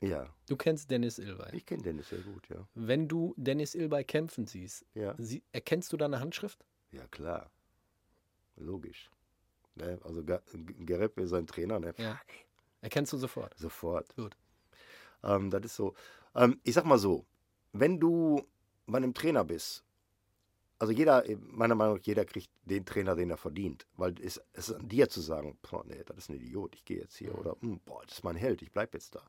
Ja, 0.02 0.28
Du 0.47 0.56
kennst 0.56 0.91
Dennis 0.91 1.17
Ilbay. 1.17 1.56
ich 1.56 1.65
kenne 1.65 1.82
Dennis 1.82 2.10
sehr 2.10 2.19
gut, 2.19 2.47
ja. 2.50 2.67
Wenn 2.76 3.08
du 3.08 3.34
Dennis 3.38 3.73
Ilbay 3.73 4.04
kämpfen 4.04 4.45
siehst, 4.45 4.86
Ja, 4.93 5.15
sie, 5.17 5.41
erkennst 5.52 5.91
du 5.91 5.97
deine 5.97 6.19
Handschrift? 6.19 6.63
ja 6.91 7.08
klar. 7.08 7.50
Logisch. 8.58 9.10
Ne? 9.76 10.00
Also 10.04 10.23
Gereb 10.23 11.17
ist 11.19 11.30
sein 11.30 11.45
Trainer, 11.47 11.80
ne? 11.80 11.93
Ja. 11.97 12.19
Erkennst 12.82 13.13
du 13.13 13.17
sofort. 13.17 13.58
Sofort. 13.58 14.15
Gut. 14.15 14.36
Ähm, 15.23 15.50
das 15.50 15.65
ist 15.65 15.76
so. 15.76 15.95
Ähm, 16.36 16.60
ich 16.63 16.73
sag 16.73 16.86
mal 16.86 16.97
so, 17.00 17.26
wenn 17.73 18.00
du 18.00 18.41
bei 18.88 18.97
einem 18.97 19.13
Trainer 19.13 19.43
bist, 19.43 19.84
also 20.79 20.93
jeder, 20.93 21.23
meiner 21.39 21.75
Meinung 21.75 21.97
nach, 21.97 22.03
jeder 22.05 22.25
kriegt 22.25 22.51
den 22.65 22.85
Trainer, 22.85 23.15
den 23.15 23.29
er 23.31 23.37
verdient. 23.37 23.87
Weil 23.95 24.15
es 24.21 24.41
es 24.53 24.69
ist 24.69 24.75
an 24.75 24.87
dir 24.87 25.09
zu 25.09 25.21
sagen, 25.21 25.57
boah, 25.61 25.83
nee, 25.85 26.03
das 26.05 26.17
ist 26.17 26.29
ein 26.29 26.35
Idiot, 26.35 26.75
ich 26.75 26.85
gehe 26.85 26.99
jetzt 26.99 27.17
hier. 27.17 27.31
Mhm. 27.33 27.39
Oder, 27.39 27.55
"Hm, 27.61 27.79
boah, 27.85 28.01
das 28.05 28.15
ist 28.19 28.23
mein 28.23 28.35
Held, 28.35 28.61
ich 28.61 28.71
bleib 28.71 28.93
jetzt 28.93 29.15
da. 29.15 29.23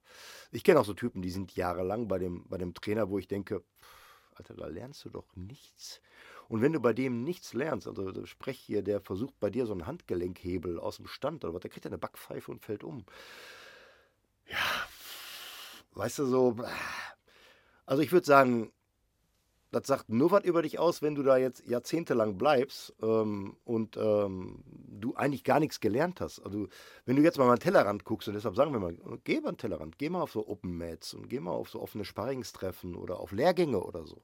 Ich 0.52 0.64
kenne 0.64 0.80
auch 0.80 0.84
so 0.84 0.94
Typen, 0.94 1.22
die 1.22 1.30
sind 1.30 1.54
jahrelang 1.56 2.08
bei 2.08 2.18
dem, 2.18 2.44
bei 2.48 2.58
dem 2.58 2.74
Trainer, 2.74 3.08
wo 3.10 3.18
ich 3.18 3.28
denke, 3.28 3.62
Alter, 4.34 4.54
da 4.54 4.66
lernst 4.68 5.04
du 5.04 5.10
doch 5.10 5.34
nichts. 5.36 6.00
Und 6.48 6.62
wenn 6.62 6.72
du 6.72 6.80
bei 6.80 6.92
dem 6.92 7.24
nichts 7.24 7.52
lernst, 7.54 7.86
also 7.88 8.24
sprech 8.26 8.58
hier, 8.58 8.82
der 8.82 9.00
versucht 9.00 9.38
bei 9.40 9.50
dir 9.50 9.66
so 9.66 9.72
einen 9.72 9.86
Handgelenkhebel 9.86 10.78
aus 10.78 10.96
dem 10.96 11.06
Stand 11.08 11.44
oder 11.44 11.54
was, 11.54 11.60
der 11.60 11.70
kriegt 11.70 11.84
ja 11.84 11.90
eine 11.90 11.98
Backpfeife 11.98 12.50
und 12.50 12.62
fällt 12.64 12.84
um. 12.84 13.04
Ja, 14.46 14.88
weißt 15.92 16.18
du, 16.20 16.26
so. 16.26 16.56
Also 17.86 18.02
ich 18.02 18.12
würde 18.12 18.26
sagen, 18.26 18.72
das 19.70 19.86
sagt 19.86 20.08
nur 20.08 20.30
was 20.30 20.44
über 20.44 20.62
dich 20.62 20.78
aus, 20.78 21.02
wenn 21.02 21.14
du 21.14 21.22
da 21.22 21.36
jetzt 21.36 21.66
jahrzehntelang 21.66 22.38
bleibst 22.38 22.94
ähm, 23.02 23.56
und 23.64 23.96
ähm, 23.96 24.64
du 24.64 25.14
eigentlich 25.14 25.44
gar 25.44 25.60
nichts 25.60 25.80
gelernt 25.80 26.20
hast. 26.20 26.40
Also 26.40 26.68
wenn 27.04 27.16
du 27.16 27.22
jetzt 27.22 27.38
mal 27.38 27.48
einen 27.48 27.58
Tellerrand 27.58 28.04
guckst 28.04 28.28
und 28.28 28.34
deshalb 28.34 28.56
sagen 28.56 28.72
wir 28.72 28.80
mal, 28.80 28.96
geh 29.24 29.40
mal 29.40 29.48
einen 29.48 29.58
Tellerrand, 29.58 29.98
geh 29.98 30.08
mal 30.08 30.22
auf 30.22 30.32
so 30.32 30.46
Open 30.48 30.76
Mats 30.76 31.12
und 31.14 31.28
geh 31.28 31.40
mal 31.40 31.52
auf 31.52 31.68
so 31.68 31.80
offene 31.80 32.04
Sparringstreffen 32.04 32.96
oder 32.96 33.20
auf 33.20 33.32
Lehrgänge 33.32 33.82
oder 33.82 34.06
so. 34.06 34.22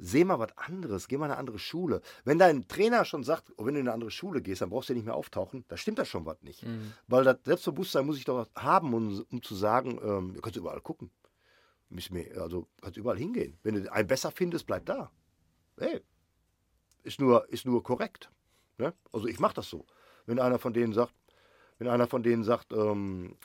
Seh 0.00 0.24
mal 0.24 0.38
was 0.38 0.56
anderes, 0.56 1.08
geh 1.08 1.16
mal 1.16 1.26
in 1.26 1.32
eine 1.32 1.40
andere 1.40 1.58
Schule. 1.58 2.02
Wenn 2.24 2.38
dein 2.38 2.68
Trainer 2.68 3.04
schon 3.04 3.24
sagt, 3.24 3.52
oh, 3.56 3.64
wenn 3.66 3.74
du 3.74 3.80
in 3.80 3.88
eine 3.88 3.94
andere 3.94 4.12
Schule 4.12 4.42
gehst, 4.42 4.60
dann 4.62 4.70
brauchst 4.70 4.90
du 4.90 4.94
nicht 4.94 5.06
mehr 5.06 5.16
auftauchen, 5.16 5.64
da 5.66 5.76
stimmt 5.76 5.98
das 5.98 6.08
schon 6.08 6.24
was 6.24 6.40
nicht. 6.42 6.62
Weil 7.08 7.24
das 7.24 7.38
Selbstbewusstsein 7.44 8.06
muss 8.06 8.16
ich 8.16 8.24
doch 8.24 8.46
haben, 8.54 8.94
um, 8.94 9.24
um 9.32 9.42
zu 9.42 9.56
sagen, 9.56 9.98
ähm, 10.04 10.34
du 10.34 10.40
kannst 10.40 10.56
überall 10.56 10.80
gucken. 10.80 11.10
Müssen 11.90 12.14
wir- 12.16 12.40
Also 12.40 12.68
kannst 12.80 12.96
überall 12.96 13.16
hingehen. 13.18 13.58
Wenn 13.62 13.74
du 13.82 13.92
einen 13.92 14.06
besser 14.08 14.30
findest, 14.30 14.66
bleib 14.66 14.86
da. 14.86 15.10
Hey, 15.78 16.00
ist 17.02 17.20
nur, 17.20 17.48
ist 17.50 17.64
nur 17.66 17.82
korrekt. 17.82 18.30
Ne? 18.78 18.92
Also 19.12 19.26
ich 19.26 19.38
mache 19.40 19.54
das 19.54 19.68
so. 19.70 19.86
Wenn 20.26 20.38
einer 20.38 20.58
von 20.58 20.72
denen 20.72 20.92
sagt, 20.92 21.14
wenn 21.78 21.88
einer 21.88 22.06
von 22.06 22.22
denen 22.22 22.44
sagt, 22.44 22.72
ähm, 22.72 23.36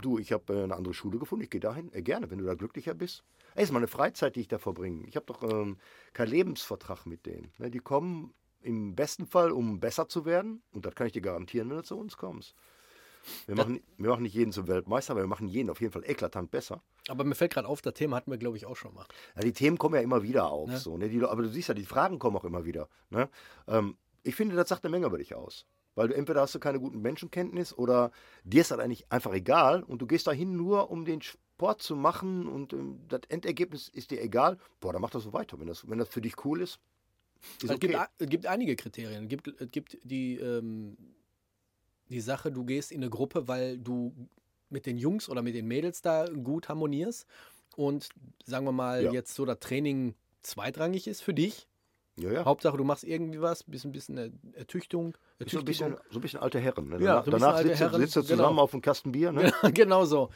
du, 0.00 0.18
ich 0.18 0.32
habe 0.32 0.52
äh, 0.54 0.62
eine 0.64 0.76
andere 0.76 0.94
Schule 0.94 1.18
gefunden, 1.18 1.44
ich 1.44 1.50
gehe 1.50 1.60
dahin, 1.60 1.92
äh, 1.92 2.02
gerne, 2.02 2.30
wenn 2.30 2.38
du 2.38 2.44
da 2.44 2.54
glücklicher 2.54 2.94
bist. 2.94 3.24
Ey, 3.54 3.64
ist 3.64 3.72
meine 3.72 3.88
Freizeit, 3.88 4.36
die 4.36 4.40
ich 4.40 4.48
da 4.48 4.58
verbringe. 4.58 5.06
Ich 5.08 5.16
habe 5.16 5.26
doch 5.26 5.42
ähm, 5.42 5.78
keinen 6.12 6.30
Lebensvertrag 6.30 7.04
mit 7.06 7.26
denen. 7.26 7.52
Ne? 7.58 7.70
Die 7.70 7.80
kommen 7.80 8.32
im 8.60 8.94
besten 8.94 9.26
Fall, 9.26 9.50
um 9.50 9.80
besser 9.80 10.08
zu 10.08 10.24
werden. 10.24 10.62
Und 10.72 10.86
das 10.86 10.94
kann 10.94 11.06
ich 11.06 11.12
dir 11.12 11.20
garantieren, 11.22 11.68
wenn 11.68 11.76
du 11.78 11.82
zu 11.82 11.98
uns 11.98 12.16
kommst. 12.16 12.54
Wir 13.46 13.54
machen, 13.56 13.80
wir 13.98 14.10
machen 14.10 14.22
nicht 14.22 14.34
jeden 14.34 14.52
zum 14.52 14.68
Weltmeister, 14.68 15.12
aber 15.12 15.22
wir 15.22 15.26
machen 15.28 15.48
jeden 15.48 15.70
auf 15.70 15.80
jeden 15.80 15.92
Fall 15.92 16.04
eklatant 16.04 16.50
besser. 16.50 16.82
Aber 17.08 17.24
mir 17.24 17.34
fällt 17.34 17.52
gerade 17.52 17.66
auf, 17.68 17.82
das 17.82 17.94
Thema 17.94 18.16
hatten 18.16 18.30
wir, 18.30 18.38
glaube 18.38 18.56
ich, 18.56 18.66
auch 18.66 18.76
schon 18.76 18.94
mal. 18.94 19.06
Ja, 19.34 19.42
die 19.42 19.52
Themen 19.52 19.76
kommen 19.78 19.94
ja 19.96 20.00
immer 20.00 20.22
wieder 20.22 20.50
auf. 20.50 20.70
Ja. 20.70 20.78
So, 20.78 20.96
ne? 20.96 21.08
die, 21.08 21.22
aber 21.22 21.42
du 21.42 21.48
siehst 21.48 21.68
ja, 21.68 21.74
die 21.74 21.84
Fragen 21.84 22.18
kommen 22.18 22.36
auch 22.36 22.44
immer 22.44 22.64
wieder. 22.64 22.88
Ne? 23.10 23.28
Ähm, 23.66 23.96
ich 24.22 24.34
finde, 24.36 24.54
das 24.54 24.68
sagt 24.68 24.84
eine 24.84 24.90
Menge 24.92 25.06
über 25.06 25.18
dich 25.18 25.34
aus. 25.34 25.66
Weil 25.94 26.08
du 26.08 26.14
entweder 26.14 26.40
hast 26.40 26.54
du 26.54 26.58
keine 26.58 26.80
guten 26.80 27.02
Menschenkenntnis 27.02 27.76
oder 27.76 28.12
dir 28.44 28.62
ist 28.62 28.70
das 28.70 28.78
eigentlich 28.78 29.10
einfach 29.12 29.34
egal 29.34 29.82
und 29.82 30.00
du 30.00 30.06
gehst 30.06 30.26
dahin 30.26 30.56
nur, 30.56 30.90
um 30.90 31.04
den 31.04 31.20
Sport 31.20 31.82
zu 31.82 31.96
machen 31.96 32.46
und 32.48 32.72
ähm, 32.72 33.00
das 33.08 33.20
Endergebnis 33.28 33.88
ist 33.88 34.10
dir 34.10 34.22
egal. 34.22 34.56
Boah, 34.80 34.92
dann 34.94 35.02
mach 35.02 35.10
das 35.10 35.24
so 35.24 35.32
weiter. 35.34 35.60
Wenn 35.60 35.66
das, 35.66 35.86
wenn 35.90 35.98
das 35.98 36.08
für 36.08 36.22
dich 36.22 36.42
cool 36.46 36.62
ist, 36.62 36.78
ist 37.62 37.70
Es 37.70 37.80
gibt, 37.80 37.94
okay. 37.94 38.04
a- 38.04 38.08
es 38.18 38.28
gibt 38.28 38.46
einige 38.46 38.74
Kriterien. 38.76 39.24
Es 39.24 39.28
gibt, 39.28 39.48
es 39.60 39.70
gibt 39.70 39.98
die, 40.04 40.36
ähm, 40.38 40.96
die 42.08 42.20
Sache, 42.20 42.50
du 42.52 42.64
gehst 42.64 42.90
in 42.92 43.02
eine 43.02 43.10
Gruppe, 43.10 43.46
weil 43.48 43.76
du 43.78 44.14
mit 44.72 44.86
den 44.86 44.96
Jungs 44.96 45.28
oder 45.28 45.42
mit 45.42 45.54
den 45.54 45.66
Mädels 45.66 46.02
da 46.02 46.26
gut 46.26 46.68
harmonierst 46.68 47.26
und 47.76 48.08
sagen 48.44 48.64
wir 48.66 48.72
mal 48.72 49.04
Ja. 49.04 49.12
jetzt 49.12 49.34
so 49.34 49.44
das 49.44 49.58
Training 49.60 50.14
zweitrangig 50.42 51.06
ist 51.06 51.22
für 51.22 51.34
dich. 51.34 51.68
Ja, 52.16 52.30
ja. 52.30 52.44
Hauptsache, 52.44 52.76
du 52.76 52.84
machst 52.84 53.04
irgendwie 53.04 53.40
was, 53.40 53.62
bist 53.64 53.84
ein 53.86 53.92
bisschen 53.92 54.18
Er- 54.18 54.30
Ertüchtung, 54.52 55.16
So 55.46 55.58
ein 55.58 55.64
bisschen, 55.64 55.96
so 56.10 56.18
ein 56.18 56.20
bisschen 56.22 56.40
alte 56.40 56.58
Herren. 56.60 56.88
Ne? 56.90 56.96
Ja, 56.96 57.22
Danach, 57.22 57.24
so 57.24 57.30
danach 57.30 57.56
sitzt, 57.58 57.68
du- 57.70 57.78
Herren, 57.84 58.00
sitzt 58.02 58.16
du 58.16 58.20
genau. 58.22 58.30
zusammen 58.36 58.58
auf 58.58 58.72
einem 58.74 58.82
Kasten 58.82 59.12
Bier. 59.12 59.32
Ne? 59.32 59.50
genau 59.74 60.04
so. 60.04 60.28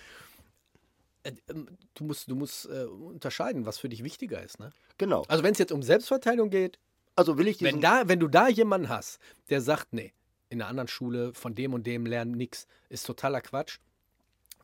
Äh, 1.22 1.32
ähm, 1.50 1.68
Du 1.94 2.04
musst, 2.04 2.30
du 2.30 2.34
musst 2.34 2.66
äh, 2.66 2.84
unterscheiden, 2.84 3.64
was 3.66 3.78
für 3.78 3.88
dich 3.88 4.04
wichtiger 4.04 4.42
ist. 4.42 4.58
Ne? 4.58 4.70
Genau. 4.98 5.24
Also 5.28 5.42
wenn 5.42 5.52
es 5.52 5.58
jetzt 5.58 5.72
um 5.72 5.82
Selbstverteidigung 5.82 6.50
geht, 6.50 6.78
Also 7.14 7.36
will 7.38 7.48
ich 7.48 7.60
wenn, 7.62 7.80
da, 7.80 8.06
wenn 8.08 8.20
du 8.20 8.28
da 8.28 8.48
jemanden 8.48 8.88
hast, 8.90 9.18
der 9.50 9.60
sagt, 9.60 9.92
nee, 9.92 10.12
in 10.50 10.60
einer 10.60 10.68
anderen 10.70 10.88
Schule 10.88 11.32
von 11.34 11.54
dem 11.54 11.74
und 11.74 11.86
dem 11.86 12.06
lernen 12.06 12.32
nix, 12.32 12.66
ist 12.90 13.06
totaler 13.06 13.40
Quatsch, 13.40 13.78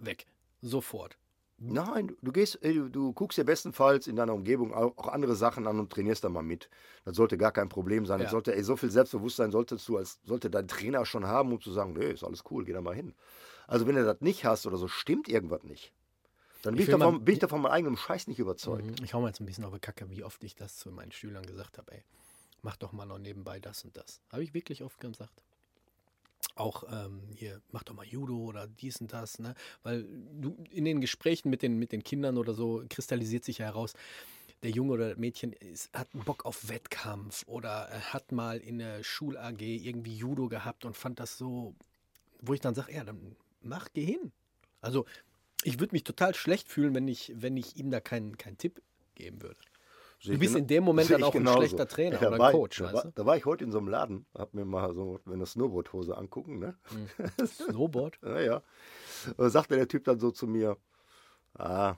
weg. 0.04 0.26
Sofort. 0.60 1.16
Nein, 1.64 2.16
du- 2.22 2.32
gehst, 2.32 2.58
ey, 2.62 2.74
du, 2.90 3.12
guckst 3.12 3.38
dir 3.38 3.44
bestenfalls 3.44 4.08
in 4.08 4.16
deiner 4.16 4.34
Umgebung 4.34 4.74
auch, 4.74 5.06
andere 5.08 5.36
Sachen 5.36 5.68
an 5.68 5.78
und 5.78 5.92
trainierst 5.92 6.24
da 6.24 6.28
mal 6.28 6.42
mit. 6.42 6.68
Das 7.04 7.14
sollte 7.16 7.38
gar 7.38 7.52
kein 7.52 7.68
Problem 7.68 8.04
sein. 8.04 8.20
Ja. 8.20 8.28
Sollte, 8.30 8.54
ey, 8.56 8.64
so 8.64 8.76
viel 8.76 8.90
Selbstbewusstsein 8.90 9.52
solltest 9.52 9.88
du 9.88 9.96
als 9.96 10.18
sollte 10.24 10.50
dein 10.50 10.66
Trainer 10.66 11.04
schon 11.06 11.24
haben, 11.26 11.52
um 11.52 11.60
zu 11.60 11.70
sagen, 11.70 11.92
nee, 11.92 12.10
ist 12.12 12.24
alles 12.24 12.42
cool, 12.50 12.64
geh 12.64 12.72
da 12.72 12.80
mal 12.80 12.96
hin. 12.96 13.14
Also 13.68 13.86
wenn 13.86 13.94
du 13.94 14.04
das 14.04 14.20
nicht 14.20 14.44
hast 14.44 14.66
oder 14.66 14.76
so, 14.76 14.88
stimmt 14.88 15.28
irgendwas 15.28 15.62
nicht. 15.62 15.92
Dann 16.62 16.74
bin 16.74 16.82
Ich 16.82 16.88
ich, 16.88 16.92
davon, 16.96 17.14
mal- 17.14 17.20
bin 17.20 17.32
ich 17.34 17.38
davon 17.38 17.60
meinem 17.62 17.72
eigenen 17.72 17.96
Scheiß 17.96 18.26
nicht 18.26 18.40
überzeugt. 18.40 18.84
Mhm. 18.84 19.04
Ich 19.04 19.14
hau 19.14 19.20
mal 19.20 19.28
jetzt 19.28 19.40
ein 19.40 19.46
bisschen 19.46 19.64
auf 19.64 19.72
die 19.72 19.78
Kacke, 19.80 20.10
wie 20.10 20.24
oft 20.24 20.42
ich 20.42 20.56
das 20.56 20.78
zu 20.78 20.90
meinen 20.90 21.12
Schülern 21.12 21.46
gesagt 21.46 21.78
habe, 21.78 21.92
ey, 21.92 22.04
mach 22.62 22.76
doch 22.76 22.90
mal 22.92 23.06
noch 23.06 23.18
nebenbei 23.18 23.60
das 23.60 23.84
und 23.84 23.96
das. 23.96 24.20
Habe 24.30 24.42
ich 24.42 24.52
wirklich 24.52 24.82
oft 24.82 24.98
gesagt. 24.98 25.42
Auch 26.54 26.84
ähm, 26.90 27.22
hier, 27.34 27.60
mach 27.70 27.82
doch 27.82 27.94
mal 27.94 28.06
Judo 28.06 28.36
oder 28.36 28.66
dies 28.66 29.00
und 29.00 29.12
das, 29.12 29.38
ne? 29.38 29.54
Weil 29.82 30.04
du 30.04 30.56
in 30.70 30.84
den 30.84 31.00
Gesprächen 31.00 31.50
mit 31.50 31.62
den, 31.62 31.78
mit 31.78 31.92
den 31.92 32.02
Kindern 32.02 32.36
oder 32.36 32.54
so 32.54 32.84
kristallisiert 32.88 33.44
sich 33.44 33.58
ja 33.58 33.66
heraus, 33.66 33.94
der 34.62 34.70
Junge 34.70 34.92
oder 34.92 35.10
das 35.10 35.18
Mädchen 35.18 35.52
ist, 35.52 35.92
hat 35.92 36.08
Bock 36.12 36.44
auf 36.44 36.68
Wettkampf 36.68 37.44
oder 37.46 37.88
äh, 37.90 38.00
hat 38.00 38.32
mal 38.32 38.58
in 38.58 38.78
der 38.78 39.02
Schul-AG 39.02 39.60
irgendwie 39.60 40.16
Judo 40.16 40.48
gehabt 40.48 40.84
und 40.84 40.96
fand 40.96 41.18
das 41.18 41.36
so, 41.36 41.74
wo 42.40 42.54
ich 42.54 42.60
dann 42.60 42.74
sage, 42.74 42.94
ja, 42.94 43.04
dann 43.04 43.36
mach, 43.60 43.88
geh 43.92 44.04
hin. 44.04 44.32
Also 44.80 45.04
ich 45.64 45.80
würde 45.80 45.94
mich 45.94 46.04
total 46.04 46.34
schlecht 46.34 46.68
fühlen, 46.68 46.94
wenn 46.94 47.08
ich, 47.08 47.32
wenn 47.36 47.56
ich 47.56 47.76
ihm 47.76 47.90
da 47.90 48.00
keinen 48.00 48.36
keinen 48.38 48.58
Tipp 48.58 48.82
geben 49.14 49.42
würde. 49.42 49.58
Du 50.24 50.38
bist 50.38 50.54
gena- 50.54 50.58
in 50.60 50.66
dem 50.68 50.84
Moment 50.84 51.10
dann 51.10 51.22
auch 51.24 51.34
ein 51.34 51.46
schlechter 51.46 51.88
Trainer 51.88 52.18
da 52.18 52.26
oder 52.28 52.36
ein 52.36 52.38
war 52.40 52.50
ich- 52.50 52.56
Coach, 52.56 52.78
da, 52.78 52.84
weißt 52.84 52.94
war, 52.94 53.02
du? 53.04 53.10
da 53.14 53.26
war 53.26 53.36
ich 53.36 53.44
heute 53.44 53.64
in 53.64 53.72
so 53.72 53.78
einem 53.78 53.88
Laden, 53.88 54.26
hab 54.34 54.54
mir 54.54 54.64
mal 54.64 54.94
so 54.94 55.20
eine 55.26 55.46
Snowboardhose 55.46 56.16
angucken, 56.16 56.58
ne? 56.58 56.76
Snowboard? 57.44 58.18
Ja, 58.22 58.40
ja. 58.40 58.56
Und 59.28 59.38
dann 59.40 59.50
sagte 59.50 59.76
der 59.76 59.88
Typ 59.88 60.04
dann 60.04 60.18
so 60.20 60.30
zu 60.30 60.46
mir, 60.46 60.76
ah, 61.54 61.96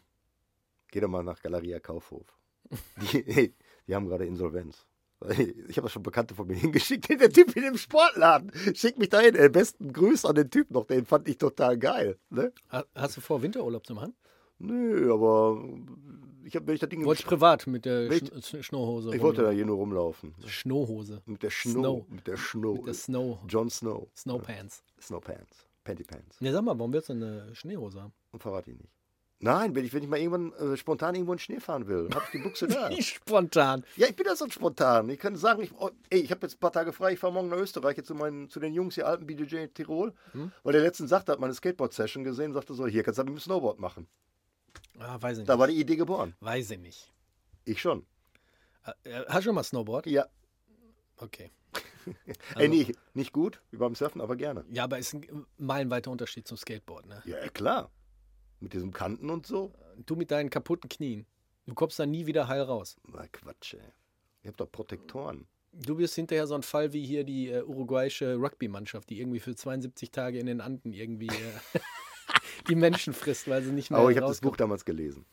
geh 0.90 1.00
doch 1.00 1.08
mal 1.08 1.22
nach 1.22 1.40
Galeria 1.42 1.80
Kaufhof. 1.80 2.26
Die, 3.12 3.22
hey, 3.26 3.54
die 3.86 3.94
haben 3.94 4.08
gerade 4.08 4.26
Insolvenz. 4.26 4.86
Ich 5.68 5.78
habe 5.78 5.88
schon 5.88 6.02
Bekannte 6.02 6.34
von 6.34 6.46
mir 6.46 6.54
hingeschickt, 6.56 7.08
der 7.08 7.30
Typ 7.30 7.56
in 7.56 7.62
dem 7.62 7.76
Sportladen. 7.78 8.52
Schick 8.74 8.98
mich 8.98 9.08
dahin. 9.08 9.34
Ey, 9.34 9.48
besten 9.48 9.92
Grüß 9.92 10.24
an 10.26 10.34
den 10.34 10.50
Typ 10.50 10.70
noch, 10.70 10.84
den 10.86 11.06
fand 11.06 11.28
ich 11.28 11.38
total 11.38 11.78
geil. 11.78 12.18
Ne? 12.30 12.52
Ha- 12.70 12.84
Hast 12.94 13.16
du 13.16 13.20
vor, 13.22 13.40
Winterurlaub 13.42 13.86
zu 13.86 13.94
machen? 13.94 14.14
Nö, 14.58 15.12
aber 15.12 15.62
ich 16.44 16.54
habe, 16.56 16.66
wenn 16.66 16.74
ich 16.74 16.80
das 16.80 16.88
Ding. 16.88 17.04
Wolltest 17.04 17.26
privat 17.26 17.66
mit 17.66 17.84
der 17.84 18.08
Wild- 18.10 18.28
Schn 18.28 18.40
Schn- 18.40 18.62
Schneehose? 18.62 19.14
ich 19.14 19.22
wollte 19.22 19.42
da 19.42 19.50
hier 19.50 19.66
nur 19.66 19.76
rumlaufen. 19.76 20.34
Schneehose. 20.46 21.22
Mit 21.26 21.42
der 21.42 21.50
Snow. 21.50 21.72
Snow. 21.72 22.06
Mit 22.08 22.26
der 22.26 22.36
Snow. 22.36 22.76
Mit 22.76 22.86
der 22.86 22.94
Snow. 22.94 23.38
John 23.48 23.70
Snow. 23.70 24.08
Snowpants. 24.16 24.82
Snowpants. 25.00 25.66
Pantypants. 25.84 26.40
Ne, 26.40 26.52
sag 26.52 26.62
mal, 26.64 26.78
warum 26.78 26.92
willst 26.92 27.08
du 27.08 27.12
eine 27.14 27.54
Schneehose 27.54 28.00
haben? 28.02 28.12
Und 28.32 28.42
verrate 28.42 28.70
ich 28.70 28.78
nicht. 28.78 28.90
Nein, 29.40 29.74
wenn 29.74 29.84
ich, 29.84 29.92
wenn 29.92 30.02
ich 30.02 30.08
mal 30.08 30.18
irgendwann 30.18 30.52
äh, 30.54 30.76
spontan 30.78 31.14
irgendwo 31.14 31.32
in 31.32 31.36
den 31.36 31.42
Schnee 31.42 31.60
fahren 31.60 31.86
will, 31.86 32.08
habe 32.14 32.24
ich 32.24 32.30
die 32.30 32.38
Buchse 32.38 32.66
da. 32.66 32.88
Wie 32.96 33.02
spontan. 33.02 33.84
Ja, 33.96 34.06
ich 34.06 34.16
bin 34.16 34.24
das 34.24 34.38
so 34.38 34.48
spontan. 34.48 35.10
Ich 35.10 35.18
kann 35.18 35.36
sagen, 35.36 35.60
ich, 35.62 35.72
oh, 35.78 35.90
ey, 36.08 36.20
ich 36.20 36.30
habe 36.30 36.40
jetzt 36.46 36.54
ein 36.56 36.60
paar 36.60 36.72
Tage 36.72 36.92
frei, 36.94 37.12
ich 37.12 37.18
fahre 37.18 37.32
morgen 37.34 37.48
nach 37.48 37.58
Österreich 37.58 37.96
jetzt 37.98 38.06
zu, 38.06 38.14
meinen, 38.14 38.48
zu 38.48 38.60
den 38.60 38.72
Jungs 38.72 38.94
hier 38.94 39.06
Alpen 39.06 39.26
BDJ 39.26 39.66
Tirol, 39.74 40.14
Hm? 40.32 40.50
weil 40.62 40.72
der 40.72 40.80
letzten 40.82 41.08
sagte, 41.08 41.32
hat 41.32 41.40
meine 41.40 41.52
Skateboard-Session 41.52 42.24
gesehen, 42.24 42.54
sagte 42.54 42.72
so, 42.72 42.86
hier 42.86 43.02
kannst 43.02 43.18
du 43.18 43.24
mit 43.24 43.34
dem 43.34 43.40
Snowboard 43.40 43.78
machen. 43.80 44.06
Ah, 44.98 45.20
weiß 45.20 45.38
ich 45.38 45.44
Da 45.46 45.54
nicht. 45.54 45.60
war 45.60 45.66
die 45.68 45.80
Idee 45.80 45.96
geboren. 45.96 46.34
Weiß 46.40 46.70
ich 46.70 46.78
nicht. 46.78 47.12
Ich 47.64 47.80
schon. 47.80 48.06
Äh, 49.04 49.22
Hast 49.28 49.38
du 49.38 49.42
schon 49.42 49.54
mal 49.54 49.62
Snowboard? 49.64 50.06
Ja. 50.06 50.26
Okay. 51.16 51.50
ey, 52.56 52.68
nicht, 52.68 52.92
nicht 53.14 53.32
gut, 53.32 53.60
wie 53.70 53.76
beim 53.78 53.94
Surfen, 53.94 54.20
aber 54.20 54.36
gerne. 54.36 54.64
Ja, 54.70 54.84
aber 54.84 54.98
ist 54.98 55.14
ein 55.14 55.46
meilenweiter 55.56 56.10
Unterschied 56.10 56.46
zum 56.46 56.56
Skateboard, 56.58 57.06
ne? 57.06 57.22
Ja, 57.24 57.48
klar. 57.48 57.90
Mit 58.60 58.72
diesem 58.74 58.92
Kanten 58.92 59.30
und 59.30 59.46
so. 59.46 59.72
Du 60.06 60.14
mit 60.16 60.30
deinen 60.30 60.50
kaputten 60.50 60.88
Knien. 60.88 61.26
Du 61.66 61.74
kommst 61.74 61.98
da 61.98 62.04
nie 62.06 62.26
wieder 62.26 62.46
heil 62.46 62.60
raus. 62.62 62.96
Na 63.08 63.26
Quatsch, 63.28 63.74
ey. 63.74 63.80
Ihr 64.42 64.48
habt 64.48 64.60
doch 64.60 64.70
Protektoren. 64.70 65.46
Du 65.72 65.96
bist 65.96 66.14
hinterher 66.14 66.46
so 66.46 66.54
ein 66.54 66.62
Fall 66.62 66.92
wie 66.92 67.04
hier 67.04 67.24
die 67.24 67.48
äh, 67.48 67.62
uruguayische 67.62 68.34
Rugby-Mannschaft, 68.36 69.08
die 69.10 69.18
irgendwie 69.20 69.40
für 69.40 69.56
72 69.56 70.10
Tage 70.10 70.38
in 70.38 70.46
den 70.46 70.60
Anden 70.60 70.92
irgendwie 70.92 71.26
äh, 71.28 71.30
die 72.68 72.74
Menschen 72.74 73.12
frisst, 73.14 73.48
weil 73.48 73.62
sie 73.62 73.72
nicht 73.72 73.90
mehr 73.90 74.00
Aber 74.00 74.10
ich 74.10 74.16
habe 74.16 74.26
das 74.28 74.40
Buch 74.40 74.56
damals 74.56 74.84
gelesen. 74.84 75.24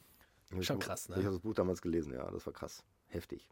Schon 0.62 0.80
krass, 0.80 1.08
ne? 1.10 1.16
Ich 1.18 1.24
habe 1.24 1.36
das 1.36 1.42
Buch 1.42 1.54
damals 1.54 1.82
gelesen, 1.82 2.14
ja, 2.14 2.30
das 2.30 2.46
war 2.46 2.54
krass. 2.54 2.84
Heftig. 3.08 3.48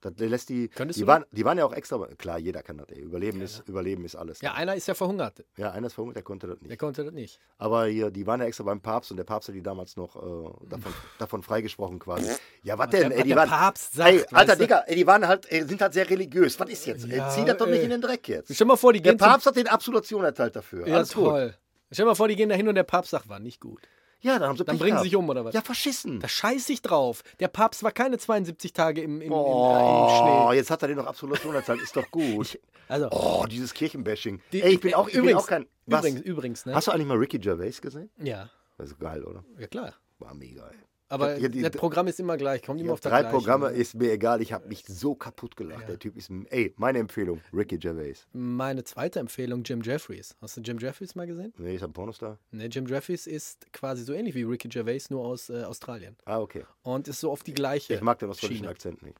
Das 0.00 0.12
lässt 0.18 0.48
die, 0.48 0.68
Könntest 0.68 0.98
die, 0.98 1.02
du 1.02 1.06
waren, 1.08 1.24
die 1.32 1.44
waren 1.44 1.58
ja 1.58 1.64
auch 1.64 1.72
extra, 1.72 1.98
klar, 2.18 2.38
jeder 2.38 2.62
kann 2.62 2.78
das, 2.78 2.88
ey. 2.90 3.00
Überleben, 3.00 3.38
Ja, 3.38 3.44
ist, 3.46 3.64
Überleben 3.66 4.04
ist 4.04 4.14
alles. 4.14 4.40
Ja, 4.42 4.52
einer 4.54 4.76
ist 4.76 4.86
ja 4.86 4.94
verhungert. 4.94 5.44
ja, 5.56 5.72
einer 5.72 5.88
ist 5.88 5.94
verhungert, 5.94 6.16
der 6.16 6.22
konnte 6.22 6.46
das 6.46 6.58
Der 6.60 6.68
nicht. 6.68 6.78
konnte 6.78 7.02
das 7.04 7.12
nicht. 7.12 7.40
Aber 7.56 7.86
hier, 7.86 8.10
die 8.12 8.24
waren 8.26 8.38
ja 8.40 8.46
extra 8.46 8.62
beim 8.62 8.80
Papst 8.80 9.10
und 9.10 9.16
der 9.16 9.24
Papst 9.24 9.48
hat 9.48 9.56
die 9.56 9.62
damals 9.62 9.96
noch 9.96 10.14
äh, 10.14 10.66
davon, 10.68 10.92
davon 11.18 11.42
freigesprochen 11.42 11.98
quasi. 11.98 12.30
Ja, 12.62 12.78
was 12.78 12.90
denn? 12.90 13.08
der- 13.08 13.16
ey, 13.18 13.22
die 13.24 13.28
der 13.30 13.38
waren, 13.38 13.48
Papst 13.48 13.94
sagt, 13.94 14.10
ey, 14.10 14.24
Alter? 14.30 14.54
Digga, 14.56 14.84
ey, 14.86 14.94
die 14.94 15.06
waren 15.06 15.26
halt, 15.26 15.50
ey, 15.50 15.64
sind 15.66 15.80
halt 15.80 15.94
sehr 15.94 16.08
religiös. 16.08 16.60
Was 16.60 16.68
ist 16.68 16.86
jetzt? 16.86 17.06
Ja, 17.06 17.28
ey, 17.30 17.34
zieh 17.34 17.44
das 17.44 17.56
doch 17.56 17.66
nicht 17.66 17.82
in 17.82 17.90
den 17.90 18.00
Dreck 18.00 18.28
jetzt. 18.28 18.54
Stell 18.54 18.66
mal 18.68 18.76
vor, 18.76 18.92
die 18.92 19.00
Der 19.02 19.14
gehen 19.14 19.18
zum- 19.18 19.28
Papst 19.28 19.46
hat 19.46 19.56
den 19.56 19.66
Absolution 19.68 20.22
erteilt 20.24 20.54
dafür. 20.54 20.86
Ja, 20.86 20.96
Alles 20.96 21.12
gut. 21.14 21.58
Stell 21.90 22.04
mal 22.06 22.14
vor, 22.14 22.28
die 22.28 22.36
gehen 22.36 22.48
da 22.48 22.54
hin 22.54 22.68
und 22.68 22.74
der 22.74 22.82
Papst 22.84 23.10
sagt, 23.10 23.28
war 23.28 23.38
nicht 23.38 23.60
gut. 23.60 23.80
Ja, 24.20 24.38
dann 24.38 24.48
haben 24.48 24.56
sie 24.56 24.64
Dann 24.64 24.76
Pech 24.76 24.82
bringen 24.82 24.98
sie 24.98 25.04
sich 25.04 25.16
um, 25.16 25.28
oder 25.28 25.44
was? 25.44 25.54
Ja, 25.54 25.60
verschissen. 25.62 26.18
Da 26.20 26.26
scheiß 26.28 26.68
ich 26.70 26.82
drauf. 26.82 27.22
Der 27.38 27.46
Papst 27.48 27.84
war 27.84 27.92
keine 27.92 28.18
72 28.18 28.72
Tage 28.72 29.00
im, 29.00 29.20
im, 29.20 29.28
im, 29.28 29.32
Oh, 29.32 30.08
im 30.08 30.48
Schnee. 30.50 30.56
jetzt 30.56 30.70
hat 30.72 30.82
er 30.82 30.88
den 30.88 30.96
noch 30.96 31.06
Absolution 31.06 31.54
erteilt, 31.54 31.80
ist 31.80 31.96
doch 31.96 32.10
gut. 32.10 32.58
Also, 32.88 33.08
Oh, 33.10 33.46
dieses 33.48 33.72
Kirchenbashing. 33.74 34.40
die- 34.52 34.62
Ey, 34.62 34.74
ich 34.74 34.80
bin 34.80 34.94
auch, 34.94 35.06
ich 35.06 35.14
bin 35.14 35.22
übrigens, 35.22 35.42
auch 35.44 35.46
kein. 35.46 35.66
Was? 35.86 36.00
Übrigens, 36.00 36.20
übrigens, 36.22 36.66
ne? 36.66 36.74
Hast 36.74 36.88
du 36.88 36.90
eigentlich 36.92 37.06
mal 37.06 37.16
Ricky 37.16 37.38
Gervais 37.38 37.80
gesehen? 37.80 38.10
Ja, 38.18 38.50
Das 38.76 38.88
ist 38.90 38.98
geil, 38.98 39.22
oder? 39.24 39.44
ja 39.58 39.66
klar. 39.68 39.94
War 40.18 40.34
mega, 40.34 40.66
ey. 40.68 40.76
Aber 41.10 41.32
hab- 41.32 41.52
die- 41.52 41.62
das 41.62 41.70
Programm 41.72 42.06
ist 42.06 42.20
immer 42.20 42.36
gleich, 42.36 42.62
kommt 42.62 42.80
immer 42.80 42.92
auf 42.92 43.00
das 43.00 43.10
drei 43.10 43.20
Gleiche. 43.20 43.34
Programme, 43.36 43.68
ist 43.70 43.94
mir 43.94 44.12
egal. 44.12 44.42
Ich 44.42 44.52
habe 44.52 44.68
mich 44.68 44.84
so 44.86 45.14
kaputt 45.14 45.56
gelacht. 45.56 45.80
Ja. 45.82 45.86
Der 45.88 45.98
Typ 45.98 46.16
ist. 46.16 46.30
Ey, 46.50 46.74
meine 46.76 46.98
Empfehlung: 46.98 47.40
Ricky 47.52 47.78
Gervais. 47.78 48.26
Meine 48.32 48.84
zweite 48.84 49.18
Empfehlung, 49.20 49.62
Jim 49.62 49.80
Jeffries. 49.82 50.36
Hast 50.42 50.56
du 50.58 50.60
Jim 50.60 50.78
Jeffries 50.78 51.14
mal 51.14 51.26
gesehen? 51.26 51.54
Nee, 51.56 51.76
ist 51.76 51.82
ein 51.82 51.92
Pornostar? 51.92 52.38
Ne, 52.50 52.66
Jim 52.66 52.86
Jeffries 52.86 53.26
ist 53.26 53.72
quasi 53.72 54.04
so 54.04 54.12
ähnlich 54.12 54.34
wie 54.34 54.42
Ricky 54.42 54.68
Gervais, 54.68 55.08
nur 55.08 55.24
aus 55.24 55.48
äh, 55.48 55.62
Australien. 55.64 56.16
Ah, 56.26 56.40
okay. 56.40 56.64
Und 56.82 57.08
ist 57.08 57.20
so 57.20 57.30
oft 57.30 57.46
die 57.46 57.54
gleiche. 57.54 57.94
Ich 57.94 58.00
mag 58.02 58.18
den 58.18 58.28
australischen. 58.28 58.66
Akzent 58.66 59.02
nicht. 59.02 59.16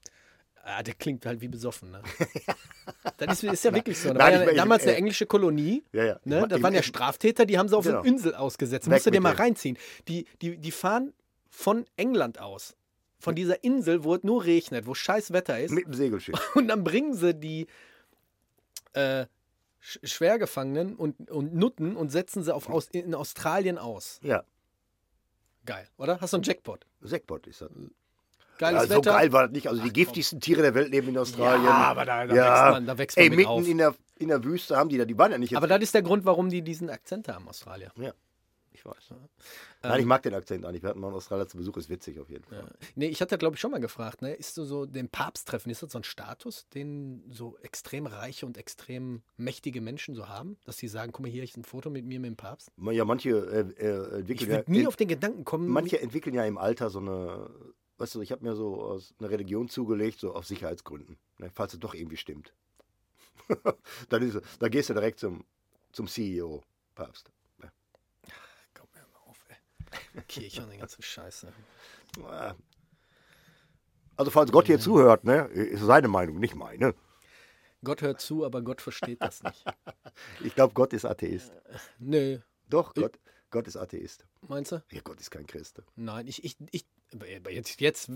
Ah, 0.65 0.83
der 0.83 0.93
klingt 0.93 1.25
halt 1.25 1.41
wie 1.41 1.49
besoffen, 1.49 1.91
ne? 1.93 2.03
das 3.17 3.43
ist, 3.43 3.53
ist 3.53 3.65
ja 3.65 3.75
wirklich 3.75 3.99
so. 3.99 4.09
Da 4.13 4.15
Nein, 4.19 4.33
ja 4.41 4.45
mein- 4.47 4.57
damals 4.57 4.83
ich- 4.83 4.89
eine 4.89 4.97
äh, 4.97 4.99
englische 4.99 5.25
Kolonie. 5.25 5.83
Ja, 5.93 6.05
ja. 6.05 6.21
Ne? 6.25 6.47
Ich- 6.55 6.63
waren 6.63 6.75
ja 6.75 6.83
Straftäter, 6.83 7.47
die 7.47 7.59
haben 7.59 7.69
sie 7.69 7.77
auf 7.77 7.85
Genau. 7.87 8.01
eine 8.01 8.09
Insel 8.09 8.35
ausgesetzt. 8.35 8.87
Musst 8.89 9.07
du 9.07 9.11
dir 9.11 9.21
mal 9.23 9.33
reinziehen. 9.35 9.79
Die, 10.09 10.27
die, 10.43 10.59
die 10.59 10.71
fahren 10.71 11.15
von 11.49 11.85
England 11.97 12.39
aus. 12.41 12.77
Von 13.21 13.35
dieser 13.35 13.65
Insel, 13.65 14.05
wo 14.05 14.15
es 14.15 14.23
nur 14.23 14.45
regnet, 14.45 14.87
wo 14.87 14.95
scheiß 14.95 15.33
Wetter 15.33 15.59
ist. 15.59 15.73
Mit 15.73 15.87
dem 15.87 15.95
Segelschiff. 15.95 16.39
Und 16.55 16.69
dann 16.69 16.85
bringen 16.85 17.15
sie 17.15 17.35
die 17.35 17.67
äh, 18.93 19.27
Sch- 19.83 20.05
Schwergefangenen 20.07 20.95
und, 20.97 21.31
und 21.31 21.55
Nutten 21.55 21.97
und 21.97 22.11
setzen 22.11 22.43
sie 22.43 22.53
auf 22.55 22.69
aus, 22.69 22.89
in 22.89 23.15
Australien 23.15 23.79
aus. 23.79 24.19
Ja. 24.23 24.43
Geil, 25.67 25.87
oder? 25.99 26.21
Hast 26.21 26.33
du 26.33 26.39
einen 26.39 26.45
Jackpot? 26.45 26.85
Sackbot 27.01 27.47
ist 27.47 27.61
das. 27.61 27.71
Geiles 28.59 28.83
Ja, 28.83 28.87
so 28.89 28.95
Wetter. 28.97 29.13
geil 29.13 29.33
war 29.33 29.43
das 29.45 29.53
nicht. 29.53 29.69
Also 29.69 29.83
die 29.83 29.89
Ach, 29.91 29.93
giftigsten 29.93 30.41
Tiere 30.41 30.63
der 30.63 30.75
Welt 30.75 30.91
leben 30.91 31.09
in 31.09 31.19
Australien. 31.19 31.65
Ja, 31.65 31.71
aber 31.71 32.05
da, 32.05 32.27
da 32.27 32.35
Ja. 32.35 32.43
wächst 32.45 32.73
man, 32.73 32.87
da 32.87 32.99
wächst 32.99 33.17
man 33.17 33.23
Ey, 33.25 33.31
mit 33.31 33.39
mitten 33.39 33.51
auf. 33.51 33.69
in 33.69 33.79
der, 33.79 33.95
in 34.17 34.29
der 34.29 34.43
Wüste 34.43 34.77
haben 34.77 34.89
die 34.89 34.99
da. 34.99 35.05
Die 35.05 35.17
waren 35.17 35.31
ja 35.31 35.39
nicht. 35.39 35.57
Aber 35.57 35.69
das 35.69 35.81
ist 35.81 35.95
der 35.95 36.03
Grund, 36.03 36.25
warum 36.25 36.49
die 36.51 36.63
diesen 36.63 36.91
Akzent 36.91 37.29
haben, 37.29 37.47
Australier. 37.49 37.93
ja, 37.97 38.13
ich 38.79 38.85
weiß. 38.85 39.11
Ähm, 39.11 39.19
Nein, 39.83 40.01
ich 40.01 40.07
mag 40.07 40.23
den 40.23 40.35
Akzent 40.35 40.65
eigentlich. 40.65 40.83
Wir 40.83 40.91
hatten 40.91 41.01
mal 41.01 41.09
in 41.09 41.15
Australien 41.15 41.49
zu 41.49 41.57
Besuch, 41.57 41.77
ist 41.77 41.89
witzig 41.89 42.19
auf 42.21 42.31
jeden 42.31 42.45
Fall. 42.45 42.59
Ja. 42.59 42.89
Nee, 42.95 43.09
ich 43.09 43.21
hatte, 43.21 43.37
glaube 43.39 43.55
ich, 43.57 43.61
schon 43.61 43.71
mal 43.71 43.81
gefragt, 43.81 44.23
ne? 44.23 44.35
Ist 44.35 44.55
so, 44.55 44.65
so 44.65 44.87
den 44.87 45.09
Papst 45.09 45.49
treffen, 45.49 45.71
ist 45.71 45.83
das 45.83 45.93
so 45.93 45.99
ein 45.99 46.05
Status, 46.05 46.69
den 46.75 47.25
so 47.31 47.57
extrem 47.63 48.07
reiche 48.07 48.47
und 48.47 48.57
extrem 48.57 49.23
mächtige 49.37 49.81
Menschen 49.81 50.15
so 50.15 50.29
haben? 50.29 50.57
Dass 50.65 50.79
sie 50.79 50.89
sagen, 50.89 51.13
guck 51.13 51.23
mal 51.23 51.31
hier, 51.31 51.43
ich 51.43 51.57
ein 51.57 51.65
Foto 51.65 51.91
mit 51.91 52.05
mir 52.05 52.21
mit 52.21 52.29
dem 52.29 52.37
Papst? 52.37 52.71
Ja, 52.77 53.05
manche 53.05 53.31
äh, 53.31 53.61
äh, 53.61 53.65
Ich 53.67 54.15
entwickeln 54.15 54.51
würde 54.51 54.65
ja, 54.67 54.79
nie 54.81 54.87
auf 54.87 54.97
den 54.97 55.09
Gedanken 55.09 55.45
kommen. 55.45 55.69
manche 55.69 56.01
entwickeln 56.01 56.35
ja 56.35 56.45
im 56.45 56.59
Alter 56.59 56.91
so 56.91 57.01
eine, 57.01 57.51
weißt 57.99 58.15
du, 58.15 58.21
ich 58.21 58.33
habe 58.33 58.45
mir 58.45 58.55
so 58.55 58.81
aus 58.81 59.15
einer 59.19 59.31
Religion 59.31 59.69
zugelegt, 59.69 60.21
so 60.21 60.35
auf 60.35 60.47
Sicherheitsgründen, 60.47 61.19
ne, 61.39 61.51
falls 61.53 61.75
es 61.75 61.81
doch 61.81 61.95
irgendwie 61.95 62.17
stimmt. 62.17 62.53
dann, 64.09 64.23
ist, 64.23 64.41
dann 64.59 64.71
gehst 64.71 64.91
du 64.91 64.95
direkt 64.95 65.19
zum, 65.21 65.45
zum 65.93 66.07
CEO, 66.07 66.63
Papst. 66.95 67.31
Komm 68.75 68.89
mir 68.95 69.01
mal 69.13 69.21
auf, 69.27 69.39
ey. 69.49 69.57
Kirche 70.29 70.63
und 70.63 70.71
den 70.71 70.81
ganzen 70.81 71.03
Scheiße. 71.03 71.53
Ah. 72.25 72.55
Also 74.17 74.31
falls 74.31 74.51
Gott 74.51 74.67
hier 74.67 74.81
zuhört, 74.81 75.25
ne, 75.25 75.45
ist 75.47 75.83
seine 75.83 76.09
Meinung, 76.09 76.39
nicht 76.41 76.55
meine. 76.55 76.95
Gott 77.85 78.03
hört 78.03 78.21
zu, 78.21 78.45
aber 78.45 78.63
Gott 78.63 78.81
versteht 78.81 79.23
das 79.23 79.43
nicht. 79.43 79.65
Ich 80.43 80.55
glaube, 80.57 80.75
Gott 80.75 80.93
ist 80.93 81.05
Atheist. 81.05 81.53
Nö, 82.01 82.39
Doch, 82.69 82.93
Gott, 82.95 83.21
Gott 83.51 83.69
ist 83.69 83.77
Atheist. 83.77 84.27
meinst 84.49 84.73
du? 84.73 84.83
Ja, 84.91 85.01
Gott 85.05 85.21
ist 85.21 85.31
kein 85.31 85.47
Christ. 85.47 85.81
Nein, 85.95 86.27
ich, 86.27 86.43
ich, 86.45 86.57
ich, 86.73 86.85
jetzt, 87.49 87.81
jetzt 87.81 88.11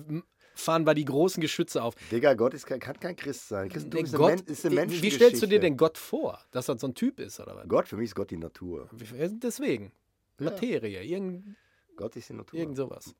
fahren 0.54 0.84
wir 0.84 0.94
die 0.94 1.04
großen 1.04 1.40
Geschütze 1.40 1.80
auf. 1.84 1.94
Digga, 2.10 2.34
Gott 2.34 2.54
ist 2.54 2.66
kein, 2.66 2.80
kann 2.80 2.98
kein 2.98 3.14
Christ 3.14 3.46
sein. 3.48 3.68
Christentum 3.68 3.98
Der 3.98 4.04
ist, 4.04 4.14
eine 4.14 4.18
Gott, 4.18 4.30
Men 4.46 4.46
ist 4.52 4.64
eine 4.64 4.72
wie, 4.72 4.76
Menschengeschichte. 4.76 5.20
wie 5.20 5.24
stellst 5.24 5.42
du 5.42 5.46
dir 5.46 5.60
denn 5.60 5.76
Gott 5.76 5.96
vor? 5.96 6.40
Dass 6.50 6.66
das 6.66 6.80
so 6.80 6.88
ein 6.88 6.94
Typ 6.94 7.20
ist, 7.20 7.38
oder 7.38 7.54
was? 7.54 7.68
Gott, 7.68 7.86
für 7.86 7.96
mich 7.96 8.06
ist 8.06 8.14
Gott 8.16 8.30
die 8.32 8.36
Natur. 8.36 8.88
Wie- 8.90 9.38
Deswegen. 9.38 9.92
Materie, 10.44 11.02
irgend, 11.02 11.56
Gott 11.96 12.16
ist 12.16 12.28
die 12.28 12.34
Natur. 12.34 12.58
irgend 12.58 12.76
sowas. 12.76 13.14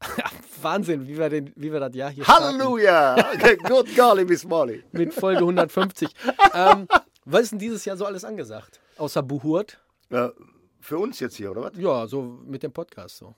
Wahnsinn, 0.62 1.06
wie 1.06 1.16
wir, 1.18 1.28
den, 1.28 1.52
wie 1.56 1.72
wir 1.72 1.80
das 1.80 1.94
Jahr 1.94 2.10
hier. 2.10 2.26
Halleluja! 2.26 3.16
Good 3.68 3.94
golly, 3.96 4.24
Miss 4.24 4.44
Molly. 4.44 4.82
Mit 4.92 5.12
Folge 5.14 5.40
150. 5.40 6.08
ähm, 6.54 6.88
was 7.24 7.42
ist 7.42 7.50
denn 7.52 7.58
dieses 7.58 7.84
Jahr 7.84 7.96
so 7.96 8.06
alles 8.06 8.24
angesagt? 8.24 8.80
Außer 8.96 9.22
Buhurt? 9.22 9.78
Äh, 10.10 10.28
für 10.80 10.98
uns 10.98 11.20
jetzt 11.20 11.36
hier, 11.36 11.50
oder 11.50 11.62
was? 11.62 11.72
Ja, 11.76 12.06
so 12.06 12.22
mit 12.22 12.62
dem 12.62 12.72
Podcast 12.72 13.18
so. 13.18 13.34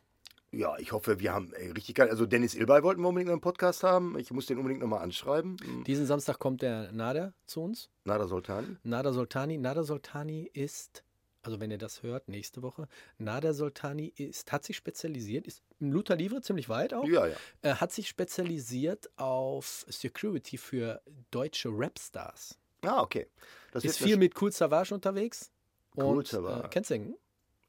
Ja, 0.54 0.76
ich 0.78 0.92
hoffe, 0.92 1.18
wir 1.18 1.32
haben 1.32 1.50
ey, 1.54 1.70
richtig 1.70 1.94
geil. 1.94 2.10
Also 2.10 2.26
Dennis 2.26 2.54
Ilbay 2.54 2.82
wollten 2.82 3.00
wir 3.00 3.08
unbedingt 3.08 3.30
einen 3.30 3.40
Podcast 3.40 3.82
haben. 3.82 4.18
Ich 4.18 4.30
muss 4.30 4.46
den 4.46 4.58
unbedingt 4.58 4.82
nochmal 4.82 5.00
anschreiben. 5.02 5.56
Hm, 5.62 5.84
Diesen 5.84 6.04
Samstag 6.06 6.38
kommt 6.38 6.60
der 6.60 6.92
Nader 6.92 7.32
zu 7.46 7.62
uns. 7.62 7.88
Nada 8.04 8.26
Soltani. 8.26 8.76
Nader 8.82 9.12
Soltani. 9.14 9.56
Nader 9.56 9.82
Soltani 9.82 10.50
ist, 10.52 11.04
also 11.43 11.61
wenn 11.61 11.70
ihr 11.70 11.78
das 11.78 12.03
hört, 12.03 12.28
nächste 12.28 12.62
Woche, 12.62 12.88
Nader 13.18 13.53
Soltani 13.55 14.12
ist, 14.16 14.53
hat 14.53 14.64
sich 14.64 14.76
spezialisiert, 14.76 15.47
ist 15.47 15.62
im 15.80 15.93
Luther 15.93 16.16
Livre 16.16 16.40
ziemlich 16.40 16.68
weit 16.68 16.95
auch, 16.95 17.05
Ja, 17.07 17.26
ja. 17.26 17.36
äh, 17.62 17.74
hat 17.74 17.93
sich 17.93 18.09
spezialisiert 18.09 19.11
auf 19.18 19.84
Security 19.88 20.57
für 20.57 21.03
deutsche 21.30 21.68
Rapstars. 21.72 22.59
Ah, 22.82 23.01
okay. 23.03 23.28
Das 23.72 23.84
Ist 23.84 23.99
viel 23.99 24.16
mit 24.16 24.40
Cool 24.40 24.53
Savage 24.53 24.95
unterwegs. 24.95 25.51
Kool 25.95 26.18
Und, 26.18 26.26
Savas. 26.28 26.64
Äh, 26.64 26.68
kennst 26.68 26.90
du 26.90 26.95
ihn? 26.95 27.14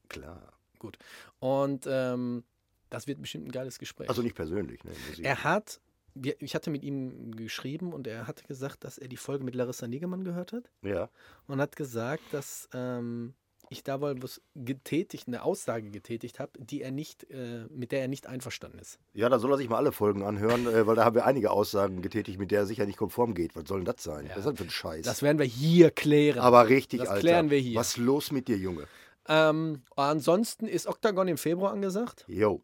klar. 0.09 0.53
Gut. 0.79 0.97
Und 1.39 1.85
ähm, 1.87 2.43
das 2.89 3.07
wird 3.07 3.21
bestimmt 3.21 3.47
ein 3.47 3.51
geiles 3.51 3.79
Gespräch. 3.79 4.09
Also 4.09 4.21
nicht 4.21 4.35
persönlich, 4.35 4.83
ne? 4.83 4.91
Musik. 5.09 5.25
er 5.25 5.43
hat, 5.43 5.79
ich 6.39 6.53
hatte 6.55 6.69
mit 6.69 6.83
ihm 6.83 7.35
geschrieben 7.35 7.93
und 7.93 8.05
er 8.05 8.27
hatte 8.27 8.43
gesagt, 8.45 8.83
dass 8.83 8.97
er 8.97 9.07
die 9.07 9.17
Folge 9.17 9.43
mit 9.45 9.55
Larissa 9.55 9.87
Niggemann 9.87 10.23
gehört 10.25 10.51
hat 10.51 10.69
Ja. 10.81 11.09
und 11.47 11.61
hat 11.61 11.75
gesagt, 11.75 12.21
dass 12.31 12.67
ähm, 12.73 13.33
ich 13.73 13.83
da 13.83 13.99
wohl 14.01 14.21
was 14.23 14.41
getätigt, 14.55 15.27
eine 15.27 15.43
Aussage 15.43 15.89
getätigt 15.91 16.39
habe, 16.39 16.51
die 16.59 16.81
er 16.81 16.91
nicht, 16.91 17.29
äh, 17.29 17.65
mit 17.69 17.91
der 17.91 18.01
er 18.01 18.07
nicht 18.07 18.27
einverstanden 18.27 18.79
ist. 18.79 18.99
Ja, 19.13 19.27
da 19.29 19.39
soll 19.39 19.51
er 19.51 19.57
sich 19.57 19.67
mal 19.69 19.77
alle 19.77 19.91
Folgen 19.91 20.23
anhören, 20.23 20.65
äh, 20.67 20.87
weil 20.87 20.95
da 20.95 21.03
haben 21.05 21.15
wir 21.15 21.25
einige 21.25 21.51
Aussagen 21.51 22.01
getätigt, 22.01 22.39
mit 22.39 22.51
der 22.51 22.61
er 22.61 22.65
sicher 22.65 22.85
nicht 22.85 22.97
konform 22.97 23.33
geht. 23.33 23.55
Was 23.55 23.67
soll 23.67 23.79
denn 23.79 23.85
das 23.85 24.01
sein? 24.03 24.25
Ja. 24.25 24.31
Was 24.31 24.39
ist 24.39 24.45
das 24.45 24.57
für 24.57 24.63
ein 24.63 24.69
Scheiß? 24.69 25.05
Das 25.05 25.21
werden 25.21 25.37
wir 25.39 25.45
hier 25.45 25.91
klären. 25.91 26.39
Aber 26.39 26.69
richtig, 26.69 26.99
Das 27.01 27.09
Alter. 27.09 27.21
klären 27.21 27.49
wir 27.49 27.57
hier. 27.59 27.77
Was 27.79 27.89
ist 27.89 27.97
los 27.97 28.31
mit 28.31 28.47
dir, 28.47 28.57
Junge? 28.57 28.87
ähm, 29.27 29.81
ansonsten 29.95 30.67
ist 30.67 30.87
Octagon 30.87 31.27
im 31.27 31.37
Februar 31.37 31.71
angesagt. 31.73 32.25
Jo. 32.27 32.61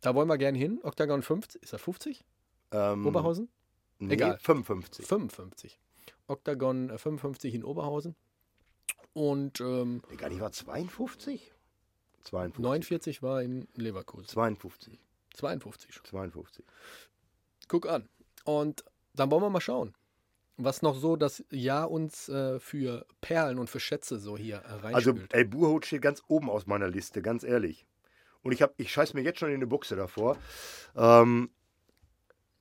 Da 0.00 0.14
wollen 0.14 0.28
wir 0.28 0.38
gerne 0.38 0.58
hin. 0.58 0.80
Octagon 0.82 1.22
50, 1.22 1.62
ist 1.62 1.72
er 1.72 1.78
50? 1.78 2.24
Ähm, 2.72 3.06
Oberhausen? 3.06 3.48
Nee, 3.98 4.14
Egal. 4.14 4.38
55. 4.40 5.06
55. 5.06 5.78
Octagon 6.26 6.88
äh, 6.90 6.96
55 6.98 7.54
in 7.54 7.64
Oberhausen. 7.64 8.14
Und 9.12 9.60
ähm, 9.60 10.02
Nee, 10.10 10.16
gar 10.16 10.28
nicht 10.28 10.40
war 10.40 10.52
52? 10.52 11.52
52. 12.24 12.62
49 12.62 13.22
war 13.22 13.42
in 13.42 13.66
Leverkusen. 13.74 14.28
52. 14.28 14.98
52 15.34 15.94
schon. 15.94 16.04
52. 16.04 16.64
Guck 17.68 17.88
an. 17.88 18.08
Und 18.44 18.84
dann 19.14 19.30
wollen 19.30 19.42
wir 19.42 19.50
mal 19.50 19.60
schauen, 19.60 19.94
was 20.56 20.82
noch 20.82 20.96
so 20.96 21.16
das 21.16 21.44
Jahr 21.50 21.90
uns 21.90 22.28
äh, 22.28 22.60
für 22.60 23.06
Perlen 23.20 23.58
und 23.58 23.68
für 23.68 23.80
Schätze 23.80 24.18
so 24.18 24.36
hier 24.36 24.62
äh, 24.82 24.94
Also, 24.94 25.14
ey, 25.30 25.44
Burhut 25.44 25.86
steht 25.86 26.02
ganz 26.02 26.22
oben 26.28 26.50
aus 26.50 26.66
meiner 26.66 26.88
Liste, 26.88 27.22
ganz 27.22 27.42
ehrlich. 27.42 27.86
Und 28.42 28.52
ich, 28.52 28.62
hab, 28.62 28.74
ich 28.78 28.92
scheiß 28.92 29.14
mir 29.14 29.22
jetzt 29.22 29.38
schon 29.38 29.50
in 29.50 29.56
eine 29.56 29.66
Buchse 29.66 29.96
davor. 29.96 30.38
Ähm, 30.96 31.50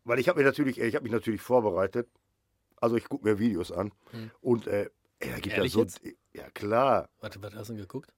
weil 0.04 0.20
ich 0.20 0.28
habe 0.28 0.40
mir 0.40 0.46
natürlich, 0.46 0.80
ich 0.80 0.96
habe 0.96 1.04
mich 1.04 1.12
natürlich 1.12 1.42
vorbereitet. 1.42 2.10
Also 2.78 2.96
ich 2.96 3.08
gucke 3.08 3.28
mir 3.28 3.40
Videos 3.40 3.72
an. 3.72 3.92
Hm. 4.12 4.32
Und 4.42 4.68
äh, 4.68 4.90
da 5.20 5.40
gibt 5.40 5.58
ja 5.58 5.68
so. 5.68 5.82
jetzt? 5.82 6.02
Ja, 6.40 6.50
klar. 6.52 7.10
Warte, 7.22 7.42
was 7.42 7.54
hast 7.56 7.70
du 7.70 7.74
denn 7.74 7.82
geguckt? 7.82 8.12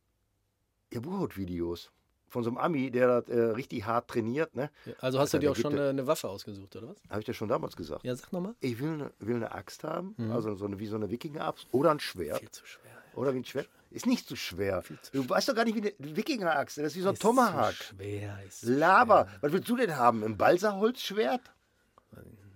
Ja, 0.92 1.00
Burhut-Videos. 1.00 1.92
Von 2.28 2.44
so 2.44 2.50
einem 2.50 2.58
Ami, 2.58 2.92
der 2.92 3.22
das 3.22 3.30
äh, 3.30 3.38
richtig 3.42 3.86
hart 3.86 4.08
trainiert, 4.10 4.56
ne? 4.56 4.70
Ja, 4.86 4.94
Also 5.00 5.20
hast 5.20 5.34
du 5.34 5.40
dir 5.40 5.52
auch 5.52 5.56
schon 5.56 5.74
eine, 5.74 5.90
eine 5.90 6.08
Waffe 6.08 6.30
ausgesucht, 6.30 6.74
oder 6.78 6.88
was? 6.90 6.98
Habe 7.10 7.20
ich 7.20 7.26
dir 7.26 7.34
schon 7.34 7.50
damals 7.50 7.76
gesagt. 7.76 8.06
Ja, 8.06 8.16
sag 8.16 8.32
nochmal. 8.32 8.56
Ich 8.62 8.80
will 8.80 8.94
eine, 8.94 9.12
will 9.20 9.36
eine 9.36 9.52
Axt 9.52 9.84
haben, 9.84 10.16
Mhm. 10.18 10.32
also 10.32 10.56
so 10.56 10.64
eine, 10.66 10.80
wie 10.80 10.88
so 10.88 10.96
eine 10.96 11.10
Wikinger-Axt 11.10 11.68
oder 11.74 11.92
ein 11.92 12.00
Schwert. 12.00 12.40
Viel 12.40 12.52
zu 12.52 12.66
schwer. 12.66 12.92
Oder 13.16 13.34
wie 13.34 13.40
ein 13.40 13.46
Schwert. 13.46 13.68
Ist 13.90 14.06
nicht 14.06 14.26
zu 14.26 14.38
schwer. 14.38 14.82
Zu 14.84 14.94
Du 15.12 15.28
weißt 15.30 15.50
doch 15.50 15.56
gar 15.56 15.66
nicht, 15.66 15.76
wie 15.76 15.82
eine 15.82 16.16
Wikinger-Axt. 16.16 16.78
Das 16.78 16.86
ist 16.86 16.96
wie 16.96 17.02
so 17.02 17.10
ein 17.10 17.16
Ist 17.16 17.22
Tomahawk. 17.22 17.74
Zu 17.76 17.84
schwer, 17.96 18.40
ist 18.48 18.62
zu 18.62 18.72
Laber. 18.74 19.28
schwer. 19.28 19.38
Was 19.42 19.52
willst 19.52 19.68
du 19.70 19.76
denn 19.76 19.96
haben? 19.98 20.24
Ein 20.24 20.38
Balsaholzschwert? 20.38 21.42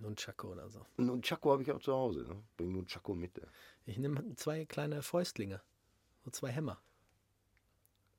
Nunchaku 0.05 0.47
oder 0.49 0.69
so. 0.69 0.85
Ein 0.97 1.21
Chaco 1.21 1.51
habe 1.51 1.61
ich 1.63 1.71
auch 1.71 1.79
zu 1.81 1.93
Hause. 1.93 2.21
Ne? 2.27 2.35
Bring 2.57 2.71
nur 2.71 2.83
ein 2.83 2.87
Chaco 2.87 3.13
mit. 3.13 3.37
ey. 3.37 3.45
Ich 3.85 3.97
nehme 3.97 4.23
zwei 4.35 4.65
kleine 4.65 5.01
Fäustlinge. 5.01 5.61
So 6.23 6.31
zwei 6.31 6.49
Hämmer. 6.49 6.79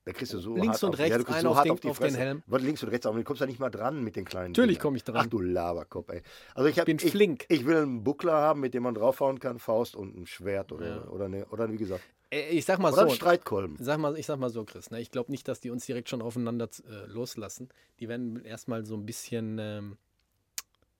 Da 0.05 0.13
kriegst 0.13 0.31
du 0.33 0.39
so 0.39 0.55
Links 0.55 0.81
und 0.83 0.91
auf, 0.93 0.99
rechts 0.99 1.17
ja, 1.27 1.35
einen 1.35 1.41
so 1.41 1.49
auf 1.49 1.61
den- 1.63 1.71
auf, 1.73 1.85
auf 1.85 1.99
den. 1.99 2.15
Helm. 2.15 2.43
Was 2.47 2.61
links 2.61 2.81
und 2.81 2.89
rechts, 2.89 3.05
aber 3.05 3.17
du 3.17 3.25
kommst 3.25 3.41
da 3.41 3.45
nicht 3.45 3.59
mal 3.59 3.69
dran 3.69 4.01
mit 4.05 4.15
den 4.15 4.23
kleinen 4.23 4.51
Natürlich 4.53 4.77
Dingern. 4.77 4.81
komm 4.83 4.95
ich 4.95 5.03
dran. 5.03 5.17
Ach 5.17 5.25
du 5.27 5.39
Laberkopf, 5.41 6.07
ey. 6.09 6.21
Also 6.55 6.69
ich, 6.69 6.79
hab, 6.79 6.85
bin 6.85 6.95
ich, 7.01 7.11
flink. 7.11 7.45
Ich 7.49 7.65
will 7.65 7.75
einen 7.77 8.03
Buckler 8.05 8.31
haben, 8.33 8.61
mit 8.61 8.73
dem 8.73 8.83
man 8.83 8.93
draufhauen 8.95 9.39
kann, 9.39 9.59
Faust 9.59 9.97
und 9.97 10.15
ein 10.15 10.25
Schwert 10.25 10.71
oder, 10.71 10.87
Ja. 10.87 11.07
oder, 11.09 11.25
eine, 11.25 11.45
oder 11.47 11.69
wie 11.69 11.75
gesagt, 11.75 12.03
Ich 12.31 12.63
sag 12.63 12.79
mal 12.79 12.93
oder 12.93 13.01
so. 13.03 13.09
ein 13.09 13.15
Streitkolben. 13.15 13.75
Sag 13.81 13.97
mal, 13.99 14.17
ich 14.17 14.25
sag 14.25 14.39
mal 14.39 14.49
so, 14.49 14.63
Chris, 14.63 14.91
ne? 14.91 15.01
ich 15.01 15.11
glaube 15.11 15.29
nicht, 15.29 15.45
dass 15.49 15.59
die 15.59 15.71
uns 15.71 15.85
direkt 15.85 16.07
schon 16.07 16.21
aufeinander 16.21 16.69
äh, 16.89 17.05
loslassen. 17.07 17.67
Die 17.99 18.07
werden 18.07 18.45
erstmal 18.45 18.85
so 18.85 18.95
ein 18.95 19.05
bisschen 19.05 19.57
ähm, 19.59 19.97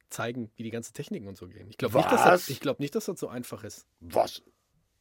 zeigen, 0.09 0.51
wie 0.55 0.63
die 0.63 0.71
ganzen 0.71 0.93
Techniken 0.93 1.27
und 1.27 1.37
so 1.37 1.47
gehen. 1.47 1.67
Ich 1.69 1.77
glaube 1.77 1.97
nicht, 1.97 2.11
dass 2.11 2.23
das, 2.23 2.49
ich 2.49 2.59
glaub 2.59 2.79
nicht, 2.79 2.95
dass 2.95 3.05
das 3.05 3.19
so 3.19 3.27
einfach 3.27 3.63
ist. 3.63 3.85
Was? 3.99 4.41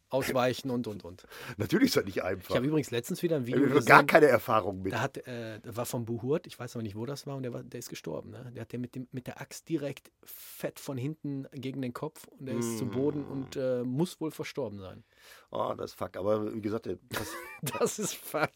Ausweichen 0.09 0.71
und 0.71 0.87
und 0.87 1.05
und. 1.05 1.27
Natürlich 1.57 1.87
ist 1.87 1.97
das 1.97 2.05
nicht 2.05 2.23
einfach. 2.23 2.51
Ich 2.51 2.57
habe 2.57 2.67
übrigens 2.67 2.93
letztens 2.93 3.25
wieder 3.25 3.37
ein 3.37 3.43
Ich 3.43 3.49
Video 3.49 3.69
habe 3.69 3.85
gar 3.85 4.05
keine 4.05 4.27
Erfahrung 4.27 4.83
mit. 4.83 4.93
Da 4.93 5.01
hat, 5.01 5.17
äh, 5.27 5.59
der 5.59 5.77
war 5.77 5.85
vom 5.85 6.05
Buhurt, 6.05 6.47
ich 6.47 6.57
weiß 6.57 6.77
aber 6.77 6.85
nicht, 6.85 6.95
wo 6.95 7.07
das 7.07 7.27
war, 7.27 7.35
und 7.37 7.43
der, 7.43 7.53
war, 7.53 7.65
der 7.65 7.81
ist 7.81 7.89
gestorben. 7.89 8.31
Ne? 8.31 8.53
Der 8.55 8.61
hat 8.63 8.71
der 8.73 8.79
mit, 8.79 8.95
dem, 8.95 9.09
mit 9.11 9.27
der 9.27 9.41
Axt 9.41 9.69
direkt 9.69 10.13
fett 10.23 10.79
von 10.79 10.97
hinten 10.97 11.49
gegen 11.51 11.83
den 11.83 11.93
Kopf 11.93 12.25
und 12.39 12.49
er 12.49 12.57
ist 12.57 12.79
zu 12.79 12.87
Boden 12.87 13.23
Mm. 13.29 13.33
und 13.33 13.57
äh, 13.57 13.83
muss 13.83 14.21
wohl 14.21 14.31
verstorben 14.31 14.79
sein. 14.79 15.03
Oh, 15.51 15.75
das 15.77 15.91
ist 15.91 15.99
fuck. 15.99 16.17
Aber 16.17 16.55
wie 16.55 16.61
gesagt, 16.61 16.87
das, 17.09 17.29
Das 17.81 17.99
ist 17.99 18.15
fuck. 18.15 18.51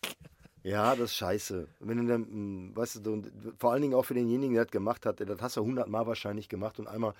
Ja, 0.62 0.94
das 0.94 1.11
ist 1.11 1.16
scheiße. 1.16 1.68
Wenn 1.80 1.98
du 1.98 2.06
dann, 2.06 2.22
mm, 2.70 2.76
weißt 2.76 3.04
du, 3.04 3.22
vor 3.58 3.72
allen 3.72 3.82
Dingen 3.82 3.94
auch 3.94 4.04
für 4.04 4.14
denjenigen, 4.14 4.54
der 4.54 4.64
das 4.64 4.72
gemacht 4.72 5.06
hat, 5.06 5.20
das 5.20 5.40
hast 5.40 5.56
du 5.56 5.62
hundertmal 5.62 6.06
wahrscheinlich 6.06 6.48
gemacht 6.48 6.78
und 6.78 6.86
einmal 6.86 7.14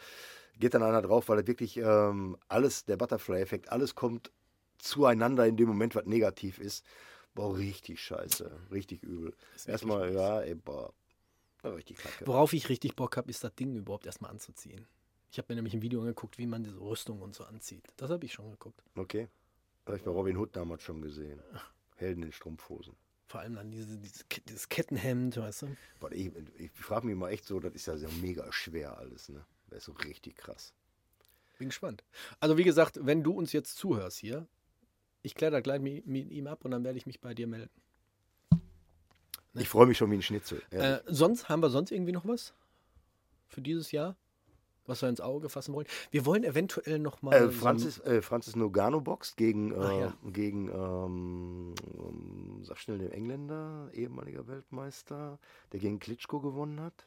geht 0.59 0.74
dann 0.74 0.82
einer 0.82 1.03
drauf, 1.03 1.28
weil 1.28 1.38
das 1.38 1.47
wirklich 1.47 1.76
ähm, 1.78 2.36
alles, 2.49 2.84
der 2.84 2.97
Butterfly-Effekt, 2.97 3.70
alles 3.70 3.95
kommt 3.95 4.30
zueinander 4.78 5.47
in 5.47 5.57
dem 5.57 5.68
Moment, 5.68 5.95
was 5.95 6.07
negativ 6.07 6.59
ist. 6.59 6.84
Boah, 7.34 7.57
richtig 7.57 8.01
scheiße. 8.01 8.51
Richtig 8.70 9.03
übel. 9.03 9.34
Erstmal, 9.66 10.12
ja, 10.12 10.41
ey, 10.41 10.55
boah. 10.55 10.93
Richtig 11.64 11.99
kacke. 11.99 12.26
Worauf 12.26 12.53
ich 12.53 12.68
richtig 12.68 12.97
Bock 12.97 13.16
habe, 13.16 13.30
ist 13.30 13.45
das 13.45 13.55
Ding 13.55 13.76
überhaupt 13.76 14.07
erstmal 14.07 14.30
anzuziehen. 14.30 14.86
Ich 15.30 15.38
habe 15.38 15.47
mir 15.51 15.57
nämlich 15.57 15.74
ein 15.74 15.82
Video 15.82 16.01
angeguckt, 16.01 16.38
wie 16.38 16.47
man 16.47 16.64
diese 16.64 16.80
Rüstung 16.80 17.20
und 17.20 17.34
so 17.34 17.45
anzieht. 17.45 17.84
Das 17.97 18.11
habe 18.11 18.24
ich 18.24 18.32
schon 18.32 18.51
geguckt. 18.51 18.82
Okay. 18.97 19.28
Habe 19.86 19.97
ich 19.97 20.03
bei 20.03 20.11
Robin 20.11 20.36
Hood 20.36 20.57
damals 20.57 20.82
schon 20.82 21.03
gesehen. 21.03 21.41
Helden 21.97 22.22
in 22.22 22.32
Strumpfhosen. 22.32 22.97
Vor 23.31 23.43
allem 23.43 23.55
dann 23.55 23.70
diese, 23.70 23.97
diese, 23.97 24.24
dieses 24.49 24.68
Kettenhemd, 24.68 25.37
weißt 25.37 25.62
du? 25.62 25.76
Boah, 26.01 26.11
ich 26.11 26.33
ich 26.59 26.72
frage 26.72 27.07
mich 27.07 27.14
mal 27.14 27.31
echt 27.31 27.45
so, 27.45 27.61
das 27.61 27.72
ist 27.74 27.87
ja 27.87 27.97
so 27.97 28.09
mega 28.20 28.51
schwer 28.51 28.99
alles, 28.99 29.28
ne? 29.28 29.45
Das 29.68 29.78
ist 29.78 29.85
so 29.85 29.93
richtig 29.93 30.35
krass. 30.35 30.74
Bin 31.57 31.68
gespannt. 31.68 32.03
Also 32.41 32.59
wie 32.59 32.64
gesagt, 32.64 32.99
wenn 33.01 33.22
du 33.22 33.31
uns 33.31 33.53
jetzt 33.53 33.76
zuhörst 33.76 34.18
hier, 34.18 34.49
ich 35.22 35.37
kläre 35.37 35.53
da 35.53 35.61
gleich 35.61 35.81
mit, 35.81 36.09
mit 36.09 36.28
ihm 36.28 36.49
ab 36.49 36.64
und 36.64 36.72
dann 36.72 36.83
werde 36.83 36.99
ich 36.99 37.07
mich 37.07 37.20
bei 37.20 37.33
dir 37.33 37.47
melden. 37.47 37.70
Ich 39.55 39.68
freue 39.68 39.87
mich 39.87 39.97
schon 39.97 40.11
wie 40.11 40.16
ein 40.16 40.22
Schnitzel. 40.22 40.61
Äh, 40.70 40.99
sonst 41.07 41.49
haben 41.49 41.62
wir 41.62 41.70
sonst 41.70 41.93
irgendwie 41.93 42.11
noch 42.11 42.26
was 42.26 42.53
für 43.47 43.61
dieses 43.61 43.93
Jahr, 43.93 44.16
was 44.91 45.01
wir 45.01 45.09
ins 45.09 45.20
Auge 45.20 45.49
fassen 45.49 45.72
wollen? 45.72 45.86
Wir 46.11 46.26
wollen 46.26 46.45
eventuell 46.45 46.99
noch 46.99 47.22
mal 47.22 47.34
Äh, 47.34 47.47
so 47.47 47.53
Francis, 47.53 47.99
äh, 48.01 48.20
Francis 48.20 48.57
Nogano 48.57 49.01
boxt 49.01 49.36
gegen, 49.36 49.72
äh, 49.72 50.01
ja. 50.01 50.14
gegen 50.26 50.68
ähm, 50.68 51.74
ähm, 51.95 52.61
sag 52.64 52.78
schnell 52.78 52.99
den 52.99 53.12
Engländer, 53.12 53.88
ehemaliger 53.95 54.47
Weltmeister, 54.47 55.38
der 55.72 55.80
gegen 55.80 55.99
Klitschko 55.99 56.41
gewonnen 56.41 56.80
hat. 56.80 57.07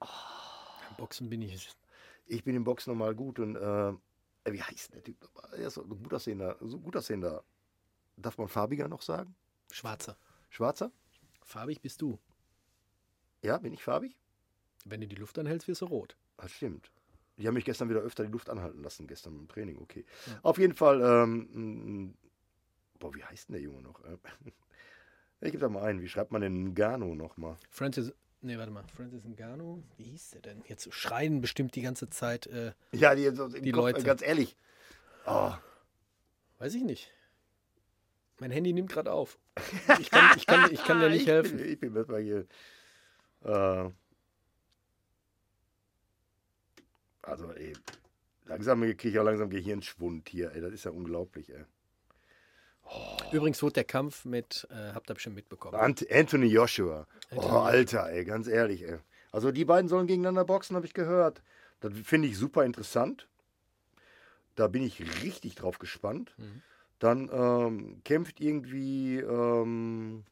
ein 0.00 0.96
Boxen 0.96 1.28
bin 1.28 1.42
ich. 1.42 1.70
Ich 2.26 2.44
bin 2.44 2.54
im 2.54 2.64
Boxen 2.64 2.92
nochmal 2.92 3.14
gut 3.14 3.38
und 3.38 3.56
äh, 3.56 3.92
wie 4.50 4.62
heißt 4.62 4.94
der 4.94 5.02
Typ? 5.02 5.20
nochmal? 5.22 5.52
Er 5.54 5.66
ist 5.66 5.74
so 5.74 5.82
ein 5.82 5.88
gut 5.88 6.14
aussehender, 6.14 6.56
so 6.60 6.76
ein 6.76 6.82
gut 6.82 6.96
aussehender. 6.96 7.42
Darf 8.16 8.38
man 8.38 8.48
farbiger 8.48 8.88
noch 8.88 9.02
sagen? 9.02 9.34
Schwarzer. 9.70 10.16
Schwarzer? 10.50 10.92
Farbig 11.42 11.80
bist 11.80 12.00
du. 12.00 12.18
Ja, 13.42 13.58
bin 13.58 13.72
ich 13.72 13.82
farbig? 13.82 14.16
Wenn 14.84 15.00
du 15.00 15.08
die 15.08 15.16
Luft 15.16 15.38
anhältst, 15.38 15.66
wirst 15.66 15.80
du 15.80 15.86
rot. 15.86 16.16
Das 16.36 16.52
stimmt. 16.52 16.90
Die 17.36 17.46
haben 17.46 17.54
mich 17.54 17.64
gestern 17.64 17.88
wieder 17.88 18.00
öfter 18.00 18.24
die 18.24 18.30
Luft 18.30 18.48
anhalten 18.48 18.82
lassen, 18.82 19.06
gestern 19.06 19.34
im 19.36 19.48
Training, 19.48 19.78
okay. 19.78 20.04
Auf 20.42 20.58
jeden 20.58 20.74
Fall, 20.74 21.00
ähm, 21.02 22.14
boah, 22.98 23.14
wie 23.14 23.24
heißt 23.24 23.48
denn 23.48 23.54
der 23.54 23.62
Junge 23.62 23.82
noch? 23.82 24.02
Äh, 24.04 24.16
Ich 25.40 25.50
gebe 25.50 25.60
da 25.60 25.68
mal 25.68 25.82
ein, 25.82 26.00
wie 26.00 26.08
schreibt 26.08 26.30
man 26.32 26.40
denn 26.40 26.72
Ngannou 26.72 27.14
nochmal? 27.14 27.56
Francis, 27.68 28.14
nee, 28.40 28.56
warte 28.56 28.70
mal, 28.70 28.84
Francis 28.96 29.24
Ngannou, 29.24 29.82
wie 29.98 30.04
hieß 30.04 30.30
der 30.30 30.40
denn? 30.40 30.62
Jetzt 30.68 30.90
schreien 30.94 31.42
bestimmt 31.42 31.74
die 31.74 31.82
ganze 31.82 32.08
Zeit, 32.08 32.46
äh, 32.46 32.72
Ja, 32.92 33.14
die, 33.14 33.28
so 33.34 33.48
Die 33.48 33.70
Kopf, 33.72 33.82
Leute. 33.82 34.00
Äh, 34.00 34.04
ganz 34.04 34.22
ehrlich. 34.22 34.56
Oh, 35.26 35.52
weiß 36.60 36.74
ich 36.76 36.82
nicht. 36.84 37.10
Mein 38.40 38.52
Handy 38.52 38.72
nimmt 38.72 38.90
gerade 38.90 39.12
auf. 39.12 39.38
Ich 39.98 40.10
kann, 40.10 40.36
ich, 40.36 40.46
kann, 40.46 40.72
ich 40.72 40.82
kann 40.82 41.00
dir 41.00 41.10
nicht 41.10 41.22
ich 41.22 41.28
helfen. 41.28 41.58
Bin, 41.58 41.68
ich 41.68 41.78
bin 41.78 42.22
hier. 42.22 42.46
Äh, 43.44 43.90
also, 47.26 47.52
ey, 47.52 47.72
langsam 48.44 48.80
kriege 48.82 49.08
ich 49.08 49.18
auch 49.18 49.24
langsam 49.24 49.50
Gehirnschwund 49.50 50.28
hier, 50.28 50.52
ey. 50.52 50.60
Das 50.60 50.72
ist 50.72 50.84
ja 50.84 50.90
unglaublich, 50.90 51.50
ey. 51.50 51.64
Übrigens 53.32 53.62
wurde 53.62 53.74
der 53.74 53.84
Kampf 53.84 54.24
mit, 54.24 54.68
äh, 54.70 54.92
habt 54.92 55.10
ihr 55.10 55.14
bestimmt 55.14 55.36
mitbekommen. 55.36 55.74
Ant 55.76 56.06
Anthony 56.10 56.46
Joshua. 56.46 57.06
Oh, 57.30 57.40
Anthony 57.40 57.58
Alter, 57.58 58.10
ey, 58.10 58.24
ganz 58.24 58.46
ehrlich, 58.46 58.82
ey. 58.82 58.98
Also, 59.32 59.50
die 59.50 59.64
beiden 59.64 59.88
sollen 59.88 60.06
gegeneinander 60.06 60.44
boxen, 60.44 60.76
habe 60.76 60.86
ich 60.86 60.94
gehört. 60.94 61.42
Das 61.80 61.92
finde 62.04 62.28
ich 62.28 62.38
super 62.38 62.64
interessant. 62.64 63.28
Da 64.54 64.68
bin 64.68 64.82
ich 64.82 65.00
richtig 65.22 65.56
drauf 65.56 65.78
gespannt. 65.78 66.34
Mhm. 66.38 66.62
Dann 66.98 67.28
ähm, 67.32 68.00
kämpft 68.04 68.40
irgendwie. 68.40 69.18
Ähm, 69.18 70.24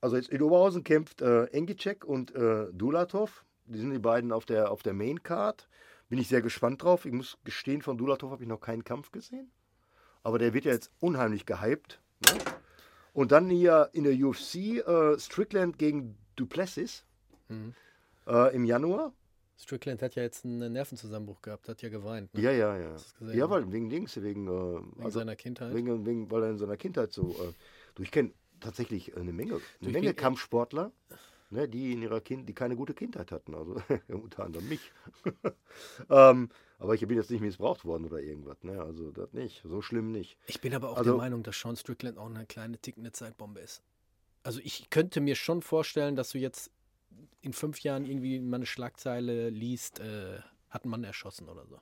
also 0.00 0.16
jetzt 0.16 0.28
in 0.28 0.42
Oberhausen 0.42 0.84
kämpft 0.84 1.22
äh, 1.22 1.46
Engicek 1.46 2.04
und 2.04 2.34
äh, 2.34 2.66
Dulatov. 2.72 3.44
Die 3.66 3.78
sind 3.78 3.90
die 3.92 3.98
beiden 3.98 4.32
auf 4.32 4.44
der, 4.44 4.70
auf 4.70 4.82
der 4.82 4.92
Main 4.92 5.22
Card. 5.22 5.68
Bin 6.08 6.18
ich 6.18 6.28
sehr 6.28 6.42
gespannt 6.42 6.82
drauf. 6.82 7.06
Ich 7.06 7.12
muss 7.12 7.38
gestehen, 7.44 7.82
von 7.82 7.96
Dulatov 7.96 8.30
habe 8.32 8.42
ich 8.42 8.48
noch 8.48 8.60
keinen 8.60 8.84
Kampf 8.84 9.10
gesehen. 9.10 9.50
Aber 10.22 10.38
der 10.38 10.52
wird 10.54 10.64
ja 10.64 10.72
jetzt 10.72 10.90
unheimlich 11.00 11.46
gehypt. 11.46 12.00
Ne? 12.26 12.38
Und 13.12 13.32
dann 13.32 13.48
hier 13.48 13.90
in 13.92 14.04
der 14.04 14.14
UFC 14.14 14.86
äh, 14.86 15.18
Strickland 15.18 15.78
gegen 15.78 16.16
Duplessis 16.36 17.04
Mhm. 17.48 17.74
äh, 18.26 18.54
im 18.54 18.64
Januar. 18.64 19.12
Strickland 19.58 20.00
hat 20.02 20.14
ja 20.14 20.22
jetzt 20.22 20.44
einen 20.46 20.72
Nervenzusammenbruch 20.72 21.42
gehabt, 21.42 21.68
hat 21.68 21.80
ja 21.82 21.90
geweint. 21.90 22.32
Ne? 22.34 22.40
Ja, 22.40 22.50
ja, 22.50 22.76
ja. 22.76 22.96
Ja, 23.32 23.50
weil 23.50 23.70
wegen 23.70 23.88
Dings, 23.90 24.20
wegen, 24.20 24.46
äh, 24.46 24.50
Wegen 24.50 25.04
also, 25.04 25.18
seiner 25.20 25.36
Kindheit. 25.36 25.74
wegen, 25.74 26.04
wegen, 26.06 26.30
weil 26.30 26.42
er 26.42 26.50
in 26.50 26.58
seiner 26.58 26.76
Kindheit 26.78 27.12
so. 27.12 27.28
Äh, 27.30 27.52
du, 27.94 28.02
ich 28.02 28.10
kenne 28.10 28.32
tatsächlich 28.60 29.14
eine 29.16 29.32
Menge, 29.32 29.60
eine 29.80 29.90
Menge 29.90 30.08
bin- 30.08 30.16
Kampfsportler, 30.16 30.90
ne, 31.54 31.68
die 31.68 31.92
in 31.92 32.02
ihrer 32.02 32.20
Kind, 32.20 32.48
die 32.48 32.54
keine 32.54 32.76
gute 32.76 32.92
Kindheit 32.94 33.32
hatten, 33.32 33.54
also 33.54 33.76
unter 34.08 34.44
anderem 34.44 34.68
mich. 34.68 34.92
ähm, 36.10 36.50
aber 36.78 36.94
ich 36.94 37.06
bin 37.06 37.16
jetzt 37.16 37.30
nicht 37.30 37.40
missbraucht 37.40 37.84
worden 37.84 38.04
oder 38.06 38.20
irgendwas, 38.20 38.62
ne? 38.62 38.80
Also 38.82 39.10
das 39.10 39.32
nicht, 39.32 39.62
so 39.64 39.80
schlimm 39.80 40.12
nicht. 40.12 40.36
Ich 40.46 40.60
bin 40.60 40.74
aber 40.74 40.90
auch 40.90 40.96
Also- 40.98 41.12
der 41.12 41.18
Meinung, 41.18 41.42
dass 41.42 41.58
Sean 41.58 41.76
Strickland 41.76 42.18
auch 42.18 42.26
eine 42.26 42.46
kleine 42.46 42.78
tickende 42.78 43.12
Zeitbombe 43.12 43.60
ist. 43.60 43.82
Also 44.42 44.60
ich 44.62 44.90
könnte 44.90 45.20
mir 45.20 45.36
schon 45.36 45.62
vorstellen, 45.62 46.16
dass 46.16 46.30
du 46.30 46.38
jetzt 46.38 46.70
in 47.40 47.52
fünf 47.52 47.80
Jahren 47.80 48.04
irgendwie 48.04 48.40
mal 48.40 48.56
eine 48.56 48.66
Schlagzeile 48.66 49.48
liest, 49.48 50.00
äh, 50.00 50.40
hat 50.68 50.82
einen 50.84 50.90
Mann 50.90 51.04
erschossen 51.04 51.48
oder 51.48 51.66
so. 51.66 51.80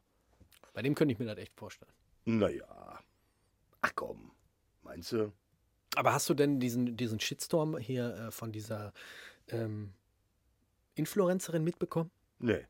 Bei 0.74 0.82
dem 0.82 0.94
könnte 0.94 1.12
ich 1.12 1.18
mir 1.18 1.24
das 1.26 1.38
echt 1.38 1.54
vorstellen. 1.56 1.92
Naja. 2.24 3.00
Ach 3.80 3.92
komm, 3.96 4.30
meinst 4.82 5.12
du? 5.12 5.32
Aber 5.96 6.12
hast 6.12 6.28
du 6.30 6.34
denn 6.34 6.60
diesen, 6.60 6.96
diesen 6.96 7.18
Shitstorm 7.20 7.76
hier 7.78 8.14
äh, 8.14 8.30
von 8.30 8.52
dieser 8.52 8.92
ähm, 9.52 9.92
Influencerin 10.94 11.64
mitbekommen? 11.64 12.10
Nee. 12.38 12.66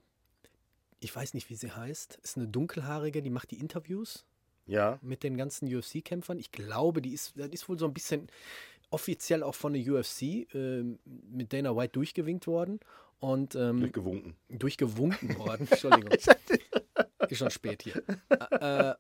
Ich 1.01 1.14
weiß 1.14 1.35
nicht, 1.35 1.51
wie 1.51 1.57
sie 1.57 1.72
heißt. 1.72 2.18
Ist 2.22 2.37
eine 2.37 2.47
dunkelhaarige, 2.47 3.22
die 3.22 3.30
macht 3.30 3.51
die 3.51 3.59
Interviews 3.59 4.24
Ja, 4.66 4.99
mit 5.03 5.22
den 5.22 5.37
ganzen 5.37 5.74
UFC-Kämpfern. 5.74 6.39
Ich 6.39 6.53
glaube, 6.53 7.03
die 7.03 7.12
ist, 7.12 7.33
das 7.37 7.49
ist 7.49 7.68
wohl 7.68 7.78
so 7.78 7.87
ein 7.87 7.95
bisschen 7.95 8.28
offiziell 8.91 9.43
auch 9.43 9.55
von 9.55 9.72
der 9.72 9.83
UFC 9.83 10.55
ähm, 10.55 10.99
mit 11.05 11.53
Dana 11.53 11.74
White 11.74 11.93
durchgewinkt 11.93 12.47
worden 12.47 12.78
und 13.18 13.55
ähm, 13.55 13.80
durchgewunken. 13.80 14.37
durchgewunken 14.51 15.37
worden. 15.39 15.66
Entschuldigung. 15.70 16.12
ist 17.28 17.39
schon 17.39 17.51
spät 17.51 17.83
hier. 17.83 18.03
Äh, 18.51 18.95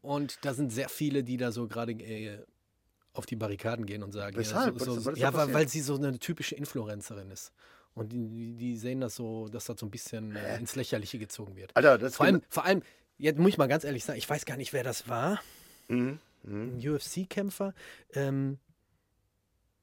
und 0.00 0.44
da 0.44 0.54
sind 0.54 0.70
sehr 0.70 0.88
viele, 0.88 1.22
die 1.22 1.36
da 1.36 1.52
so 1.52 1.68
gerade 1.68 1.92
äh, 1.92 2.38
auf 3.14 3.24
die 3.26 3.36
Barrikaden 3.36 3.86
gehen 3.86 4.02
und 4.02 4.12
sagen, 4.12 4.36
Weshalb? 4.36 4.78
ja, 4.78 4.84
so, 4.84 4.98
so, 5.00 5.12
ja 5.12 5.32
weil, 5.32 5.54
weil 5.54 5.68
sie 5.68 5.80
so 5.80 5.94
eine 5.96 6.18
typische 6.18 6.54
Influencerin 6.56 7.30
ist. 7.30 7.52
Und 7.94 8.12
die, 8.12 8.54
die- 8.56 8.76
sehen 8.76 9.00
das 9.00 9.14
so, 9.14 9.48
dass 9.48 9.64
das 9.66 9.78
so 9.80 9.86
ein 9.86 9.90
bisschen 9.90 10.34
äh, 10.36 10.58
ins 10.58 10.74
Lächerliche 10.74 11.18
gezogen 11.18 11.54
wird. 11.56 11.74
Alter, 11.76 11.96
das 11.96 12.16
Vor 12.16 12.26
allem, 12.26 12.42
vor 12.48 12.64
allem, 12.64 12.82
jetzt 13.18 13.38
muss 13.38 13.50
ich 13.50 13.56
mal 13.58 13.68
ganz 13.68 13.84
ehrlich 13.84 14.04
sagen, 14.04 14.18
ich 14.18 14.28
weiß 14.28 14.44
gar 14.46 14.56
nicht, 14.56 14.72
wer 14.72 14.82
das 14.82 15.08
war. 15.08 15.40
Mhm. 15.88 16.18
Mhm. 16.42 16.76
Ein 16.78 16.88
UFC-Kämpfer. 16.90 17.72
Ähm, 18.14 18.58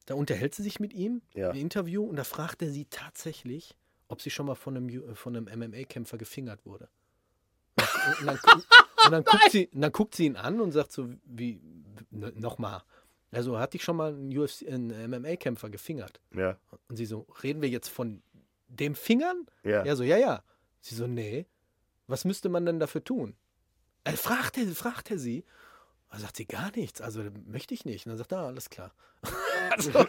da 0.06 0.14
unterhält 0.14 0.54
sie 0.54 0.62
sich 0.62 0.78
mit 0.78 0.92
ihm 0.92 1.22
Ja. 1.34 1.50
im 1.50 1.56
Interview 1.56 2.04
und 2.04 2.16
da 2.16 2.24
fragt 2.24 2.60
er 2.60 2.70
sie 2.70 2.84
tatsächlich, 2.84 3.74
ob 4.08 4.20
sie 4.20 4.30
schon 4.30 4.44
mal 4.46 4.56
von 4.56 4.76
einem, 4.76 4.88
U- 4.90 5.14
von 5.14 5.34
einem 5.34 5.46
MMA-Kämpfer 5.70 6.18
gefingert 6.18 6.66
wurde. 6.66 6.88
Und 8.20 8.26
dann, 8.26 8.36
gu- 8.36 8.50
und, 9.06 9.12
dann 9.12 9.24
guckt 9.24 9.42
sie, 9.52 9.68
und 9.68 9.80
dann 9.80 9.92
guckt 9.92 10.14
sie 10.14 10.26
ihn 10.26 10.36
an 10.36 10.60
und 10.60 10.72
sagt 10.72 10.92
so, 10.92 11.08
wie, 11.24 11.60
nochmal. 12.10 12.82
Also 13.32 13.58
hat 13.58 13.72
dich 13.74 13.82
schon 13.82 13.96
mal 13.96 14.12
ein, 14.12 14.36
UFC, 14.36 14.62
ein 14.68 14.88
MMA-Kämpfer 15.10 15.70
gefingert? 15.70 16.20
Ja, 16.34 16.56
Und 16.88 16.96
sie 16.96 17.06
so, 17.06 17.26
reden 17.42 17.62
wir 17.62 17.68
jetzt 17.68 17.88
von 17.88 18.22
dem 18.68 18.94
Fingern? 18.94 19.46
ja. 19.64 19.82
Er 19.82 19.96
so, 19.96 20.04
ja, 20.04 20.18
ja. 20.18 20.44
Sie 20.80 20.94
so, 20.94 21.06
nee. 21.06 21.46
Was 22.06 22.24
müsste 22.24 22.48
man 22.48 22.66
denn 22.66 22.78
dafür 22.78 23.02
tun? 23.02 23.34
Er 24.04 24.16
fragt 24.16 24.58
er, 24.58 24.66
fragt 24.68 25.10
er 25.10 25.18
sie. 25.18 25.44
Da 26.10 26.18
sagt 26.18 26.36
sie 26.36 26.44
gar 26.46 26.70
nichts. 26.76 27.00
Also 27.00 27.22
möchte 27.46 27.72
ich 27.72 27.84
nicht. 27.86 28.04
Und 28.04 28.10
dann 28.10 28.18
sagt 28.18 28.32
er, 28.32 28.38
ah, 28.38 28.46
alles 28.48 28.68
klar. 28.68 28.92
also, 29.70 30.06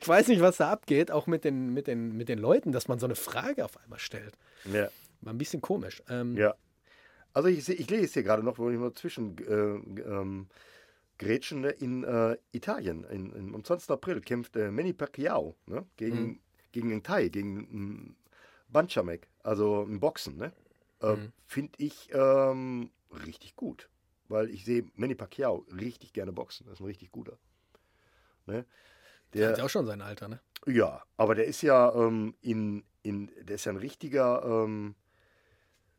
ich 0.00 0.06
weiß 0.06 0.28
nicht, 0.28 0.42
was 0.42 0.58
da 0.58 0.70
abgeht, 0.70 1.10
auch 1.10 1.26
mit 1.26 1.44
den, 1.44 1.72
mit, 1.72 1.86
den, 1.86 2.12
mit 2.16 2.28
den 2.28 2.38
Leuten, 2.38 2.72
dass 2.72 2.88
man 2.88 2.98
so 2.98 3.06
eine 3.06 3.14
Frage 3.14 3.64
auf 3.64 3.76
einmal 3.78 3.98
stellt. 3.98 4.36
ja. 4.70 4.88
War 5.22 5.32
ein 5.32 5.38
bisschen 5.38 5.62
komisch. 5.62 6.02
Ähm, 6.10 6.36
Ja. 6.36 6.54
Also 7.32 7.48
ich, 7.48 7.68
ich 7.68 7.88
lese 7.90 8.14
hier 8.14 8.22
gerade 8.22 8.42
noch, 8.42 8.58
wo 8.58 8.70
ich 8.70 8.78
mal 8.78 8.92
zwischen 8.94 9.36
äh, 9.38 10.00
ähm, 10.02 10.48
Gretchen 11.18 11.60
ne, 11.62 11.70
in 11.70 12.04
äh, 12.04 12.36
Italien. 12.52 13.04
In, 13.04 13.32
in, 13.32 13.54
am 13.54 13.64
20. 13.64 13.90
April 13.90 14.20
kämpft 14.20 14.56
äh, 14.56 14.70
Manny 14.70 14.92
Pacquiao 14.92 15.56
ne, 15.66 15.86
gegen, 15.96 16.22
Mhm. 16.26 16.40
gegen 16.72 16.92
einen 16.92 17.02
Thai, 17.02 17.28
gegen 17.28 17.58
einen 17.58 18.16
Banchamek, 18.68 19.28
also 19.42 19.82
ein 19.82 20.00
Boxen. 20.00 20.36
Ne? 20.36 20.52
Äh, 21.00 21.16
Mhm. 21.16 21.32
Finde 21.46 21.72
ich 21.78 22.10
ähm, 22.12 22.90
richtig 23.26 23.56
gut, 23.56 23.88
weil 24.28 24.50
ich 24.50 24.64
sehe 24.64 24.84
Manny 24.94 25.14
Pacquiao 25.14 25.64
richtig 25.78 26.12
gerne 26.12 26.32
boxen. 26.32 26.66
Das 26.66 26.74
ist 26.74 26.80
ein 26.80 26.86
richtig 26.86 27.10
guter. 27.12 27.38
Ne? 28.46 28.64
Der 29.32 29.50
hat 29.50 29.58
ja 29.58 29.64
auch 29.64 29.70
schon 29.70 29.86
sein 29.86 30.00
Alter, 30.02 30.28
ne? 30.28 30.40
ja, 30.66 31.02
aber 31.16 31.34
der 31.34 31.46
ist 31.46 31.62
ja 31.62 31.92
ähm, 31.94 32.34
in, 32.40 32.84
in, 33.02 33.30
der 33.42 33.56
ist 33.56 33.64
ja 33.66 33.72
ein 33.72 33.78
richtiger, 33.78 34.42
ähm, 34.44 34.94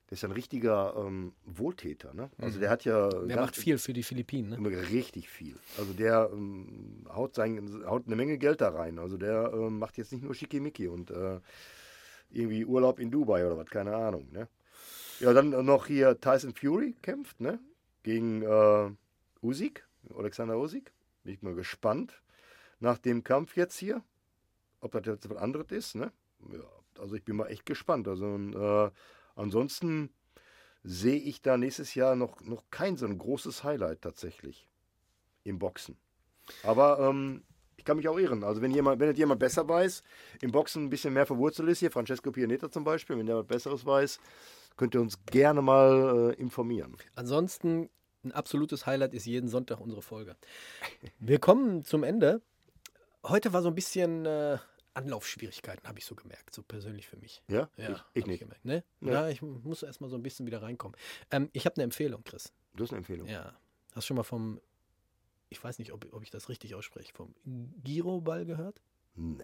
der 0.10 0.14
ist 0.14 0.22
ja 0.22 0.30
ein 0.30 0.34
richtiger 0.34 0.96
ähm, 0.98 1.34
Wohltäter, 1.46 2.14
ne? 2.14 2.30
Also 2.38 2.58
Mhm. 2.58 2.62
der 2.62 2.70
hat 2.70 2.86
ja 2.86 3.10
Der 3.10 3.36
macht 3.40 3.56
viel 3.56 3.78
für 3.78 3.94
die 3.94 4.04
Philippinen, 4.04 4.62
ne? 4.62 4.90
richtig 4.92 5.30
viel. 5.30 5.56
Also 5.78 5.94
der 5.94 6.30
ähm, 6.32 7.06
haut, 7.14 7.36
sein, 7.36 7.84
haut 7.86 8.06
eine 8.08 8.16
Menge 8.16 8.38
Geld 8.38 8.62
da 8.62 8.70
rein. 8.70 9.00
Also 9.00 9.18
der 9.18 9.52
ähm, 9.54 9.80
macht 9.80 9.98
jetzt 9.98 10.12
nicht 10.14 10.24
nur 10.24 10.34
Schickimicki 10.34 10.88
und 10.88 11.12
äh, 11.12 11.40
irgendwie 12.30 12.66
Urlaub 12.66 13.00
in 13.00 13.12
Dubai 13.12 13.46
oder 13.46 13.58
was, 13.58 13.70
keine 13.70 13.96
Ahnung, 13.96 14.28
ne? 14.32 14.48
Ja, 15.20 15.34
dann 15.34 15.50
noch 15.66 15.88
hier 15.88 16.20
Tyson 16.20 16.54
Fury 16.54 16.96
kämpft, 17.02 17.40
ne? 17.42 17.60
Gegen 18.04 18.44
äh, 18.44 18.92
Usyk, 19.42 19.88
Alexander 20.16 20.58
Usyk. 20.58 20.94
Bin 21.24 21.34
ich 21.34 21.42
mal 21.42 21.56
gespannt 21.56 22.22
nach 22.80 22.98
dem 22.98 23.24
Kampf 23.24 23.58
jetzt 23.58 23.78
hier, 23.78 24.04
ob 24.80 24.92
das 24.92 25.06
jetzt 25.06 25.30
was 25.30 25.38
anderes 25.38 25.72
ist, 25.72 25.96
ne? 25.96 26.12
Ja, 26.52 26.64
also 27.02 27.16
ich 27.16 27.24
bin 27.24 27.36
mal 27.36 27.48
echt 27.48 27.66
gespannt. 27.66 28.08
Also 28.08 28.36
äh, 28.38 28.92
ansonsten 29.38 30.10
sehe 30.84 31.20
ich 31.20 31.42
da 31.42 31.58
nächstes 31.58 31.96
Jahr 31.96 32.16
noch, 32.16 32.42
noch 32.42 32.64
kein 32.72 32.98
so 32.98 33.06
ein 33.06 33.18
großes 33.18 33.64
Highlight 33.64 34.02
tatsächlich 34.02 34.68
im 35.44 35.60
Boxen. 35.60 35.98
Aber 36.64 37.00
ähm, 37.00 37.44
ich 37.76 37.86
kann 37.86 37.98
mich 37.98 38.08
auch 38.08 38.18
irren. 38.18 38.44
Also 38.44 38.62
wenn 38.62 38.72
jemand, 38.72 39.00
wenn 39.00 39.14
jemand 39.16 39.40
besser 39.40 39.68
weiß, 39.68 40.04
im 40.42 40.52
Boxen 40.52 40.86
ein 40.86 40.90
bisschen 40.90 41.14
mehr 41.14 41.26
verwurzelt 41.26 41.70
ist, 41.70 41.80
hier 41.80 41.92
Francesco 41.92 42.32
Pianeta 42.32 42.72
zum 42.72 42.84
Beispiel, 42.84 43.18
wenn 43.18 43.28
was 43.28 43.46
Besseres 43.46 43.86
weiß, 43.86 44.20
könnt 44.78 44.96
ihr 44.96 45.02
uns 45.02 45.26
gerne 45.26 45.62
mal 45.62 46.32
äh, 46.32 46.42
informieren. 46.42 46.96
Ansonsten 47.16 47.90
ein 48.24 48.32
absolutes 48.32 48.86
Highlight 48.86 49.14
ist 49.14 49.26
jeden 49.26 49.50
Sonntag 49.50 49.80
unsere 49.80 50.02
Folge. 50.02 50.36
Wir 51.20 51.40
kommen 51.40 51.84
zum 51.84 52.04
Ende. 52.04 52.42
Heute 53.24 53.54
war 53.54 53.62
so 53.62 53.70
ein 53.70 53.76
bisschen 53.76 54.26
äh, 54.26 54.58
Anlaufschwierigkeiten, 54.98 55.88
habe 55.88 56.00
ich 56.00 56.06
so 56.06 56.16
gemerkt, 56.16 56.54
so 56.54 56.62
persönlich 56.64 57.08
für 57.08 57.18
mich. 57.18 57.42
Ja? 57.48 57.70
Ja, 57.78 57.90
ich, 58.14 58.22
ich 58.22 58.26
nicht. 58.26 58.40
gemerkt, 58.40 58.66
ne? 58.66 58.84
Ja, 59.02 59.30
ich 59.30 59.42
muss 59.42 59.84
erstmal 59.84 60.10
so 60.10 60.16
ein 60.18 60.24
bisschen 60.24 60.46
wieder 60.46 60.62
reinkommen. 60.62 60.98
Ähm, 61.32 61.50
ich 61.54 61.66
habe 61.66 61.76
eine 61.78 61.84
Empfehlung, 61.86 62.24
Chris. 62.24 62.52
Du 62.76 62.84
hast 62.84 62.92
eine 62.92 62.98
Empfehlung. 63.00 63.28
Ja. 63.28 63.54
Hast 63.94 64.06
du 64.06 64.08
schon 64.08 64.18
mal 64.18 64.24
vom, 64.24 64.60
ich 65.50 65.64
weiß 65.64 65.80
nicht, 65.80 65.94
ob, 65.94 66.06
ob 66.14 66.24
ich 66.24 66.30
das 66.32 66.50
richtig 66.50 66.76
ausspreche, 66.76 67.14
vom 67.14 67.34
Giroball 67.84 68.46
gehört? 68.46 68.82
Nee. 69.16 69.44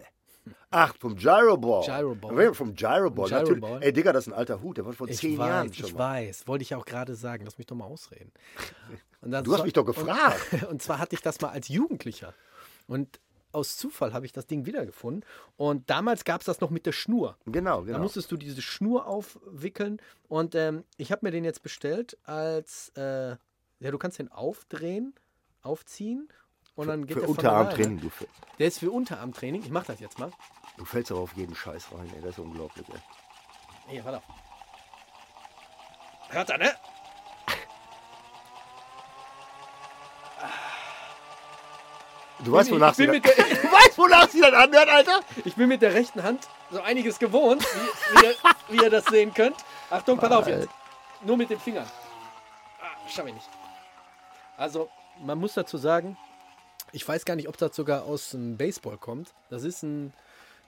Ach, 0.70 0.94
vom 0.98 1.16
Gyroball. 1.16 1.86
Gyroball. 1.86 2.44
Ja, 2.44 2.52
Vom 2.52 2.74
Gyroball. 2.74 3.28
Vom 3.28 3.38
Natürlich. 3.38 3.60
Gyroball. 3.62 3.82
Ey, 3.82 3.92
Digga, 3.94 4.12
das 4.12 4.26
ist 4.26 4.32
ein 4.32 4.36
alter 4.38 4.60
Hut. 4.60 4.76
Der 4.76 4.84
war 4.84 4.92
vor 4.92 5.08
Ich 5.08 5.16
zehn 5.16 5.38
weiß, 5.38 5.48
Jahren 5.48 5.72
schon 5.72 5.86
ich 5.86 5.94
mal. 5.94 5.98
weiß. 6.26 6.46
Wollte 6.46 6.62
ich 6.62 6.74
auch 6.74 6.84
gerade 6.84 7.14
sagen. 7.14 7.44
Lass 7.46 7.56
mich 7.56 7.66
doch 7.66 7.76
mal 7.76 7.86
ausreden. 7.86 8.30
Du 9.22 9.32
hast 9.32 9.46
so- 9.46 9.64
mich 9.64 9.72
doch 9.72 9.86
gefragt. 9.86 10.52
Und, 10.52 10.64
und 10.72 10.82
zwar 10.82 10.98
hatte 10.98 11.14
ich 11.14 11.22
das 11.22 11.40
mal 11.40 11.48
als 11.48 11.68
Jugendlicher. 11.68 12.34
Und 12.86 13.18
aus 13.54 13.76
Zufall 13.76 14.12
habe 14.12 14.26
ich 14.26 14.32
das 14.32 14.46
Ding 14.46 14.66
wiedergefunden. 14.66 15.24
Und 15.56 15.88
damals 15.90 16.24
gab 16.24 16.40
es 16.40 16.46
das 16.46 16.60
noch 16.60 16.70
mit 16.70 16.86
der 16.86 16.92
Schnur. 16.92 17.36
Genau, 17.46 17.80
Da 17.80 17.86
genau. 17.86 17.98
musstest 18.00 18.30
du 18.32 18.36
diese 18.36 18.62
Schnur 18.62 19.06
aufwickeln. 19.06 20.00
Und 20.28 20.54
ähm, 20.54 20.84
ich 20.96 21.12
habe 21.12 21.24
mir 21.26 21.30
den 21.30 21.44
jetzt 21.44 21.62
bestellt 21.62 22.18
als, 22.24 22.90
äh, 22.96 23.36
ja, 23.80 23.90
du 23.90 23.98
kannst 23.98 24.18
den 24.18 24.30
aufdrehen, 24.30 25.14
aufziehen. 25.62 26.28
Und 26.74 26.88
dann 26.88 27.06
geht 27.06 27.14
Für 27.14 27.20
der 27.20 27.28
von 27.28 27.36
Unterarmtraining. 27.36 28.00
Du. 28.00 28.10
Der 28.58 28.66
ist 28.66 28.80
für 28.80 28.90
Unterarmtraining. 28.90 29.62
Ich 29.62 29.70
mache 29.70 29.86
das 29.86 30.00
jetzt 30.00 30.18
mal. 30.18 30.32
du 30.76 30.84
fällst 30.84 31.12
aber 31.12 31.20
auf 31.20 31.34
jeden 31.34 31.54
Scheiß 31.54 31.92
rein, 31.92 32.10
ey. 32.16 32.20
Das 32.22 32.32
ist 32.32 32.38
unglaublich, 32.40 32.86
ey. 32.88 33.00
Hier, 33.88 34.04
warte. 34.04 34.22
Hört 36.30 36.50
er, 36.50 36.58
ne? 36.58 36.72
Du 42.44 42.52
weißt, 42.52 42.70
wonach 42.70 42.90
ich 42.90 42.96
sie 42.96 43.06
das- 43.06 43.20
der- 43.20 43.44
Du 43.62 43.72
weißt, 43.72 43.98
wonach 43.98 44.28
sie 44.28 44.40
das 44.40 44.52
anhört, 44.52 44.88
Alter? 44.88 45.20
Ich 45.44 45.54
bin 45.54 45.68
mit 45.68 45.82
der 45.82 45.94
rechten 45.94 46.22
Hand 46.22 46.46
so 46.70 46.80
einiges 46.80 47.18
gewohnt, 47.18 47.62
wie, 47.62 48.20
wie, 48.20 48.24
ihr, 48.26 48.34
wie 48.68 48.82
ihr 48.84 48.90
das 48.90 49.04
sehen 49.06 49.32
könnt. 49.32 49.56
Achtung, 49.90 50.18
pass 50.18 50.30
auf 50.32 50.46
jetzt. 50.46 50.68
Nur 51.24 51.36
mit 51.36 51.50
den 51.50 51.58
Fingern. 51.58 51.86
Ah, 52.80 53.08
schaffe 53.08 53.28
ich 53.28 53.34
nicht. 53.34 53.48
Also, 54.56 54.88
man 55.24 55.38
muss 55.38 55.54
dazu 55.54 55.78
sagen, 55.78 56.16
ich 56.92 57.06
weiß 57.06 57.24
gar 57.24 57.34
nicht, 57.36 57.48
ob 57.48 57.56
das 57.56 57.74
sogar 57.74 58.04
aus 58.04 58.30
dem 58.30 58.56
Baseball 58.56 58.98
kommt. 58.98 59.32
Das 59.50 59.64
ist 59.64 59.82
ein, 59.82 60.12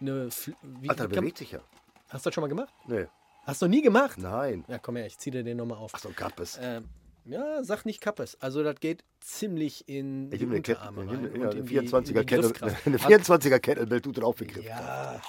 eine. 0.01 0.29
Wie, 0.62 0.89
Alter, 0.89 1.09
bewegt 1.09 1.39
sich 1.39 1.53
ja. 1.53 1.61
hast 2.09 2.24
du 2.27 2.31
das 2.31 2.35
schon 2.35 2.43
mal 2.43 2.49
gemacht? 2.49 2.72
Nee. 2.87 3.07
Hast 3.45 3.62
du 3.62 3.66
nie 3.68 3.81
gemacht? 3.83 4.18
Nein. 4.18 4.64
Ja, 4.66 4.79
komm 4.79 4.97
her, 4.97 5.07
ich 5.07 5.18
zieh 5.18 5.31
dir 5.31 5.45
den 5.45 5.57
nochmal 5.59 5.79
auf. 5.79 5.93
Ach 5.95 6.01
so, 6.01 6.11
gab 6.16 6.41
es. 6.41 6.59
Ähm, 6.61 6.89
ja, 7.27 7.62
sag 7.64 7.85
nicht 7.85 8.01
Kappes. 8.01 8.37
Also, 8.41 8.62
das 8.62 8.79
geht 8.81 9.05
ziemlich 9.20 9.89
in 9.89 10.31
Ich 10.33 10.39
die 10.39 10.45
eine 10.47 10.57
Unterarme 10.57 11.05
ich 11.05 11.11
rein. 11.11 11.22
nehme- 11.22 11.39
ja, 11.39 11.51
eine 11.51 11.59
in 11.61 11.66
die- 11.66 11.77
in 11.77 11.87
24er 11.89 12.20
die 12.20 12.27
Kettle, 12.27 12.53
eine 12.87 12.99
Hat- 12.99 13.11
24er 13.11 13.59
Kettlebell 13.59 14.01
tut 14.01 14.16
den 14.16 14.24
auch 14.24 14.35
begriffen. 14.35 14.66
Ja, 14.68 15.20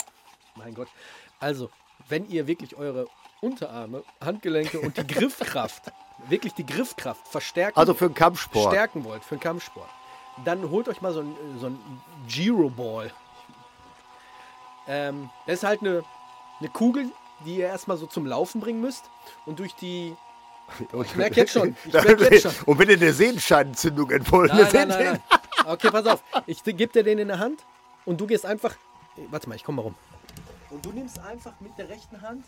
mein 0.56 0.74
Gott. 0.74 0.88
Also, 1.40 1.70
wenn 2.10 2.30
ihr 2.30 2.48
wirklich 2.48 2.76
eure 2.76 3.08
Unterarme, 3.42 4.04
Handgelenke 4.24 4.80
und 4.80 4.98
die 4.98 5.06
Griffkraft, 5.08 5.92
wirklich 6.30 6.54
die 6.54 6.66
Griffkraft 6.66 7.28
verstärken, 7.28 7.78
Also 7.80 7.94
für 7.94 8.06
einen 8.06 8.14
Kampfsport. 8.16 8.72
stärken 8.74 9.04
wollt, 9.04 9.24
für 9.24 9.36
einen 9.36 9.42
Kampfsport, 9.42 9.90
dann 10.46 10.70
holt 10.70 10.88
euch 10.88 11.02
mal 11.02 11.14
so 11.14 11.22
ein, 11.22 11.36
so 11.60 11.72
Giro-Ball. 12.28 13.12
Ähm, 14.88 15.30
das 15.46 15.56
ist 15.58 15.64
halt 15.64 15.82
eine, 15.82 16.04
eine 16.60 16.70
Kugel, 16.70 17.12
die 17.46 17.58
ihr 17.58 17.68
erstmal 17.68 17.98
so 17.98 18.08
zum 18.08 18.26
Laufen 18.26 18.62
bringen 18.62 18.82
müsst 18.82 19.04
und 19.46 19.60
durch 19.60 19.74
die 19.76 20.16
Ich 21.04 21.16
merk 21.16 21.36
jetzt 21.38 21.54
schon, 21.54 21.76
ich 21.86 21.94
merk 21.94 22.20
jetzt 22.20 22.44
schon. 22.44 22.66
Und 22.66 22.78
wenn 22.80 22.88
dir 22.88 22.98
eine 22.98 23.14
Sehenscheidenentzündung 23.14 24.12
entwollen 24.12 24.50
Nein, 24.50 24.60
ist, 24.60 24.74
nein, 24.74 24.88
nein, 24.90 25.06
nein. 25.06 25.22
Okay, 25.66 25.90
pass 25.92 26.06
auf. 26.06 26.24
Ich 26.46 26.64
gebe 26.64 26.88
dir 26.88 27.04
den 27.04 27.20
in 27.20 27.28
der 27.30 27.40
Hand 27.40 27.66
und 28.06 28.20
du 28.20 28.28
gehst 28.28 28.46
einfach. 28.46 28.76
Warte 29.30 29.50
mal, 29.50 29.56
ich 29.56 29.64
komme 29.64 29.78
mal 29.78 29.82
rum. 29.84 29.96
Und 30.70 30.86
du 30.86 30.92
nimmst 30.92 31.20
einfach 31.20 31.54
mit 31.60 31.78
der 31.78 31.90
rechten 31.90 32.22
Hand 32.22 32.46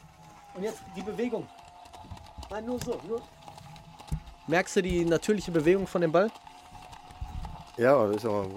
und 0.53 0.63
jetzt 0.63 0.79
die 0.95 1.01
Bewegung. 1.01 1.47
Nein, 2.49 2.65
nur 2.65 2.79
so. 2.79 2.99
Nur. 3.07 3.21
Merkst 4.47 4.75
du 4.75 4.81
die 4.83 5.05
natürliche 5.05 5.51
Bewegung 5.51 5.87
von 5.87 6.01
dem 6.01 6.11
Ball? 6.11 6.29
Ja, 7.77 8.05
das 8.07 8.17
ist 8.17 8.25
aber. 8.25 8.47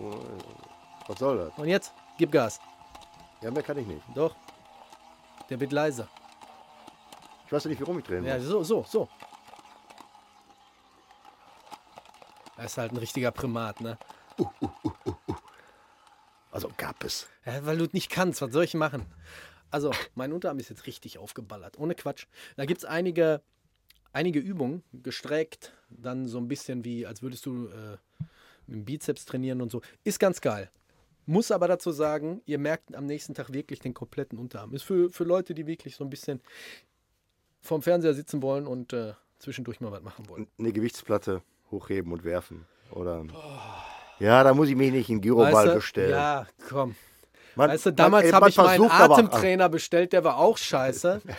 Was 1.07 1.19
soll 1.19 1.39
das? 1.39 1.59
Und 1.59 1.69
jetzt 1.69 1.93
gib 2.19 2.33
Gas. 2.33 2.61
Ja, 3.41 3.51
mehr 3.51 3.63
kann 3.63 3.79
ich 3.79 3.87
nicht. 3.87 4.03
Doch. 4.15 4.35
Der 5.49 5.59
wird 5.61 5.73
leiser. 5.73 6.09
Ich 7.47 7.53
weiß 7.53 7.65
ja 7.65 7.71
nicht, 7.71 7.81
wie 7.81 7.85
rum 7.85 7.99
ich 7.99 8.05
drehen 8.05 8.25
Ja, 8.25 8.37
muss. 8.39 8.47
so, 8.47 8.63
so, 8.63 8.85
so. 8.89 9.09
Er 12.63 12.67
ist 12.67 12.79
halt 12.79 12.93
ein 12.93 12.97
richtiger 12.99 13.33
Primat, 13.33 13.81
ne? 13.81 13.99
Also 16.53 16.71
gab 16.77 17.03
es. 17.03 17.27
Ja, 17.45 17.67
weil 17.67 17.77
du 17.77 17.89
nicht 17.91 18.09
kannst, 18.09 18.41
was 18.41 18.53
soll 18.53 18.63
ich 18.63 18.75
machen? 18.75 19.05
Also, 19.73 19.91
mein 20.15 20.33
Unterarm 20.33 20.61
ist 20.61 20.69
jetzt 20.69 20.87
richtig 20.87 21.19
aufgeballert, 21.19 21.77
ohne 21.77 21.97
Quatsch. 21.97 22.27
Da 22.57 22.65
gibt 22.65 22.79
es 22.79 22.85
einige, 22.85 23.43
einige 24.13 24.39
Übungen, 24.39 24.85
gestreckt, 24.93 25.73
dann 25.89 26.29
so 26.29 26.39
ein 26.39 26.47
bisschen 26.47 26.85
wie, 26.85 27.05
als 27.05 27.21
würdest 27.21 27.47
du 27.47 27.67
äh, 27.67 27.97
mit 28.69 28.77
dem 28.77 28.85
Bizeps 28.85 29.25
trainieren 29.25 29.61
und 29.61 29.73
so. 29.73 29.83
Ist 30.05 30.21
ganz 30.21 30.41
geil. 30.41 30.71
Muss 31.27 31.51
aber 31.51 31.67
dazu 31.67 31.91
sagen, 31.91 32.43
ihr 32.47 32.61
merkt 32.61 32.95
am 32.95 33.07
nächsten 33.07 33.35
Tag 33.35 33.53
wirklich 33.53 33.81
den 33.81 33.93
kompletten 33.93 34.39
Unterarm. 34.39 34.73
Ist 34.73 34.85
für, 34.85 35.11
für 35.11 35.25
Leute, 35.25 35.53
die 35.53 35.67
wirklich 35.67 35.97
so 35.97 36.05
ein 36.05 36.11
bisschen 36.11 36.41
vorm 37.61 37.83
Fernseher 37.83 38.15
sitzen 38.15 38.41
wollen 38.41 38.69
und 38.69 38.93
äh, 38.93 39.15
zwischendurch 39.41 39.81
mal 39.81 39.91
was 39.91 40.03
machen 40.03 40.29
wollen. 40.29 40.47
Eine 40.61 40.73
Gewichtsplatte 40.73 41.43
hochheben 41.73 42.13
und 42.13 42.23
werfen. 42.25 42.67
Oder. 42.93 43.25
Ja, 44.21 44.45
da 44.45 44.55
muss 44.55 44.69
ich 44.69 44.77
mich 44.77 44.93
nicht 44.93 45.11
in 45.11 45.21
Gyroball 45.21 45.53
Weißt 45.53 45.67
du? 45.69 45.75
bestellen. 45.75 46.11
Ja, 46.11 46.47
komm. 46.69 46.95
Man- 47.57 47.71
Weißt 47.71 47.87
du, 47.87 47.93
damals 47.93 48.33
habe 48.33 48.49
ich 48.49 48.57
meinen 48.57 48.69
versucht 48.69 48.93
aber- 48.93 49.15
Atemtrainer 49.15 49.69
bestellt, 49.69 50.13
der 50.13 50.23
war 50.25 50.39
auch 50.39 50.57
scheiße. 50.57 51.21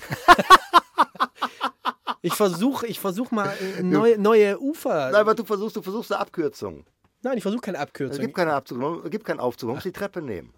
ich 2.22 2.34
versuche 2.34 2.88
ich 2.88 3.00
versuch 3.00 3.32
mal 3.32 3.54
neue, 3.82 4.18
neue 4.18 4.60
Ufer. 4.60 5.12
Nein, 5.12 5.16
aber 5.22 5.36
du 5.36 5.44
versuchst, 5.44 5.76
du 5.76 5.82
versuchst 5.82 6.12
eine 6.12 6.22
Abkürzung. 6.22 6.86
Nein, 7.22 7.38
ich 7.38 7.44
versuche 7.44 7.62
keine 7.62 7.78
Es 7.78 7.84
Abkürzung. 7.84 8.22
gibt 8.22 8.36
keine 8.36 8.54
Abzug, 8.54 9.06
es 9.06 9.12
gibt 9.12 9.26
keinen 9.26 9.40
Aufzug, 9.40 9.68
man 9.68 9.76
muss 9.78 9.84
die 9.84 9.92
Treppe 9.92 10.22
nehmen. 10.22 10.54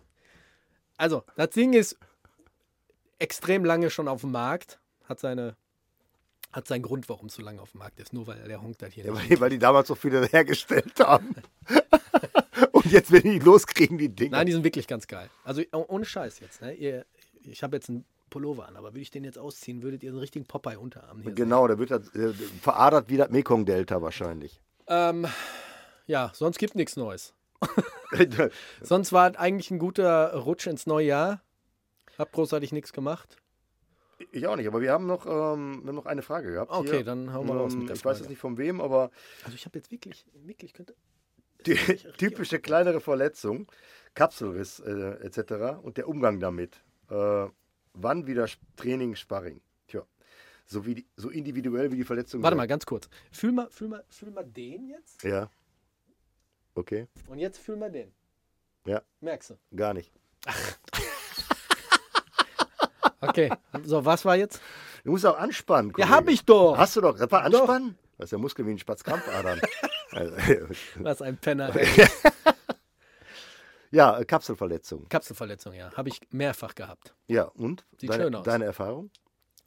Also, 0.97 1.23
das 1.35 1.49
Ding 1.51 1.73
ist 1.73 1.97
extrem 3.19 3.65
lange 3.65 3.89
schon 3.89 4.07
auf 4.07 4.21
dem 4.21 4.31
Markt. 4.31 4.79
Hat 5.07 5.19
seine 5.19 5.55
hat 6.55 6.67
seinen 6.67 6.83
Grund, 6.83 7.09
warum 7.09 7.27
es 7.27 7.35
so 7.35 7.41
lange 7.41 7.61
auf 7.61 7.71
dem 7.71 7.79
Markt 7.79 7.99
ist. 7.99 8.13
Nur 8.13 8.27
weil 8.27 8.41
der 8.47 8.61
Honk 8.61 8.77
das 8.79 8.93
hier 8.93 9.05
Ja, 9.05 9.11
nicht. 9.13 9.29
weil, 9.31 9.39
weil 9.41 9.49
die 9.49 9.59
damals 9.59 9.87
so 9.87 9.95
viele 9.95 10.25
hergestellt 10.31 10.99
haben. 10.99 11.35
Und 12.71 12.85
jetzt, 12.91 13.11
wenn 13.11 13.23
die 13.23 13.39
loskriegen, 13.39 13.97
die 13.97 14.09
Dinger. 14.09 14.37
Nein, 14.37 14.45
die 14.47 14.53
sind 14.53 14.63
wirklich 14.63 14.87
ganz 14.87 15.07
geil. 15.07 15.29
Also 15.43 15.61
oh- 15.73 15.85
ohne 15.89 16.05
Scheiß 16.05 16.39
jetzt. 16.39 16.61
Ne? 16.61 16.73
Ihr, 16.73 17.05
ich 17.43 17.61
habe 17.63 17.75
jetzt 17.75 17.89
einen 17.89 18.05
Pullover 18.29 18.67
an, 18.67 18.75
aber 18.77 18.91
würde 18.91 19.01
ich 19.01 19.11
den 19.11 19.23
jetzt 19.23 19.37
ausziehen, 19.37 19.81
würdet 19.83 20.03
ihr 20.03 20.11
so 20.11 20.15
einen 20.17 20.21
richtigen 20.21 20.45
Popeye-Unterarm 20.45 21.21
hier 21.21 21.31
genau, 21.33 21.67
der 21.67 21.77
wird 21.77 21.91
das, 21.91 22.07
äh, 22.15 22.33
veradert 22.61 23.09
wie 23.09 23.17
das 23.17 23.29
Mekong-Delta 23.29 24.01
wahrscheinlich. 24.01 24.61
Ähm, 24.87 25.27
ja, 26.07 26.31
sonst 26.33 26.57
gibt 26.57 26.75
nichts 26.75 26.95
Neues. 26.95 27.33
Sonst 28.81 29.11
war 29.13 29.31
es 29.31 29.37
eigentlich 29.37 29.71
ein 29.71 29.79
guter 29.79 30.33
Rutsch 30.35 30.67
ins 30.67 30.85
neue 30.85 31.07
Jahr. 31.07 31.41
Hab 32.17 32.31
großartig 32.31 32.71
nichts 32.71 32.93
gemacht. 32.93 33.37
Ich 34.31 34.47
auch 34.47 34.55
nicht, 34.55 34.67
aber 34.67 34.81
wir 34.81 34.91
haben 34.91 35.05
noch, 35.07 35.25
ähm, 35.25 35.81
wir 35.83 35.87
haben 35.89 35.95
noch 35.95 36.05
eine 36.05 36.21
Frage 36.21 36.51
gehabt. 36.51 36.71
Okay, 36.71 36.89
hier. 36.97 37.03
dann 37.03 37.33
hauen 37.33 37.47
wir 37.47 37.55
raus 37.55 37.73
mit 37.73 37.81
Ähm, 37.81 37.87
der 37.87 37.95
Ich 37.95 38.05
weiß 38.05 38.11
Frage. 38.17 38.19
jetzt 38.19 38.29
nicht 38.29 38.39
von 38.39 38.57
wem, 38.57 38.79
aber 38.81 39.11
Also 39.43 39.55
ich 39.55 39.65
habe 39.65 39.77
jetzt 39.77 39.91
wirklich, 39.91 40.25
wirklich 40.33 40.73
könnte. 40.73 40.95
die 41.65 41.75
typische 42.17 42.59
kleinere 42.59 43.01
Verletzung, 43.01 43.67
Kapselriss 44.13 44.79
äh, 44.79 44.91
etc. 45.25 45.79
und 45.81 45.97
der 45.97 46.07
Umgang 46.07 46.39
damit. 46.39 46.81
Äh, 47.09 47.47
wann 47.93 48.27
wieder 48.27 48.47
Training, 48.77 49.15
Sparring? 49.15 49.61
Tja, 49.87 50.03
so, 50.65 50.85
wie 50.85 50.95
die, 50.95 51.05
so 51.17 51.29
individuell 51.29 51.91
wie 51.91 51.97
die 51.97 52.03
Verletzung. 52.03 52.41
Warte 52.43 52.55
sei. 52.55 52.57
mal, 52.57 52.67
ganz 52.67 52.85
kurz. 52.85 53.09
Fühl 53.31 53.51
mal, 53.51 53.69
fühl 53.69 53.87
mal, 53.89 54.03
fühl 54.09 54.31
mal 54.31 54.43
den 54.45 54.87
jetzt. 54.87 55.23
Ja. 55.23 55.49
Okay, 56.77 57.07
Und 57.27 57.39
jetzt 57.39 57.57
fühl 57.59 57.77
mal 57.77 57.91
den. 57.91 58.11
Ja. 58.85 59.01
Merkst 59.21 59.51
du? 59.51 59.75
gar 59.75 59.93
nicht. 59.93 60.11
Okay. 63.29 63.51
So, 63.83 64.05
was 64.05 64.25
war 64.25 64.35
jetzt? 64.35 64.61
Du 65.03 65.11
musst 65.11 65.25
auch 65.25 65.37
anspannen. 65.37 65.89
Ja, 65.91 65.93
Kollege. 66.05 66.09
hab 66.09 66.27
ich 66.29 66.45
doch. 66.45 66.77
Hast 66.77 66.95
du 66.95 67.01
doch. 67.01 67.17
Das 67.17 67.31
war 67.31 67.43
anspannen? 67.43 67.97
Das 68.17 68.25
ist 68.27 68.31
ja 68.31 68.37
Muskel 68.37 68.65
wie 68.65 68.71
ein 68.71 68.79
Spatzkrampfadern. 68.79 69.59
Also, 70.11 70.33
Was 70.99 71.21
ein 71.21 71.35
Penner. 71.35 71.73
ja, 73.91 74.23
Kapselverletzung. 74.23 75.07
Kapselverletzung, 75.09 75.73
ja. 75.73 75.91
Habe 75.93 76.09
ich 76.09 76.21
mehrfach 76.31 76.75
gehabt. 76.75 77.13
Ja, 77.27 77.43
und? 77.45 77.85
Sieht 77.99 78.09
deine, 78.09 78.23
schön 78.23 78.35
aus. 78.35 78.45
Deine 78.45 78.65
Erfahrung? 78.65 79.09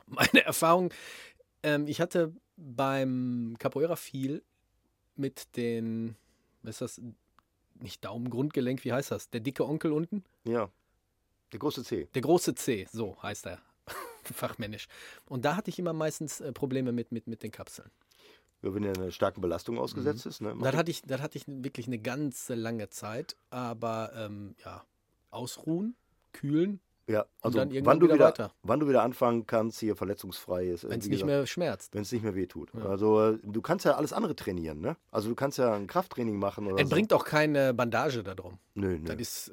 Meine 0.06 0.44
Erfahrung, 0.44 0.90
ähm, 1.62 1.86
ich 1.86 2.00
hatte 2.00 2.32
beim 2.56 3.56
Capoeira 3.58 3.96
viel 3.96 4.42
mit 5.16 5.56
den, 5.56 6.16
was 6.62 6.80
ist 6.80 6.98
das? 6.98 7.00
Nicht 7.80 8.04
Daumen, 8.04 8.30
Grundgelenk, 8.30 8.84
wie 8.84 8.92
heißt 8.92 9.10
das? 9.10 9.30
Der 9.30 9.40
dicke 9.40 9.64
Onkel 9.66 9.92
unten? 9.92 10.24
Ja. 10.44 10.70
Der 11.52 11.58
große 11.58 11.82
C. 11.84 12.08
Der 12.14 12.22
große 12.22 12.54
C, 12.54 12.86
so 12.92 13.20
heißt 13.22 13.46
er. 13.46 13.60
Fachmännisch. 14.24 14.86
Und 15.26 15.44
da 15.44 15.56
hatte 15.56 15.70
ich 15.70 15.78
immer 15.78 15.92
meistens 15.92 16.40
äh, 16.40 16.52
Probleme 16.52 16.92
mit, 16.92 17.12
mit, 17.12 17.26
mit 17.26 17.42
den 17.42 17.50
Kapseln. 17.50 17.90
Ja, 18.62 18.74
wenn 18.74 18.82
er 18.84 18.94
einer 18.96 19.10
starken 19.12 19.40
Belastung 19.40 19.78
ausgesetzt 19.78 20.26
ist. 20.26 20.40
Ne? 20.40 20.54
Das 20.60 20.74
hatte, 20.74 20.90
ich, 20.90 21.02
das 21.02 21.20
hatte 21.20 21.38
ich 21.38 21.44
wirklich 21.46 21.86
eine 21.86 21.98
ganze 21.98 22.54
lange 22.54 22.90
Zeit. 22.90 23.36
Aber 23.50 24.12
ähm, 24.16 24.56
ja, 24.64 24.84
ausruhen, 25.30 25.94
kühlen, 26.32 26.80
ja, 27.08 27.24
also 27.40 27.58
dann 27.58 27.70
irgendwann 27.70 27.94
wann 27.94 28.00
du 28.00 28.06
wieder 28.06 28.14
wieder, 28.16 28.26
weiter. 28.26 28.52
wann 28.62 28.80
du 28.80 28.88
wieder 28.88 29.02
anfangen 29.02 29.46
kannst, 29.46 29.80
hier 29.80 29.96
verletzungsfrei 29.96 30.66
ist. 30.66 30.84
äh, 30.84 30.90
wenn 30.90 30.98
es 30.98 31.06
nicht 31.06 31.12
gesagt, 31.12 31.26
mehr 31.26 31.46
schmerzt. 31.46 31.94
Wenn 31.94 32.02
es 32.02 32.12
nicht 32.12 32.22
mehr 32.22 32.34
wehtut. 32.34 32.70
Ja. 32.74 32.84
Also 32.84 33.30
äh, 33.30 33.38
du 33.42 33.62
kannst 33.62 33.86
ja 33.86 33.94
alles 33.96 34.12
andere 34.12 34.36
trainieren, 34.36 34.80
ne? 34.82 34.94
Also 35.10 35.30
du 35.30 35.34
kannst 35.34 35.56
ja 35.56 35.72
ein 35.72 35.86
Krafttraining 35.86 36.38
machen 36.38 36.66
oder 36.66 36.76
Es 36.82 36.88
so. 36.88 36.94
bringt 36.94 37.12
auch 37.14 37.24
keine 37.24 37.72
Bandage 37.72 38.22
darum. 38.22 38.58
Nö, 38.74 38.98
nö. 38.98 39.04
Das 39.06 39.16
ist, 39.16 39.48
äh, 39.48 39.52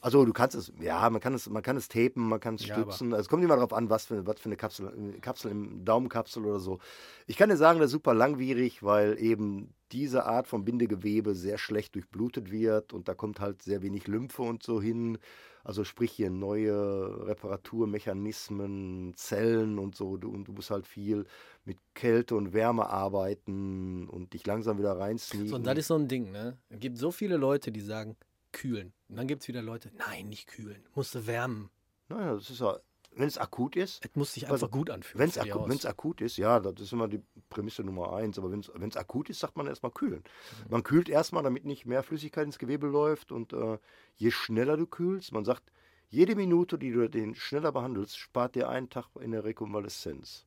Also 0.00 0.24
du 0.24 0.32
kannst 0.32 0.54
es, 0.56 0.72
ja, 0.80 1.08
man 1.10 1.20
kann 1.20 1.34
es, 1.34 1.48
man 1.48 1.62
kann 1.62 1.76
es 1.76 1.88
tapen, 1.88 2.28
man 2.28 2.40
kann 2.40 2.54
es 2.54 2.66
Ja, 2.66 2.74
stützen. 2.76 3.12
also 3.12 3.22
es 3.22 3.28
kommt 3.28 3.42
immer 3.42 3.56
darauf 3.56 3.72
an, 3.72 3.90
was 3.90 4.06
für, 4.06 4.26
was 4.26 4.40
für 4.40 4.46
eine 4.46 4.56
Kapsel, 4.56 5.18
Kapsel 5.20 5.50
im 5.50 5.84
Daumenkapsel 5.84 6.44
oder 6.44 6.60
so. 6.60 6.78
Ich 7.26 7.36
kann 7.36 7.48
dir 7.48 7.56
sagen, 7.56 7.78
das 7.80 7.86
ist 7.86 7.92
super 7.92 8.14
langwierig, 8.14 8.82
weil 8.82 9.18
eben 9.20 9.74
diese 9.92 10.26
Art 10.26 10.46
von 10.46 10.64
Bindegewebe 10.64 11.34
sehr 11.34 11.58
schlecht 11.58 11.94
durchblutet 11.94 12.50
wird 12.50 12.92
und 12.92 13.08
da 13.08 13.14
kommt 13.14 13.40
halt 13.40 13.62
sehr 13.62 13.82
wenig 13.82 14.06
Lymphe 14.06 14.42
und 14.42 14.62
so 14.62 14.80
hin. 14.80 15.18
Also 15.64 15.84
sprich 15.84 16.12
hier 16.12 16.30
neue 16.30 17.26
Reparaturmechanismen, 17.26 19.12
Zellen 19.16 19.78
und 19.78 19.94
so. 19.94 20.16
Du, 20.16 20.30
und 20.30 20.44
du 20.48 20.52
musst 20.52 20.70
halt 20.70 20.86
viel 20.86 21.26
mit 21.64 21.78
Kälte 21.94 22.36
und 22.36 22.52
Wärme 22.52 22.88
arbeiten 22.88 24.08
und 24.08 24.32
dich 24.32 24.46
langsam 24.46 24.78
wieder 24.78 24.98
reinsneaken. 24.98 25.48
So, 25.48 25.56
und 25.56 25.66
das 25.66 25.78
ist 25.78 25.88
so 25.88 25.94
ein 25.96 26.08
Ding, 26.08 26.30
ne? 26.30 26.56
Es 26.68 26.80
gibt 26.80 26.98
so 26.98 27.10
viele 27.10 27.36
Leute, 27.36 27.70
die 27.72 27.80
sagen, 27.80 28.16
kühlen. 28.52 28.92
Und 29.08 29.16
dann 29.16 29.26
gibt 29.26 29.42
es 29.42 29.48
wieder 29.48 29.62
Leute, 29.62 29.90
nein, 29.96 30.28
nicht 30.28 30.46
kühlen, 30.46 30.84
musste 30.94 31.26
wärmen. 31.26 31.70
naja, 32.08 32.34
das 32.34 32.50
ist 32.50 32.60
ja, 32.60 32.78
wenn 33.12 33.26
es 33.26 33.38
akut 33.38 33.74
ist, 33.74 34.04
Es 34.04 34.14
muss 34.14 34.34
sich 34.34 34.48
Also, 34.48 34.66
einfach 34.66 34.70
gut 34.70 34.90
anfühlen. 34.90 35.20
Wenn 35.20 35.30
es 35.30 35.38
akut, 35.38 35.86
akut 35.86 36.20
ist, 36.20 36.36
ja, 36.36 36.60
das 36.60 36.80
ist 36.80 36.92
immer 36.92 37.08
die 37.08 37.20
Prämisse 37.48 37.82
Nummer 37.82 38.12
eins. 38.12 38.38
Aber 38.38 38.50
wenn 38.52 38.60
es 38.60 38.96
akut 38.96 39.30
ist, 39.30 39.40
sagt 39.40 39.56
man 39.56 39.66
erstmal 39.66 39.90
kühlen. 39.92 40.22
Mhm. 40.64 40.70
Man 40.70 40.82
kühlt 40.82 41.08
erstmal, 41.08 41.42
damit 41.42 41.64
nicht 41.64 41.86
mehr 41.86 42.02
Flüssigkeit 42.02 42.44
ins 42.44 42.58
Gewebe 42.58 42.86
läuft. 42.86 43.32
Und 43.32 43.52
äh, 43.54 43.78
je 44.16 44.30
schneller 44.30 44.76
du 44.76 44.86
kühlst, 44.86 45.32
man 45.32 45.44
sagt, 45.44 45.72
jede 46.10 46.36
Minute, 46.36 46.78
die 46.78 46.92
du 46.92 47.08
den 47.08 47.34
schneller 47.34 47.72
behandelst, 47.72 48.18
spart 48.18 48.54
dir 48.54 48.68
einen 48.68 48.88
Tag 48.90 49.06
in 49.20 49.32
der 49.32 49.42
Rekonvaleszenz. 49.42 50.46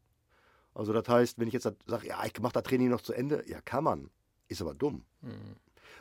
Also 0.73 0.93
das 0.93 1.07
heißt, 1.09 1.39
wenn 1.39 1.47
ich 1.47 1.53
jetzt 1.53 1.63
sage, 1.63 2.07
ja, 2.07 2.23
ich 2.25 2.39
mache 2.39 2.53
das 2.53 2.63
Training 2.63 2.89
noch 2.89 3.01
zu 3.01 3.11
Ende, 3.13 3.43
ja, 3.47 3.59
kann 3.61 3.83
man. 3.83 4.11
Ist 4.47 4.61
aber 4.61 4.73
dumm. 4.75 5.03
Mhm. 5.21 5.55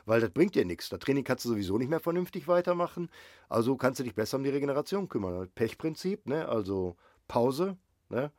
Weil 0.05 0.21
das 0.21 0.31
bringt 0.31 0.55
dir 0.55 0.65
nichts. 0.65 0.89
Das 0.89 1.01
Training 1.01 1.25
kannst 1.25 1.45
du 1.45 1.51
sowieso 1.51 1.79
nicht 1.79 1.91
mehr 1.91 2.01
vernünftig 2.01 2.49
weitermachen. 2.49 3.11
Also 3.49 3.77
kannst 3.77 4.01
du 4.01 4.05
dich 4.05 4.15
besser 4.15 4.37
um 4.37 4.45
die 4.45 4.51
Regeneration 4.51 5.09
kümmern. 5.09 5.49
Pechprinzip, 5.55 6.27
ne? 6.27 6.49
also 6.49 6.97
Pause, 7.29 7.77
ne? 8.09 8.33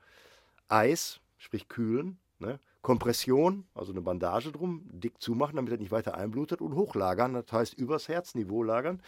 Eis, 0.68 1.20
sprich 1.38 1.68
kühlen, 1.68 2.18
ne? 2.39 2.60
Kompression, 2.82 3.68
also 3.76 3.91
eine 3.91 4.02
Bandage 4.02 4.52
drum, 4.52 4.82
dick 4.91 5.22
zumachen, 5.22 5.56
damit 5.56 5.72
er 5.72 5.78
nicht 5.78 5.91
weiter 5.91 6.16
einblutet 6.16 6.62
und 6.62 6.76
hochlagern, 6.76 7.34
das 7.34 7.52
heißt 7.52 7.74
übers 7.76 8.08
Herzniveau 8.08 8.64
lagern, 8.64 9.04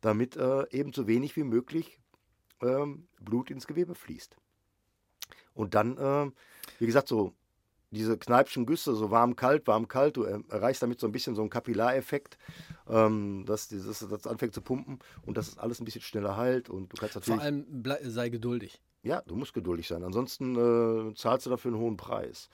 damit 0.00 0.36
äh, 0.36 0.64
eben 0.70 0.92
so 0.92 1.08
wenig 1.08 1.34
wie 1.36 1.42
möglich 1.42 1.98
ähm, 2.62 3.08
Blut 3.20 3.50
ins 3.50 3.66
Gewebe 3.66 3.96
fließt. 3.96 4.36
Und 5.54 5.74
dann, 5.74 5.96
äh, 5.98 6.30
wie 6.78 6.86
gesagt, 6.86 7.08
so 7.08 7.32
diese 7.90 8.18
Kneipschen 8.18 8.66
Güsse, 8.66 8.94
so 8.94 9.10
warm-kalt, 9.10 9.66
warm-kalt, 9.66 10.16
du 10.16 10.24
er- 10.24 10.42
erreichst 10.50 10.82
damit 10.82 11.00
so 11.00 11.06
ein 11.06 11.12
bisschen 11.12 11.34
so 11.34 11.42
einen 11.42 11.50
Kapillareffekt, 11.50 12.36
ähm, 12.88 13.44
dass 13.46 13.68
dieses, 13.68 14.00
das 14.00 14.26
anfängt 14.26 14.54
zu 14.54 14.60
pumpen 14.60 14.98
und 15.24 15.36
dass 15.36 15.48
es 15.48 15.58
alles 15.58 15.80
ein 15.80 15.84
bisschen 15.84 16.02
schneller 16.02 16.36
heilt 16.36 16.68
und 16.68 16.92
du 16.92 16.96
kannst 16.96 17.12
Vor 17.14 17.20
natürlich, 17.20 17.40
allem 17.42 17.82
blei- 17.82 18.02
sei 18.08 18.28
geduldig. 18.28 18.80
ja, 19.02 19.22
du 19.26 19.36
musst 19.36 19.54
geduldig 19.54 19.86
sein, 19.86 20.02
ansonsten 20.02 21.10
äh, 21.10 21.14
zahlst 21.14 21.46
du 21.46 21.50
dafür 21.50 21.72
einen 21.72 21.80
hohen 21.80 21.96
Preis. 21.96 22.48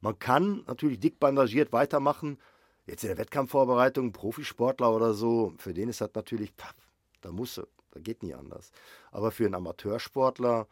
Man 0.00 0.18
kann 0.18 0.62
natürlich 0.66 1.00
dick 1.00 1.18
bandagiert 1.18 1.72
weitermachen, 1.72 2.38
jetzt 2.86 3.02
in 3.02 3.08
der 3.08 3.18
Wettkampfvorbereitung, 3.18 4.12
Profisportler 4.12 4.94
oder 4.94 5.14
so, 5.14 5.54
für 5.58 5.74
den 5.74 5.88
ist 5.88 6.00
das 6.00 6.10
natürlich, 6.14 6.52
pff, 6.52 6.74
da 7.22 7.32
muss 7.32 7.54
da 7.56 8.00
geht 8.00 8.22
nie 8.22 8.34
anders. 8.34 8.70
Aber 9.10 9.30
für 9.30 9.46
einen 9.46 9.54
Amateursportler, 9.54 10.68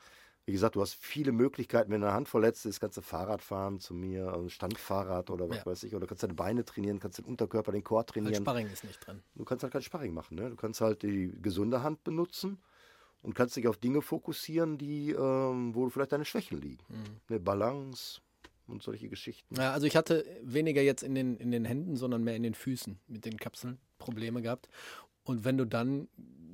wie 0.46 0.52
gesagt, 0.52 0.76
du 0.76 0.82
hast 0.82 0.94
viele 0.94 1.32
Möglichkeiten, 1.32 1.90
wenn 1.90 2.02
deine 2.02 2.12
Hand 2.12 2.28
verletzt 2.28 2.66
ist, 2.66 2.78
kannst 2.80 2.98
du 2.98 3.00
Fahrrad 3.00 3.42
fahren 3.42 3.80
zu 3.80 3.94
mir, 3.94 4.28
also 4.28 4.48
Standfahrrad 4.48 5.30
oder 5.30 5.48
was 5.48 5.58
Ja. 5.58 5.66
weiß 5.66 5.84
ich, 5.84 5.94
oder 5.94 6.06
kannst 6.06 6.22
deine 6.22 6.34
Beine 6.34 6.64
trainieren, 6.64 7.00
kannst 7.00 7.18
den 7.18 7.24
Unterkörper, 7.24 7.72
den 7.72 7.82
Chor 7.82 7.98
Halt 7.98 8.08
trainieren. 8.08 8.42
Sparring 8.42 8.68
ist 8.70 8.84
nicht 8.84 9.04
drin. 9.06 9.22
Du 9.34 9.44
kannst 9.44 9.62
halt 9.62 9.72
kein 9.72 9.82
Sparring 9.82 10.12
machen. 10.12 10.36
Ne? 10.36 10.50
Du 10.50 10.56
kannst 10.56 10.80
halt 10.82 11.02
die 11.02 11.32
gesunde 11.40 11.82
Hand 11.82 12.04
benutzen 12.04 12.58
und 13.22 13.34
kannst 13.34 13.56
dich 13.56 13.66
auf 13.68 13.78
Dinge 13.78 14.02
fokussieren, 14.02 14.76
die, 14.76 15.12
ähm, 15.12 15.74
wo 15.74 15.88
vielleicht 15.88 16.12
deine 16.12 16.26
Schwächen 16.26 16.60
liegen. 16.60 16.84
Mhm. 16.90 17.20
Eine 17.30 17.40
Balance 17.40 18.20
und 18.66 18.82
solche 18.82 19.08
Geschichten. 19.08 19.54
Ja, 19.56 19.72
also 19.72 19.86
ich 19.86 19.96
hatte 19.96 20.26
weniger 20.42 20.82
jetzt 20.82 21.02
in 21.02 21.14
den, 21.14 21.36
in 21.38 21.50
den 21.50 21.64
Händen, 21.64 21.96
sondern 21.96 22.22
mehr 22.22 22.36
in 22.36 22.42
den 22.42 22.54
Füßen 22.54 22.98
mit 23.06 23.24
den 23.24 23.38
Kapseln 23.38 23.78
Probleme 23.98 24.42
gehabt. 24.42 24.68
Und 25.24 25.44
wenn 25.44 25.56
du 25.56 25.64
dann 25.64 26.08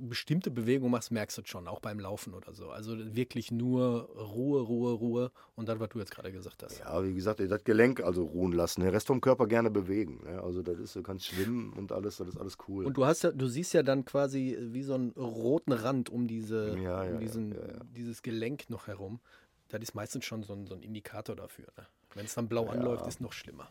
bestimmte 0.08 0.50
Bewegungen 0.50 0.92
machst, 0.92 1.10
merkst 1.10 1.36
du 1.38 1.42
es 1.42 1.48
schon, 1.48 1.68
auch 1.68 1.80
beim 1.80 2.00
Laufen 2.00 2.34
oder 2.34 2.54
so. 2.54 2.70
Also 2.70 2.96
wirklich 3.14 3.50
nur 3.50 4.08
Ruhe, 4.16 4.60
Ruhe, 4.62 4.92
Ruhe 4.92 5.32
und 5.56 5.68
das, 5.68 5.78
was 5.78 5.90
du 5.90 5.98
jetzt 5.98 6.10
gerade 6.10 6.32
gesagt 6.32 6.62
hast. 6.62 6.78
Ja, 6.78 7.04
wie 7.04 7.14
gesagt, 7.14 7.40
das 7.40 7.64
Gelenk 7.64 8.00
also 8.00 8.24
ruhen 8.24 8.52
lassen. 8.52 8.80
Den 8.80 8.90
Rest 8.90 9.08
vom 9.08 9.20
Körper 9.20 9.46
gerne 9.46 9.70
bewegen. 9.70 10.22
Ne? 10.24 10.42
Also 10.42 10.62
das 10.62 10.78
ist, 10.78 10.96
du 10.96 11.02
kannst 11.02 11.26
schwimmen 11.26 11.72
und 11.74 11.92
alles, 11.92 12.16
das 12.16 12.28
ist 12.28 12.38
alles 12.38 12.56
cool. 12.68 12.86
Und 12.86 12.96
du 12.96 13.04
hast 13.04 13.22
ja, 13.22 13.32
du 13.32 13.46
siehst 13.46 13.74
ja 13.74 13.82
dann 13.82 14.04
quasi 14.04 14.56
wie 14.58 14.82
so 14.82 14.94
einen 14.94 15.10
roten 15.10 15.72
Rand 15.72 16.08
um 16.08 16.26
diese, 16.26 16.78
Ja, 16.78 17.04
ja, 17.04 17.12
um 17.12 17.20
diesen, 17.20 17.52
ja. 17.52 17.84
dieses 17.94 18.22
Gelenk 18.22 18.70
noch 18.70 18.86
herum. 18.86 19.20
Das 19.68 19.80
ist 19.82 19.94
meistens 19.94 20.24
schon 20.24 20.42
so 20.42 20.54
ein, 20.54 20.66
so 20.66 20.74
ein 20.74 20.82
Indikator 20.82 21.36
dafür. 21.36 21.66
Ne? 21.76 21.86
Wenn 22.14 22.24
es 22.24 22.34
dann 22.34 22.48
blau 22.48 22.68
anläuft, 22.68 23.06
ist 23.06 23.20
noch 23.20 23.32
schlimmer. 23.32 23.68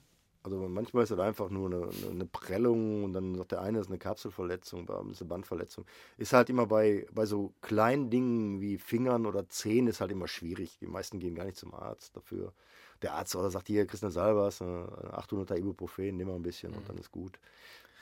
Also 0.52 0.68
manchmal 0.68 1.04
ist 1.04 1.12
das 1.12 1.20
einfach 1.20 1.50
nur 1.50 1.68
eine, 1.68 1.90
eine- 2.10 2.26
Prellung 2.26 3.04
und 3.04 3.14
dann 3.14 3.36
sagt 3.36 3.52
der 3.52 3.62
eine, 3.62 3.78
das 3.78 3.88
ist 3.88 3.92
eine 3.92 4.00
Kapselverletzung, 4.00 4.86
bei 4.86 4.98
einem 4.98 5.12
ist 5.12 5.22
eine 5.22 5.30
Bandverletzung. 5.30 5.86
Ist 6.18 6.34
halt 6.34 6.50
immer 6.50 6.66
bei, 6.66 7.06
bei 7.14 7.26
so 7.26 7.54
kleinen 7.62 8.10
Dingen 8.10 8.60
wie 8.62 8.78
Fingern 8.78 9.26
oder 9.26 9.48
Zehen 9.50 9.88
ist 9.88 10.02
halt 10.02 10.12
immer 10.12 10.28
schwierig. 10.28 10.78
Die 10.80 10.88
meisten 10.88 11.20
gehen 11.20 11.36
gar 11.36 11.46
nicht 11.46 11.58
zum 11.58 11.74
Arzt 11.74 12.16
dafür. 12.16 12.54
Der 13.02 13.14
Arzt 13.14 13.36
oder 13.36 13.50
sagt 13.50 13.68
hier, 13.68 13.86
Christian 13.86 14.12
Salvas, 14.12 14.62
800er 14.62 15.58
Ibuprofen, 15.58 16.18
nimm 16.18 16.28
mal 16.28 16.36
ein 16.36 16.42
bisschen 16.44 16.74
und 16.74 16.88
dann 16.90 16.98
ist 16.98 17.12
gut. 17.12 17.40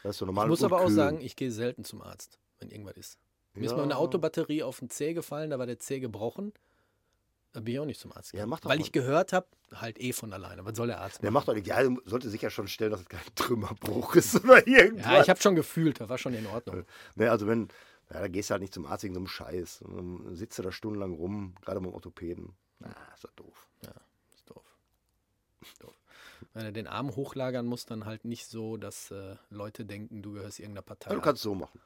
Das 0.04 0.12
ist 0.16 0.20
so 0.20 0.26
normal. 0.26 0.48
Mhm. 0.48 0.54
Ich 0.54 0.60
muss 0.60 0.64
aber 0.66 0.78
auch 0.82 0.86
kühl. 0.88 0.96
sagen, 0.96 1.22
ich 1.22 1.36
gehe 1.36 1.52
selten 1.52 1.84
zum 1.84 2.02
Arzt, 2.02 2.40
wenn 2.60 2.70
irgendwas 2.70 2.98
ist. 2.98 3.20
Mir 3.54 3.66
ist 3.66 3.76
mal 3.76 3.84
eine 3.84 3.92
Ja. 3.94 3.98
Autobatterie 3.98 4.64
auf 4.64 4.80
den 4.80 4.90
Zeh 4.90 5.14
gefallen, 5.14 5.50
da 5.50 5.60
war 5.60 5.66
der 5.66 5.80
Zeh 5.80 6.00
gebrochen. 6.00 6.54
Da 7.54 7.62
bin 7.62 7.74
ich 7.74 7.80
auch 7.80 7.86
nicht 7.86 8.00
zum 8.00 8.12
Arzt 8.12 8.34
Ja, 8.34 8.38
gegangen. 8.40 8.50
mach 8.52 8.60
doch 8.60 8.70
Weil 8.70 8.78
mal. 8.78 8.84
ich 8.84 8.92
gehört 8.92 9.34
habe, 9.34 9.48
halt 9.74 10.00
eh 10.00 10.14
von 10.14 10.32
alleine. 10.34 10.64
Was 10.66 10.78
soll 10.78 10.88
der 10.88 11.02
Arzt 11.02 11.24
Der 11.24 11.32
machen? 11.32 11.34
macht 11.34 11.48
doch 11.48 11.54
nicht, 11.56 11.68
ja, 11.68 11.80
sollte 12.06 12.30
sicher 12.30 12.50
schon 12.50 12.68
stellen, 12.68 12.92
dass 12.92 13.02
es 13.02 13.10
kein 13.10 13.20
Trümmerbruch 13.36 14.16
ist 14.16 14.36
oder 14.44 14.68
irgendwas. 14.68 15.06
Ja, 15.12 15.22
ich 15.22 15.30
habe 15.30 15.42
schon 15.42 15.56
gefühlt, 15.56 16.00
das 16.00 16.10
war 16.10 16.18
schon 16.18 16.34
in 16.34 16.46
Ordnung. 16.48 16.86
Ne, 17.16 17.32
also 17.32 17.48
wenn, 17.48 17.70
ja, 18.14 18.20
da 18.22 18.28
gehst 18.28 18.50
du 18.50 18.54
halt 18.54 18.62
nicht 18.62 18.74
zum 18.74 18.86
Arzt 18.86 19.04
wegen 19.04 19.14
so 19.16 19.20
einem 19.20 19.28
Scheiß. 19.28 19.82
Und 19.82 19.96
dann 20.26 20.36
sitzt 20.36 20.60
du 20.60 20.64
da 20.64 20.72
stundenlang 20.72 21.14
rum, 21.14 21.56
gerade 21.62 21.80
beim 21.82 21.94
Orthopäden. 21.94 22.56
Na, 22.80 22.90
ist 23.16 23.24
doch 23.24 23.32
doof. 23.32 23.68
Ist 24.36 24.50
doof. 24.50 24.64
Ist 25.62 25.82
doof. 25.84 25.94
Wenn 26.54 26.66
er 26.66 26.72
den 26.72 26.88
Arm 26.88 27.16
hochlagern 27.16 27.66
muss, 27.66 27.86
dann 27.86 28.06
halt 28.06 28.24
nicht 28.26 28.46
so, 28.48 28.78
dass 28.78 29.10
äh, 29.12 29.36
Leute 29.50 29.84
denken, 29.86 30.22
du 30.22 30.34
gehörst 30.34 30.60
irgendeiner 30.60 30.84
Partei. 30.84 31.10
Ja, 31.10 31.16
du 31.16 31.20
an. 31.22 31.24
kannst 31.26 31.40
es 31.40 31.44
so 31.44 31.56
machen. 31.56 31.80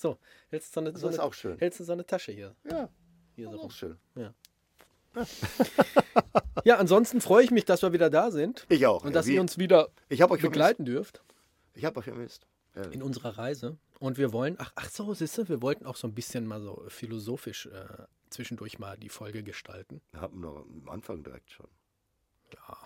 So, 0.00 0.18
hältst 0.50 0.70
du 0.70 0.74
so 0.74 0.80
eine, 0.80 0.92
Das 0.92 1.00
so 1.00 1.08
ist 1.08 1.18
eine, 1.18 1.24
auch 1.24 1.34
schön. 1.34 1.58
hältst 1.58 1.80
du 1.80 1.84
so 1.84 1.92
eine 1.92 2.06
Tasche 2.06 2.32
hier. 2.32 2.54
Ja, 2.70 2.88
hier 3.36 3.50
so 3.50 3.60
auch 3.60 3.70
schön. 3.70 3.96
Ja, 6.64 6.76
ansonsten 6.76 7.20
freue 7.20 7.44
ich 7.44 7.50
mich, 7.50 7.64
dass 7.64 7.82
wir 7.82 7.92
wieder 7.92 8.10
da 8.10 8.30
sind. 8.30 8.66
Ich 8.68 8.84
auch. 8.86 9.02
Und 9.02 9.10
ja. 9.10 9.14
dass 9.14 9.26
Wie- 9.26 9.34
ihr 9.34 9.40
uns 9.40 9.58
wieder 9.58 9.88
ich 10.08 10.20
habe 10.22 10.34
euch 10.34 10.42
begleiten 10.42 10.84
dürft 10.84 11.18
vermisst. 11.18 11.34
Ich 11.74 11.84
habe 11.84 11.98
euch 12.00 12.04
vermisst. 12.04 12.46
Ehrlich. 12.74 12.94
in 12.94 13.02
unserer 13.02 13.38
Reise. 13.38 13.78
Und 13.98 14.18
wir 14.18 14.32
wollen, 14.32 14.56
ach, 14.58 14.70
ach 14.76 14.90
so, 14.90 15.12
siehst 15.14 15.38
du, 15.38 15.48
wir 15.48 15.62
wollten 15.62 15.86
auch 15.86 15.96
so 15.96 16.06
ein 16.06 16.14
bisschen 16.14 16.46
mal 16.46 16.60
so 16.60 16.84
philosophisch 16.88 17.66
äh, 17.66 17.86
zwischendurch 18.30 18.78
mal 18.78 18.96
die 18.98 19.08
Folge 19.08 19.42
gestalten. 19.42 20.00
Haben 20.14 20.40
wir 20.42 20.50
noch 20.50 20.56
am 20.58 20.88
Anfang 20.88 21.22
direkt 21.24 21.50
schon. 21.50 21.66
Ja, 22.54 22.76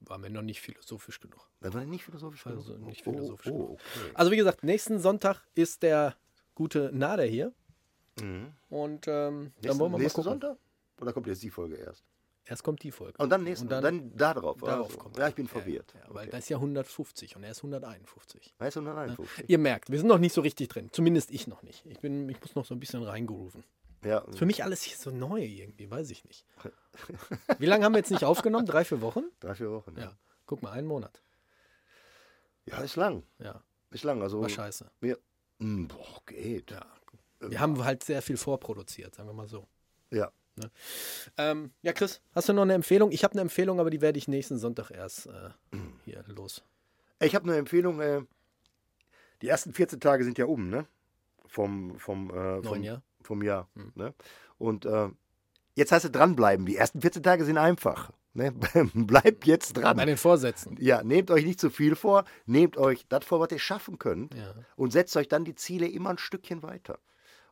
war 0.00 0.18
mir 0.18 0.28
noch 0.30 0.42
nicht 0.42 0.60
philosophisch 0.60 1.20
genug. 1.20 1.48
Das 1.60 1.72
war 1.72 1.84
nicht 1.84 2.04
philosophisch. 2.04 2.46
Also 2.46 2.74
genug. 2.74 2.88
nicht 2.88 3.02
philosophisch 3.04 3.52
Oh, 3.52 3.56
oh, 3.56 3.72
okay. 3.74 4.10
Also 4.14 4.32
wie 4.32 4.36
gesagt, 4.36 4.64
nächsten 4.64 4.98
Sonntag 4.98 5.42
ist 5.54 5.82
der 5.82 6.16
gute 6.54 6.90
Nader 6.92 7.24
hier. 7.24 7.52
Mhm. 8.20 8.52
Und 8.68 9.06
ähm, 9.08 9.52
dann 9.62 9.78
wollen 9.78 9.92
wir 9.92 9.98
mal 9.98 10.06
gucken. 10.08 10.22
Sonntag? 10.24 10.58
Oder 11.00 11.12
kommt 11.12 11.26
jetzt 11.26 11.42
die 11.42 11.50
Folge 11.50 11.76
erst? 11.76 12.04
Erst 12.44 12.64
kommt 12.64 12.82
die 12.82 12.90
Folge. 12.90 13.16
Und 13.22 13.30
dann 13.30 13.44
nächsten, 13.44 13.66
Und 13.66 13.70
dann- 13.70 13.82
dann, 13.84 14.16
da 14.16 14.34
drauf. 14.34 14.58
Darauf 14.60 14.86
also. 14.88 14.98
kommt 14.98 15.16
Ja, 15.16 15.22
er. 15.24 15.28
ich 15.28 15.34
bin 15.36 15.46
verwirrt. 15.46 15.94
Ja, 15.94 16.00
weil 16.14 16.22
okay. 16.24 16.30
da 16.32 16.38
ist 16.38 16.48
ja 16.48 16.56
150 16.56 17.36
und 17.36 17.44
er 17.44 17.52
ist 17.52 17.58
151. 17.62 18.54
Weißt 18.58 18.76
du, 18.76 18.80
151. 18.80 19.48
Ihr 19.48 19.58
merkt, 19.58 19.90
wir 19.90 19.98
sind 19.98 20.08
noch 20.08 20.18
nicht 20.18 20.32
so 20.34 20.40
richtig 20.40 20.68
drin. 20.68 20.88
Zumindest 20.92 21.30
ich 21.30 21.46
noch 21.46 21.62
nicht. 21.62 21.86
Ich, 21.86 22.00
bin, 22.00 22.28
ich 22.28 22.40
muss 22.40 22.54
noch 22.56 22.64
so 22.64 22.74
ein 22.74 22.80
bisschen 22.80 23.02
reingrooven. 23.04 23.62
Ja, 24.04 24.18
Ist 24.18 24.38
für 24.38 24.46
mich 24.46 24.64
alles 24.64 24.82
so 25.00 25.10
neu 25.10 25.40
irgendwie, 25.44 25.88
weiß 25.88 26.10
ich 26.10 26.24
nicht. 26.24 26.44
Wie 27.58 27.66
lange 27.66 27.84
haben 27.84 27.92
wir 27.92 27.98
jetzt 27.98 28.10
nicht 28.10 28.24
aufgenommen? 28.24 28.66
Drei, 28.66 28.84
vier 28.84 29.00
Wochen? 29.00 29.22
drei, 29.38 29.54
vier 29.54 29.70
Wochen. 29.70 29.94
Ja. 29.96 30.12
Guck 30.46 30.62
mal, 30.62 30.72
einen 30.72 30.88
Monat. 30.88 31.22
ja, 32.66 32.78
ist 32.80 32.96
lang. 32.96 33.22
Ja, 33.38 33.62
Ist 33.90 34.02
lang. 34.02 34.20
Also, 34.20 34.40
war 34.40 34.48
scheiße. 34.48 34.90
wir, 35.00 35.18
Hm, 35.62 35.86
boah, 35.86 36.20
geht. 36.26 36.72
Ja. 36.72 36.84
Wir 37.40 37.60
haben 37.60 37.82
halt 37.84 38.02
sehr 38.02 38.20
viel 38.20 38.36
vorproduziert, 38.36 39.14
sagen 39.14 39.28
wir 39.28 39.32
mal 39.32 39.48
so. 39.48 39.66
Ja. 40.10 40.32
Ähm, 41.38 41.70
ja, 41.82 41.92
Chris, 41.92 42.20
hast 42.34 42.48
du 42.48 42.52
noch 42.52 42.62
eine 42.62 42.74
Empfehlung? 42.74 43.12
Ich 43.12 43.22
habe 43.24 43.32
eine 43.32 43.42
Empfehlung, 43.42 43.80
aber 43.80 43.88
die 43.88 44.00
werde 44.00 44.18
ich 44.18 44.28
nächsten 44.28 44.58
Sonntag 44.58 44.90
erst 44.90 45.26
äh, 45.26 45.50
hier 46.04 46.24
los. 46.26 46.62
Ich 47.20 47.34
habe 47.34 47.48
eine 47.48 47.56
Empfehlung. 47.56 48.00
Äh, 48.00 48.22
die 49.40 49.48
ersten 49.48 49.72
14 49.72 50.00
Tage 50.00 50.24
sind 50.24 50.36
ja 50.36 50.46
um, 50.46 50.68
ne? 50.68 50.86
Vom, 51.46 51.98
vom, 51.98 52.30
äh, 52.30 52.62
vom, 52.62 52.82
Jahr. 52.82 53.02
vom 53.22 53.42
Jahr. 53.42 53.68
Hm. 53.74 53.92
Ne? 53.94 54.14
Und 54.58 54.84
äh, 54.84 55.08
jetzt 55.74 55.92
heißt 55.92 56.04
es 56.04 56.12
dranbleiben. 56.12 56.66
Die 56.66 56.76
ersten 56.76 57.00
14 57.00 57.22
Tage 57.22 57.44
sind 57.44 57.56
einfach. 57.56 58.12
Ne? 58.34 58.52
Bleibt 58.94 59.46
jetzt 59.46 59.74
dran. 59.74 59.96
Bei 59.96 60.04
den 60.06 60.16
Vorsätzen. 60.16 60.76
Ja, 60.80 61.02
nehmt 61.02 61.30
euch 61.30 61.44
nicht 61.44 61.60
zu 61.60 61.68
viel 61.70 61.94
vor, 61.96 62.24
nehmt 62.46 62.76
euch 62.78 63.06
das 63.08 63.24
vor, 63.24 63.40
was 63.40 63.50
ihr 63.52 63.58
schaffen 63.58 63.98
könnt 63.98 64.34
Ja. 64.34 64.54
und 64.76 64.90
setzt 64.92 65.16
euch 65.16 65.28
dann 65.28 65.44
die 65.44 65.54
Ziele 65.54 65.86
immer 65.88 66.10
ein 66.10 66.18
Stückchen 66.18 66.62
weiter. 66.62 66.98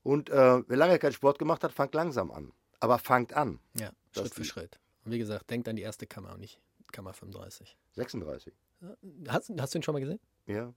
Und 0.03 0.31
äh, 0.31 0.63
wer 0.67 0.77
lange 0.77 0.99
keinen 0.99 1.13
Sport 1.13 1.39
gemacht 1.39 1.63
hat, 1.65 1.73
fangt 1.73 1.95
langsam 1.95 2.31
an. 2.31 2.53
Aber 2.81 2.99
fangt 2.99 3.35
an. 3.35 3.61
Ja, 3.79 3.91
Schritt 4.13 4.35
für 4.35 4.45
Schritt. 4.45 4.81
Und 5.05 5.13
wie 5.13 5.19
gesagt, 5.19 5.51
denkt 5.51 5.69
an 5.69 5.77
die 5.77 5.83
erste 5.83 6.07
Kammer 6.07 6.33
und 6.33 6.41
nicht 6.41 6.59
Kammer 6.93 7.13
35. 7.13 7.77
36. 7.93 8.55
Hast, 9.29 9.53
hast 9.59 9.75
du 9.75 9.79
ihn 9.79 9.83
schon 9.83 9.93
mal 9.93 10.01
gesehen? 10.01 10.21
Ja, 10.47 10.73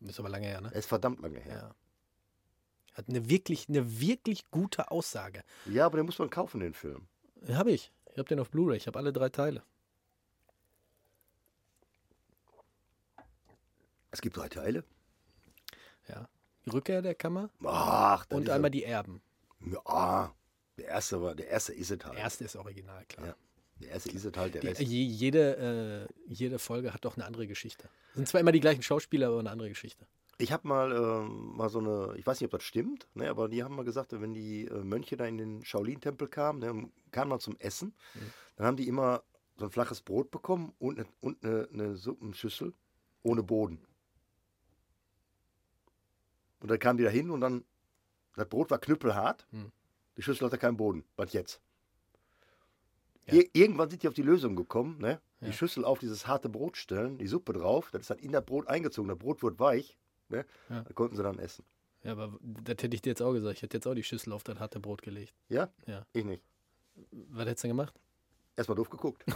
Ist 0.00 0.18
aber 0.18 0.28
lange 0.28 0.46
her, 0.48 0.60
ne? 0.60 0.68
er 0.72 0.78
ist 0.78 0.86
verdammt 0.88 1.20
lange 1.20 1.38
her. 1.38 1.54
Ja. 1.54 1.74
Hat 2.94 3.08
eine 3.08 3.28
wirklich, 3.30 3.68
eine 3.68 4.00
wirklich 4.00 4.50
gute 4.50 4.90
Aussage. 4.90 5.44
Ja, 5.66 5.86
aber 5.86 5.98
den 5.98 6.06
muss 6.06 6.18
man 6.18 6.28
kaufen, 6.28 6.58
den 6.60 6.74
Film. 6.74 7.06
Habe 7.48 7.70
ich. 7.70 7.92
Ich 8.12 8.18
habe 8.18 8.28
den 8.28 8.38
auf 8.40 8.50
Blu-ray. 8.50 8.76
Ich 8.76 8.86
habe 8.86 8.98
alle 8.98 9.12
drei 9.12 9.28
Teile. 9.28 9.62
Es 14.10 14.20
gibt 14.20 14.36
drei 14.36 14.48
Teile. 14.48 14.84
Ja. 16.08 16.28
Die 16.66 16.70
Rückkehr 16.70 17.02
der 17.02 17.14
Kammer 17.14 17.50
Ach, 17.64 18.26
und 18.30 18.50
einmal 18.50 18.70
die 18.70 18.84
Erben. 18.84 19.22
ja, 19.64 19.80
ah, 19.86 20.32
der 20.76 20.88
erste 20.88 21.20
war, 21.22 21.34
der 21.34 21.48
erste 21.48 21.72
ist 21.72 21.90
es 21.90 22.04
halt. 22.04 22.14
Der 22.14 22.22
erste 22.22 22.44
ist 22.44 22.56
original, 22.56 23.04
klar. 23.06 23.28
Ja. 23.28 23.36
Der 23.80 23.90
erste 23.90 24.10
ist 24.10 24.24
es 24.24 24.36
halt, 24.36 24.54
der 24.54 24.60
Die, 24.60 24.66
Rest. 24.68 24.80
je, 24.80 25.02
jede, 25.02 26.06
äh, 26.08 26.32
jede 26.32 26.58
Folge 26.58 26.94
hat 26.94 27.04
doch 27.04 27.16
eine 27.16 27.24
andere 27.24 27.46
Geschichte. 27.46 27.88
Sind 28.14 28.28
zwar 28.28 28.40
immer 28.40 28.52
die 28.52 28.60
gleichen 28.60 28.82
Schauspieler, 28.82 29.28
aber 29.28 29.40
eine 29.40 29.50
andere 29.50 29.68
Geschichte. 29.70 30.06
Ich 30.38 30.50
habe 30.50 30.66
mal, 30.66 30.92
ähm, 30.92 31.56
mal 31.56 31.68
so 31.68 31.78
eine, 31.78 32.14
ich 32.16 32.26
weiß 32.26 32.40
nicht, 32.40 32.46
ob 32.46 32.58
das 32.58 32.64
stimmt, 32.64 33.06
ne, 33.14 33.28
aber 33.30 33.48
die 33.48 33.62
haben 33.62 33.76
mal 33.76 33.84
gesagt, 33.84 34.12
wenn 34.12 34.34
die 34.34 34.66
äh, 34.66 34.82
Mönche 34.82 35.16
da 35.16 35.24
in 35.26 35.38
den 35.38 35.64
Shaolin-Tempel 35.64 36.26
kamen, 36.28 36.58
ne, 36.58 36.90
kamen 37.10 37.28
mal 37.28 37.38
zum 37.38 37.56
Essen, 37.58 37.94
dann 38.56 38.66
haben 38.66 38.76
die 38.76 38.88
immer 38.88 39.22
so 39.56 39.66
ein 39.66 39.70
flaches 39.70 40.00
Brot 40.00 40.30
bekommen 40.30 40.72
und, 40.78 40.98
ne, 40.98 41.06
und 41.20 41.44
eine, 41.44 41.68
eine 41.72 41.96
Suppenschüssel 41.96 42.72
ohne 43.22 43.42
Boden. 43.42 43.78
Und 46.60 46.70
dann 46.70 46.78
kamen 46.78 46.96
die 46.98 47.04
da 47.04 47.10
hin 47.10 47.30
und 47.30 47.40
dann, 47.40 47.64
das 48.36 48.48
Brot 48.48 48.70
war 48.70 48.78
knüppelhart, 48.78 49.46
Hm. 49.50 49.70
die 50.16 50.22
Schüssel 50.22 50.46
hatte 50.46 50.58
keinen 50.58 50.76
Boden. 50.76 51.04
Was 51.16 51.32
jetzt? 51.32 51.60
Ja. 53.26 53.34
Ir 53.34 53.48
irgendwann 53.52 53.90
sind 53.90 54.02
die 54.02 54.08
auf 54.08 54.14
die 54.14 54.22
Lösung 54.22 54.56
gekommen, 54.56 54.98
ne? 54.98 55.20
Ja. 55.40 55.48
die 55.48 55.52
Schüssel 55.52 55.84
auf 55.84 55.98
dieses 55.98 56.26
harte 56.26 56.48
Brot 56.48 56.76
stellen, 56.76 57.18
die 57.18 57.26
Suppe 57.26 57.52
drauf, 57.52 57.90
das 57.90 58.02
ist 58.02 58.10
dann 58.10 58.18
in 58.18 58.32
das 58.32 58.44
Brot 58.44 58.68
eingezogen, 58.68 59.08
das 59.08 59.18
Brot 59.18 59.42
wird 59.42 59.58
weich, 59.60 59.98
ne? 60.32 60.44
Ja. 60.68 60.82
da 60.82 60.92
konnten 60.92 61.16
sie 61.16 61.22
dann 61.22 61.38
essen. 61.38 61.64
Ja, 62.02 62.12
aber 62.12 62.36
das 62.42 62.82
hätte 62.82 62.94
ich 62.94 63.02
dir 63.02 63.10
jetzt 63.10 63.22
auch 63.22 63.32
gesagt. 63.32 63.56
Ich 63.56 63.62
hätte 63.62 63.76
jetzt 63.76 63.86
auch 63.86 63.94
die 63.94 64.02
Schüssel 64.02 64.32
auf 64.32 64.42
das 64.42 64.58
harte 64.58 64.80
Brot 64.80 65.02
gelegt. 65.02 65.34
Ja? 65.48 65.70
Ja. 65.86 66.04
Ich 66.12 66.24
nicht. 66.24 66.42
Was 67.10 67.46
hättest 67.46 67.64
du 67.64 67.68
denn 67.68 67.76
gemacht? 67.76 67.94
Erstmal 68.56 68.76
doof 68.76 68.90
geguckt. 68.90 69.24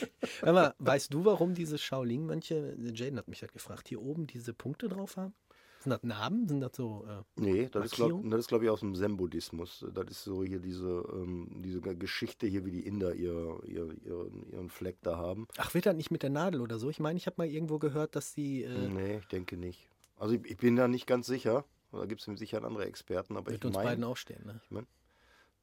Hör 0.40 0.52
mal, 0.52 0.74
weißt 0.78 1.12
du, 1.12 1.24
warum 1.24 1.54
diese 1.54 1.78
Shaolin-Mönche, 1.78 2.76
Jaden 2.78 3.18
hat 3.18 3.28
mich 3.28 3.42
halt 3.42 3.52
gefragt, 3.52 3.88
hier 3.88 4.02
oben 4.02 4.26
diese 4.26 4.54
Punkte 4.54 4.88
drauf 4.88 5.16
haben? 5.16 5.34
Sind 5.84 5.90
das 5.90 6.02
Narben? 6.02 6.48
Sind 6.48 6.60
das 6.60 6.72
so. 6.74 7.06
Äh, 7.06 7.22
Nee, 7.40 7.68
das 7.70 7.86
ist, 7.86 7.94
glaub, 7.94 8.22
das 8.30 8.40
ist, 8.40 8.48
glaube 8.48 8.64
ich, 8.64 8.70
aus 8.70 8.80
dem 8.80 8.94
Zen-Buddhismus. 8.94 9.86
Das 9.94 10.06
ist 10.10 10.24
so 10.24 10.42
hier 10.42 10.58
diese, 10.58 11.04
ähm, 11.12 11.62
diese 11.62 11.80
Geschichte 11.80 12.46
hier, 12.46 12.64
wie 12.64 12.70
die 12.70 12.86
Inder 12.86 13.14
ihr, 13.14 13.60
ihr, 13.66 13.94
ihren, 14.04 14.50
ihren 14.50 14.70
Fleck 14.70 14.96
da 15.02 15.16
haben. 15.16 15.46
ach, 15.58 15.74
wird 15.74 15.86
das 15.86 15.94
nicht 15.94 16.10
mit 16.10 16.22
der 16.22 16.30
Nadel 16.30 16.60
oder 16.60 16.78
so? 16.78 16.90
Ich 16.90 17.00
meine, 17.00 17.16
ich 17.16 17.26
habe 17.26 17.34
mal 17.38 17.46
irgendwo 17.46 17.78
gehört, 17.78 18.16
dass 18.16 18.34
die. 18.34 18.62
Äh, 18.64 18.88
Nee, 18.88 19.18
ich 19.18 19.26
denke 19.26 19.56
nicht. 19.56 19.88
Also 20.18 20.34
ich, 20.34 20.44
ich 20.46 20.56
bin 20.56 20.76
da 20.76 20.88
nicht 20.88 21.06
ganz 21.06 21.26
sicher. 21.26 21.64
Da 21.92 22.06
gibt 22.06 22.26
es 22.26 22.38
sicher 22.38 22.64
andere 22.64 22.86
Experten, 22.86 23.36
aber 23.36 23.52
wird 23.52 23.62
ich 23.62 23.66
uns 23.66 23.76
beiden 23.76 24.00
meine, 24.00 24.06
auch 24.08 24.16
stehen, 24.16 24.44
ne? 24.70 24.86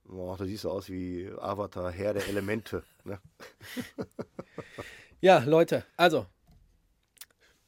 oh, 0.10 0.36
da 0.38 0.46
siehst 0.46 0.64
du 0.64 0.70
aus 0.70 0.88
wie 0.90 1.30
Avatar, 1.38 1.92
Herr 1.92 2.14
der 2.14 2.28
Elemente. 2.28 2.84
ne? 3.04 3.20
Ja, 5.24 5.44
Leute, 5.44 5.86
also. 5.98 6.26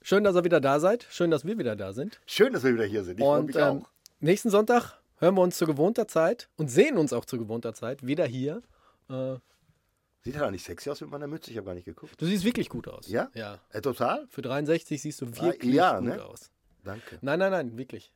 Schön, 0.06 0.26
dass 0.26 0.36
ihr 0.36 0.44
wieder 0.44 0.60
da 0.60 0.82
seid. 0.82 1.08
Schön, 1.10 1.32
dass 1.32 1.46
wir 1.46 1.58
wieder 1.58 1.78
da 1.78 1.94
sind. 1.94 2.20
Schön, 2.26 2.52
dass 2.52 2.64
wir 2.64 2.74
wieder 2.74 2.84
hier 2.84 3.06
sind. 3.06 3.20
Ich 3.20 3.24
freue 3.26 3.40
Und 3.40 3.46
mich 3.46 3.56
ähm, 3.56 3.84
auch. 3.84 3.90
nächsten 4.20 4.50
Sonntag 4.50 5.00
hören 5.16 5.36
wir 5.36 5.42
uns 5.42 5.58
zu 5.58 5.66
gewohnter 5.66 6.10
Zeit 6.10 6.50
und 6.58 6.68
sehen 6.68 6.98
uns 6.98 7.14
auch 7.14 7.24
zu 7.24 7.38
gewohnter 7.38 7.74
Zeit 7.74 8.06
wieder 8.06 8.26
hier. 8.26 8.62
Äh, 9.10 9.36
Sieht 10.20 10.36
er 10.36 10.42
da 10.42 10.52
nicht 10.52 10.66
sexy 10.66 10.90
aus 10.90 11.00
mit 11.00 11.10
meiner 11.10 11.28
Mütze? 11.28 11.52
Ich 11.52 11.58
habe 11.58 11.68
gar 11.68 11.74
nicht 11.74 11.86
geguckt. 11.86 12.22
du 12.22 12.26
siehst 12.26 12.44
wirklich 12.44 12.68
gut 12.68 12.90
aus. 12.90 13.08
Ja? 13.08 13.32
Ja. 13.34 13.62
Äh, 13.70 13.80
total? 13.80 14.28
Für 14.28 14.42
63 14.42 15.02
siehst 15.02 15.22
du 15.22 15.28
wirklich 15.38 15.74
ja, 15.74 15.98
gut 16.00 16.10
ne? 16.10 16.26
aus. 16.26 16.52
Danke. 16.84 17.20
Nein, 17.22 17.40
nein, 17.40 17.52
nein, 17.52 17.78
wirklich. 17.78 18.12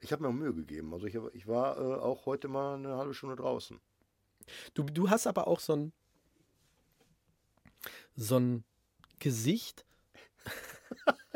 Ich 0.00 0.12
habe 0.12 0.22
mir 0.22 0.28
auch 0.28 0.34
Mühe 0.34 0.52
gegeben. 0.52 0.92
Also 0.92 1.06
ich, 1.06 1.16
hab, 1.16 1.34
ich 1.34 1.48
war 1.48 1.78
äh, 1.78 1.80
auch 1.80 2.26
heute 2.26 2.48
mal 2.48 2.74
eine 2.74 2.98
halbe 2.98 3.14
Stunde 3.14 3.36
draußen. 3.36 3.80
Du, 4.74 4.82
du 4.82 5.08
hast 5.08 5.26
aber 5.26 5.46
auch 5.46 5.60
so 5.60 5.76
ein, 5.76 5.92
so 8.16 8.38
ein 8.38 8.64
Gesicht. 9.18 9.86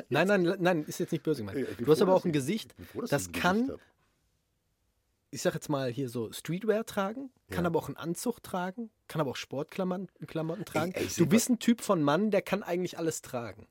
nein, 0.08 0.26
nein, 0.26 0.56
nein, 0.60 0.84
ist 0.84 0.98
jetzt 1.00 1.12
nicht 1.12 1.22
böse 1.24 1.42
gemeint. 1.42 1.76
Bin 1.76 1.84
Du 1.86 1.90
hast 1.92 2.00
aber 2.02 2.14
auch 2.14 2.24
ein 2.24 2.28
ich- 2.28 2.34
Gesicht, 2.34 2.74
froh, 2.92 3.02
das 3.02 3.28
ein 3.28 3.32
kann, 3.32 3.72
ich 5.30 5.42
sag 5.42 5.54
jetzt 5.54 5.68
mal 5.68 5.90
hier 5.90 6.08
so 6.08 6.32
Streetwear 6.32 6.84
tragen, 6.86 7.30
kann 7.50 7.64
Ja. 7.64 7.66
aber 7.70 7.78
auch 7.78 7.88
einen 7.88 7.96
Anzug 7.96 8.42
tragen, 8.42 8.90
kann 9.08 9.20
aber 9.20 9.30
auch 9.32 9.36
Sportklamotten 9.36 10.08
Klamotten 10.26 10.64
tragen. 10.64 10.92
ey, 10.92 11.06
du 11.16 11.26
bist 11.26 11.50
ein 11.50 11.58
Typ 11.58 11.80
von 11.80 12.02
Mann, 12.02 12.30
der 12.30 12.42
kann 12.42 12.62
eigentlich 12.62 12.98
alles 12.98 13.22
tragen. 13.22 13.66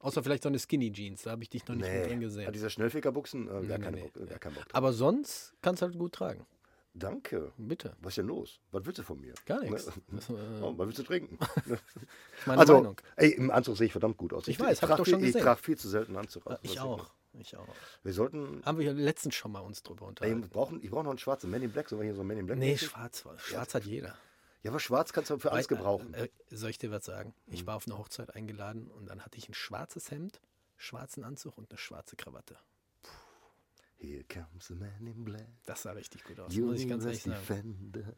Außer 0.00 0.22
vielleicht 0.22 0.42
so 0.42 0.48
eine 0.50 0.58
Skinny 0.58 0.92
Jeans, 0.92 1.22
da 1.22 1.30
habe 1.30 1.42
ich 1.42 1.48
dich 1.50 1.66
noch 1.66 1.76
nicht 1.76 1.90
mit 1.90 2.06
drin 2.06 2.18
Nee, 2.18 2.24
gesehen. 2.24 2.46
Hat 2.46 2.54
dieser 2.54 2.68
Schnellfickerbuchsen? 2.68 3.48
Äh, 3.48 3.60
Nee, 3.62 3.66
gar, 3.68 3.78
nee, 3.90 4.10
nee, 4.14 4.26
gar 4.26 4.38
keinen 4.38 4.54
Bock 4.54 4.64
drauf. 4.64 4.74
aber 4.74 4.92
sonst 4.92 5.54
kannst 5.62 5.80
du 5.80 5.86
halt 5.86 5.98
gut 5.98 6.12
tragen. 6.12 6.44
Danke. 6.94 7.52
Bitte. 7.56 7.96
Was 8.00 8.12
ist 8.12 8.18
denn 8.18 8.26
los? 8.28 8.60
Was 8.70 8.86
willst 8.86 8.98
du 9.00 9.02
von 9.02 9.20
mir? 9.20 9.34
Gar 9.46 9.60
nichts. 9.60 9.86
Ne? 9.86 9.92
Das, 10.12 10.30
äh, 10.30 10.32
Oh, 10.62 10.74
was 10.78 10.86
willst 10.86 10.98
du 11.00 11.02
trinken? 11.02 11.38
meine 12.46 12.60
also, 12.60 12.74
Meinung. 12.74 13.00
ey, 13.16 13.30
im 13.32 13.50
Anzug 13.50 13.76
sehe 13.76 13.86
ich 13.86 13.92
verdammt 13.92 14.16
gut 14.16 14.32
aus. 14.32 14.46
Ich 14.48 14.58
weiß, 14.60 14.74
ich 14.74 14.78
trag 14.80 14.96
doch 14.98 15.04
viel- 15.04 15.12
schon 15.14 15.20
Ich 15.20 15.26
gesehen. 15.26 15.42
trage 15.42 15.60
viel 15.62 15.76
zu 15.76 15.88
selten 15.88 16.16
Anzug. 16.16 16.46
aus, 16.46 16.58
Ich 16.62 16.70
muss 16.70 16.78
auch. 16.78 17.10
Ich 17.36 17.56
auch. 17.56 17.66
Wir 18.04 18.12
sollten. 18.12 18.62
Haben 18.64 18.78
wir 18.78 18.86
ja 18.86 18.92
letztens 18.92 19.34
schon 19.34 19.50
mal 19.50 19.58
uns 19.60 19.82
drüber 19.82 20.02
Ey, 20.04 20.08
unterhalten. 20.10 20.42
wir 20.42 20.48
brauchen, 20.48 20.80
ich 20.84 20.90
brauche 20.90 21.02
noch 21.02 21.10
einen 21.10 21.18
schwarzen 21.18 21.50
Man 21.50 21.62
in 21.62 21.72
Black. 21.72 21.88
Sollen 21.88 22.00
wir 22.00 22.04
hier 22.06 22.14
so 22.14 22.20
einen 22.20 22.28
Man 22.28 22.38
in 22.38 22.46
Black 22.46 22.58
Nee, 22.58 22.76
schwarz, 22.78 23.24
schwarz 23.38 23.74
hat 23.74 23.84
jeder. 23.84 24.14
Ja, 24.62 24.70
aber 24.70 24.78
schwarz 24.78 25.12
kannst 25.12 25.30
du 25.30 25.38
für 25.38 25.50
alles 25.50 25.68
Weil, 25.68 25.76
gebrauchen. 25.76 26.14
Äh, 26.14 26.26
äh, 26.26 26.28
soll 26.50 26.70
ich 26.70 26.78
dir 26.78 26.92
was 26.92 27.04
sagen? 27.04 27.34
Ich 27.48 27.60
Hm. 27.60 27.66
war 27.66 27.76
auf 27.76 27.86
eine 27.88 27.98
Hochzeit 27.98 28.34
eingeladen 28.36 28.88
und 28.88 29.06
dann 29.06 29.24
hatte 29.24 29.36
ich 29.36 29.48
ein 29.48 29.54
schwarzes 29.54 30.12
Hemd, 30.12 30.40
schwarzen 30.76 31.24
Anzug 31.24 31.58
und 31.58 31.70
eine 31.70 31.76
schwarze 31.78 32.14
Krawatte. 32.14 32.56
Here 33.98 34.24
comes 34.24 34.66
the 34.68 34.74
Man 34.74 35.06
in 35.06 35.24
Black. 35.24 35.46
Das 35.66 35.82
sah 35.82 35.92
richtig 35.92 36.24
gut 36.24 36.38
aus, 36.40 36.54
muss 36.56 36.80
ich 36.80 36.88
ganz 36.88 37.04
ehrlich 37.04 37.22
sagen. 37.22 37.92
Defender. 37.92 38.14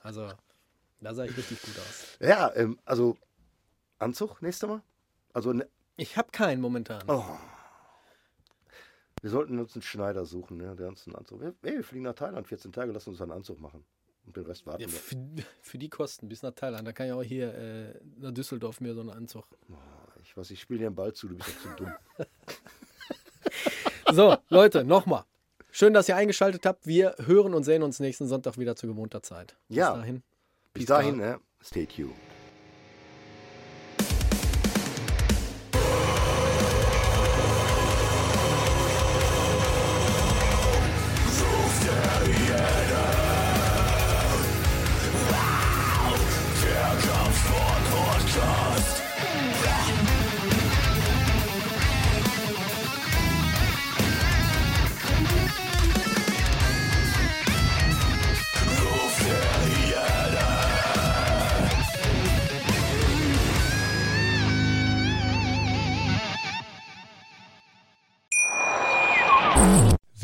Also, 0.00 0.32
da 1.00 1.14
sah 1.14 1.24
ich 1.24 1.36
richtig 1.36 1.60
gut 1.62 1.76
aus. 1.78 2.16
Ja, 2.20 2.54
ähm, 2.54 2.78
also 2.84 3.16
Anzug 3.98 4.40
nächstes 4.42 4.68
Mal. 4.68 4.82
Also 5.32 5.52
ne, 5.52 5.68
Ich 5.96 6.16
habe 6.16 6.30
keinen 6.30 6.60
momentan. 6.60 7.02
oh. 7.08 7.24
wir 9.20 9.30
sollten 9.30 9.58
uns 9.58 9.74
einen 9.74 9.82
Schneider 9.82 10.24
suchen, 10.24 10.56
ne, 10.58 10.74
der 10.76 10.88
uns 10.88 11.06
einen 11.06 11.16
Anzug. 11.16 11.42
Ey, 11.42 11.52
wir 11.62 11.84
fliegen 11.84 12.04
nach 12.04 12.14
Thailand 12.14 12.46
14 12.48 12.72
Tage, 12.72 12.92
lass 12.92 13.06
uns 13.08 13.20
einen 13.20 13.32
Anzug 13.32 13.60
machen. 13.60 13.84
Und 14.24 14.36
den 14.36 14.44
Rest 14.44 14.66
warten 14.66 14.82
Ja, 14.82 14.88
wir. 14.88 14.98
für, 14.98 15.16
für 15.62 15.78
die 15.78 15.88
Kosten 15.88 16.28
bis 16.28 16.42
nach 16.42 16.52
Thailand. 16.52 16.86
Da 16.86 16.92
kann 16.92 17.06
ich 17.06 17.12
auch 17.12 17.22
hier 17.22 17.54
äh, 17.54 18.00
nach 18.18 18.32
Düsseldorf 18.32 18.80
mir 18.80 18.94
so 18.94 19.00
einen 19.00 19.10
Anzug. 19.10 19.46
Ich 20.22 20.36
weiß, 20.36 20.50
ich 20.50 20.60
spiele 20.60 20.80
dir 20.80 20.86
einen 20.88 20.96
Ball 20.96 21.12
zu, 21.14 21.28
du 21.28 21.36
bist 21.36 21.48
doch 21.48 21.76
zu 21.76 21.84
dumm. 21.84 21.92
So, 24.12 24.36
Leute, 24.48 24.84
nochmal. 24.84 25.24
Schön, 25.70 25.92
dass 25.92 26.08
ihr 26.08 26.16
eingeschaltet 26.16 26.64
habt. 26.66 26.86
Wir 26.86 27.14
hören 27.24 27.54
und 27.54 27.64
sehen 27.64 27.82
uns 27.82 28.00
nächsten 28.00 28.26
Sonntag 28.26 28.58
wieder 28.58 28.74
zu 28.74 28.86
gewohnter 28.86 29.22
Zeit. 29.22 29.56
Bis 29.68 29.78
Ja. 29.78 29.94
dahin. 29.96 30.22
Bis 30.72 30.86
Peace 30.86 30.86
dahin, 30.86 31.16
ne, 31.18 31.40
stay 31.62 31.86
tuned. 31.86 32.14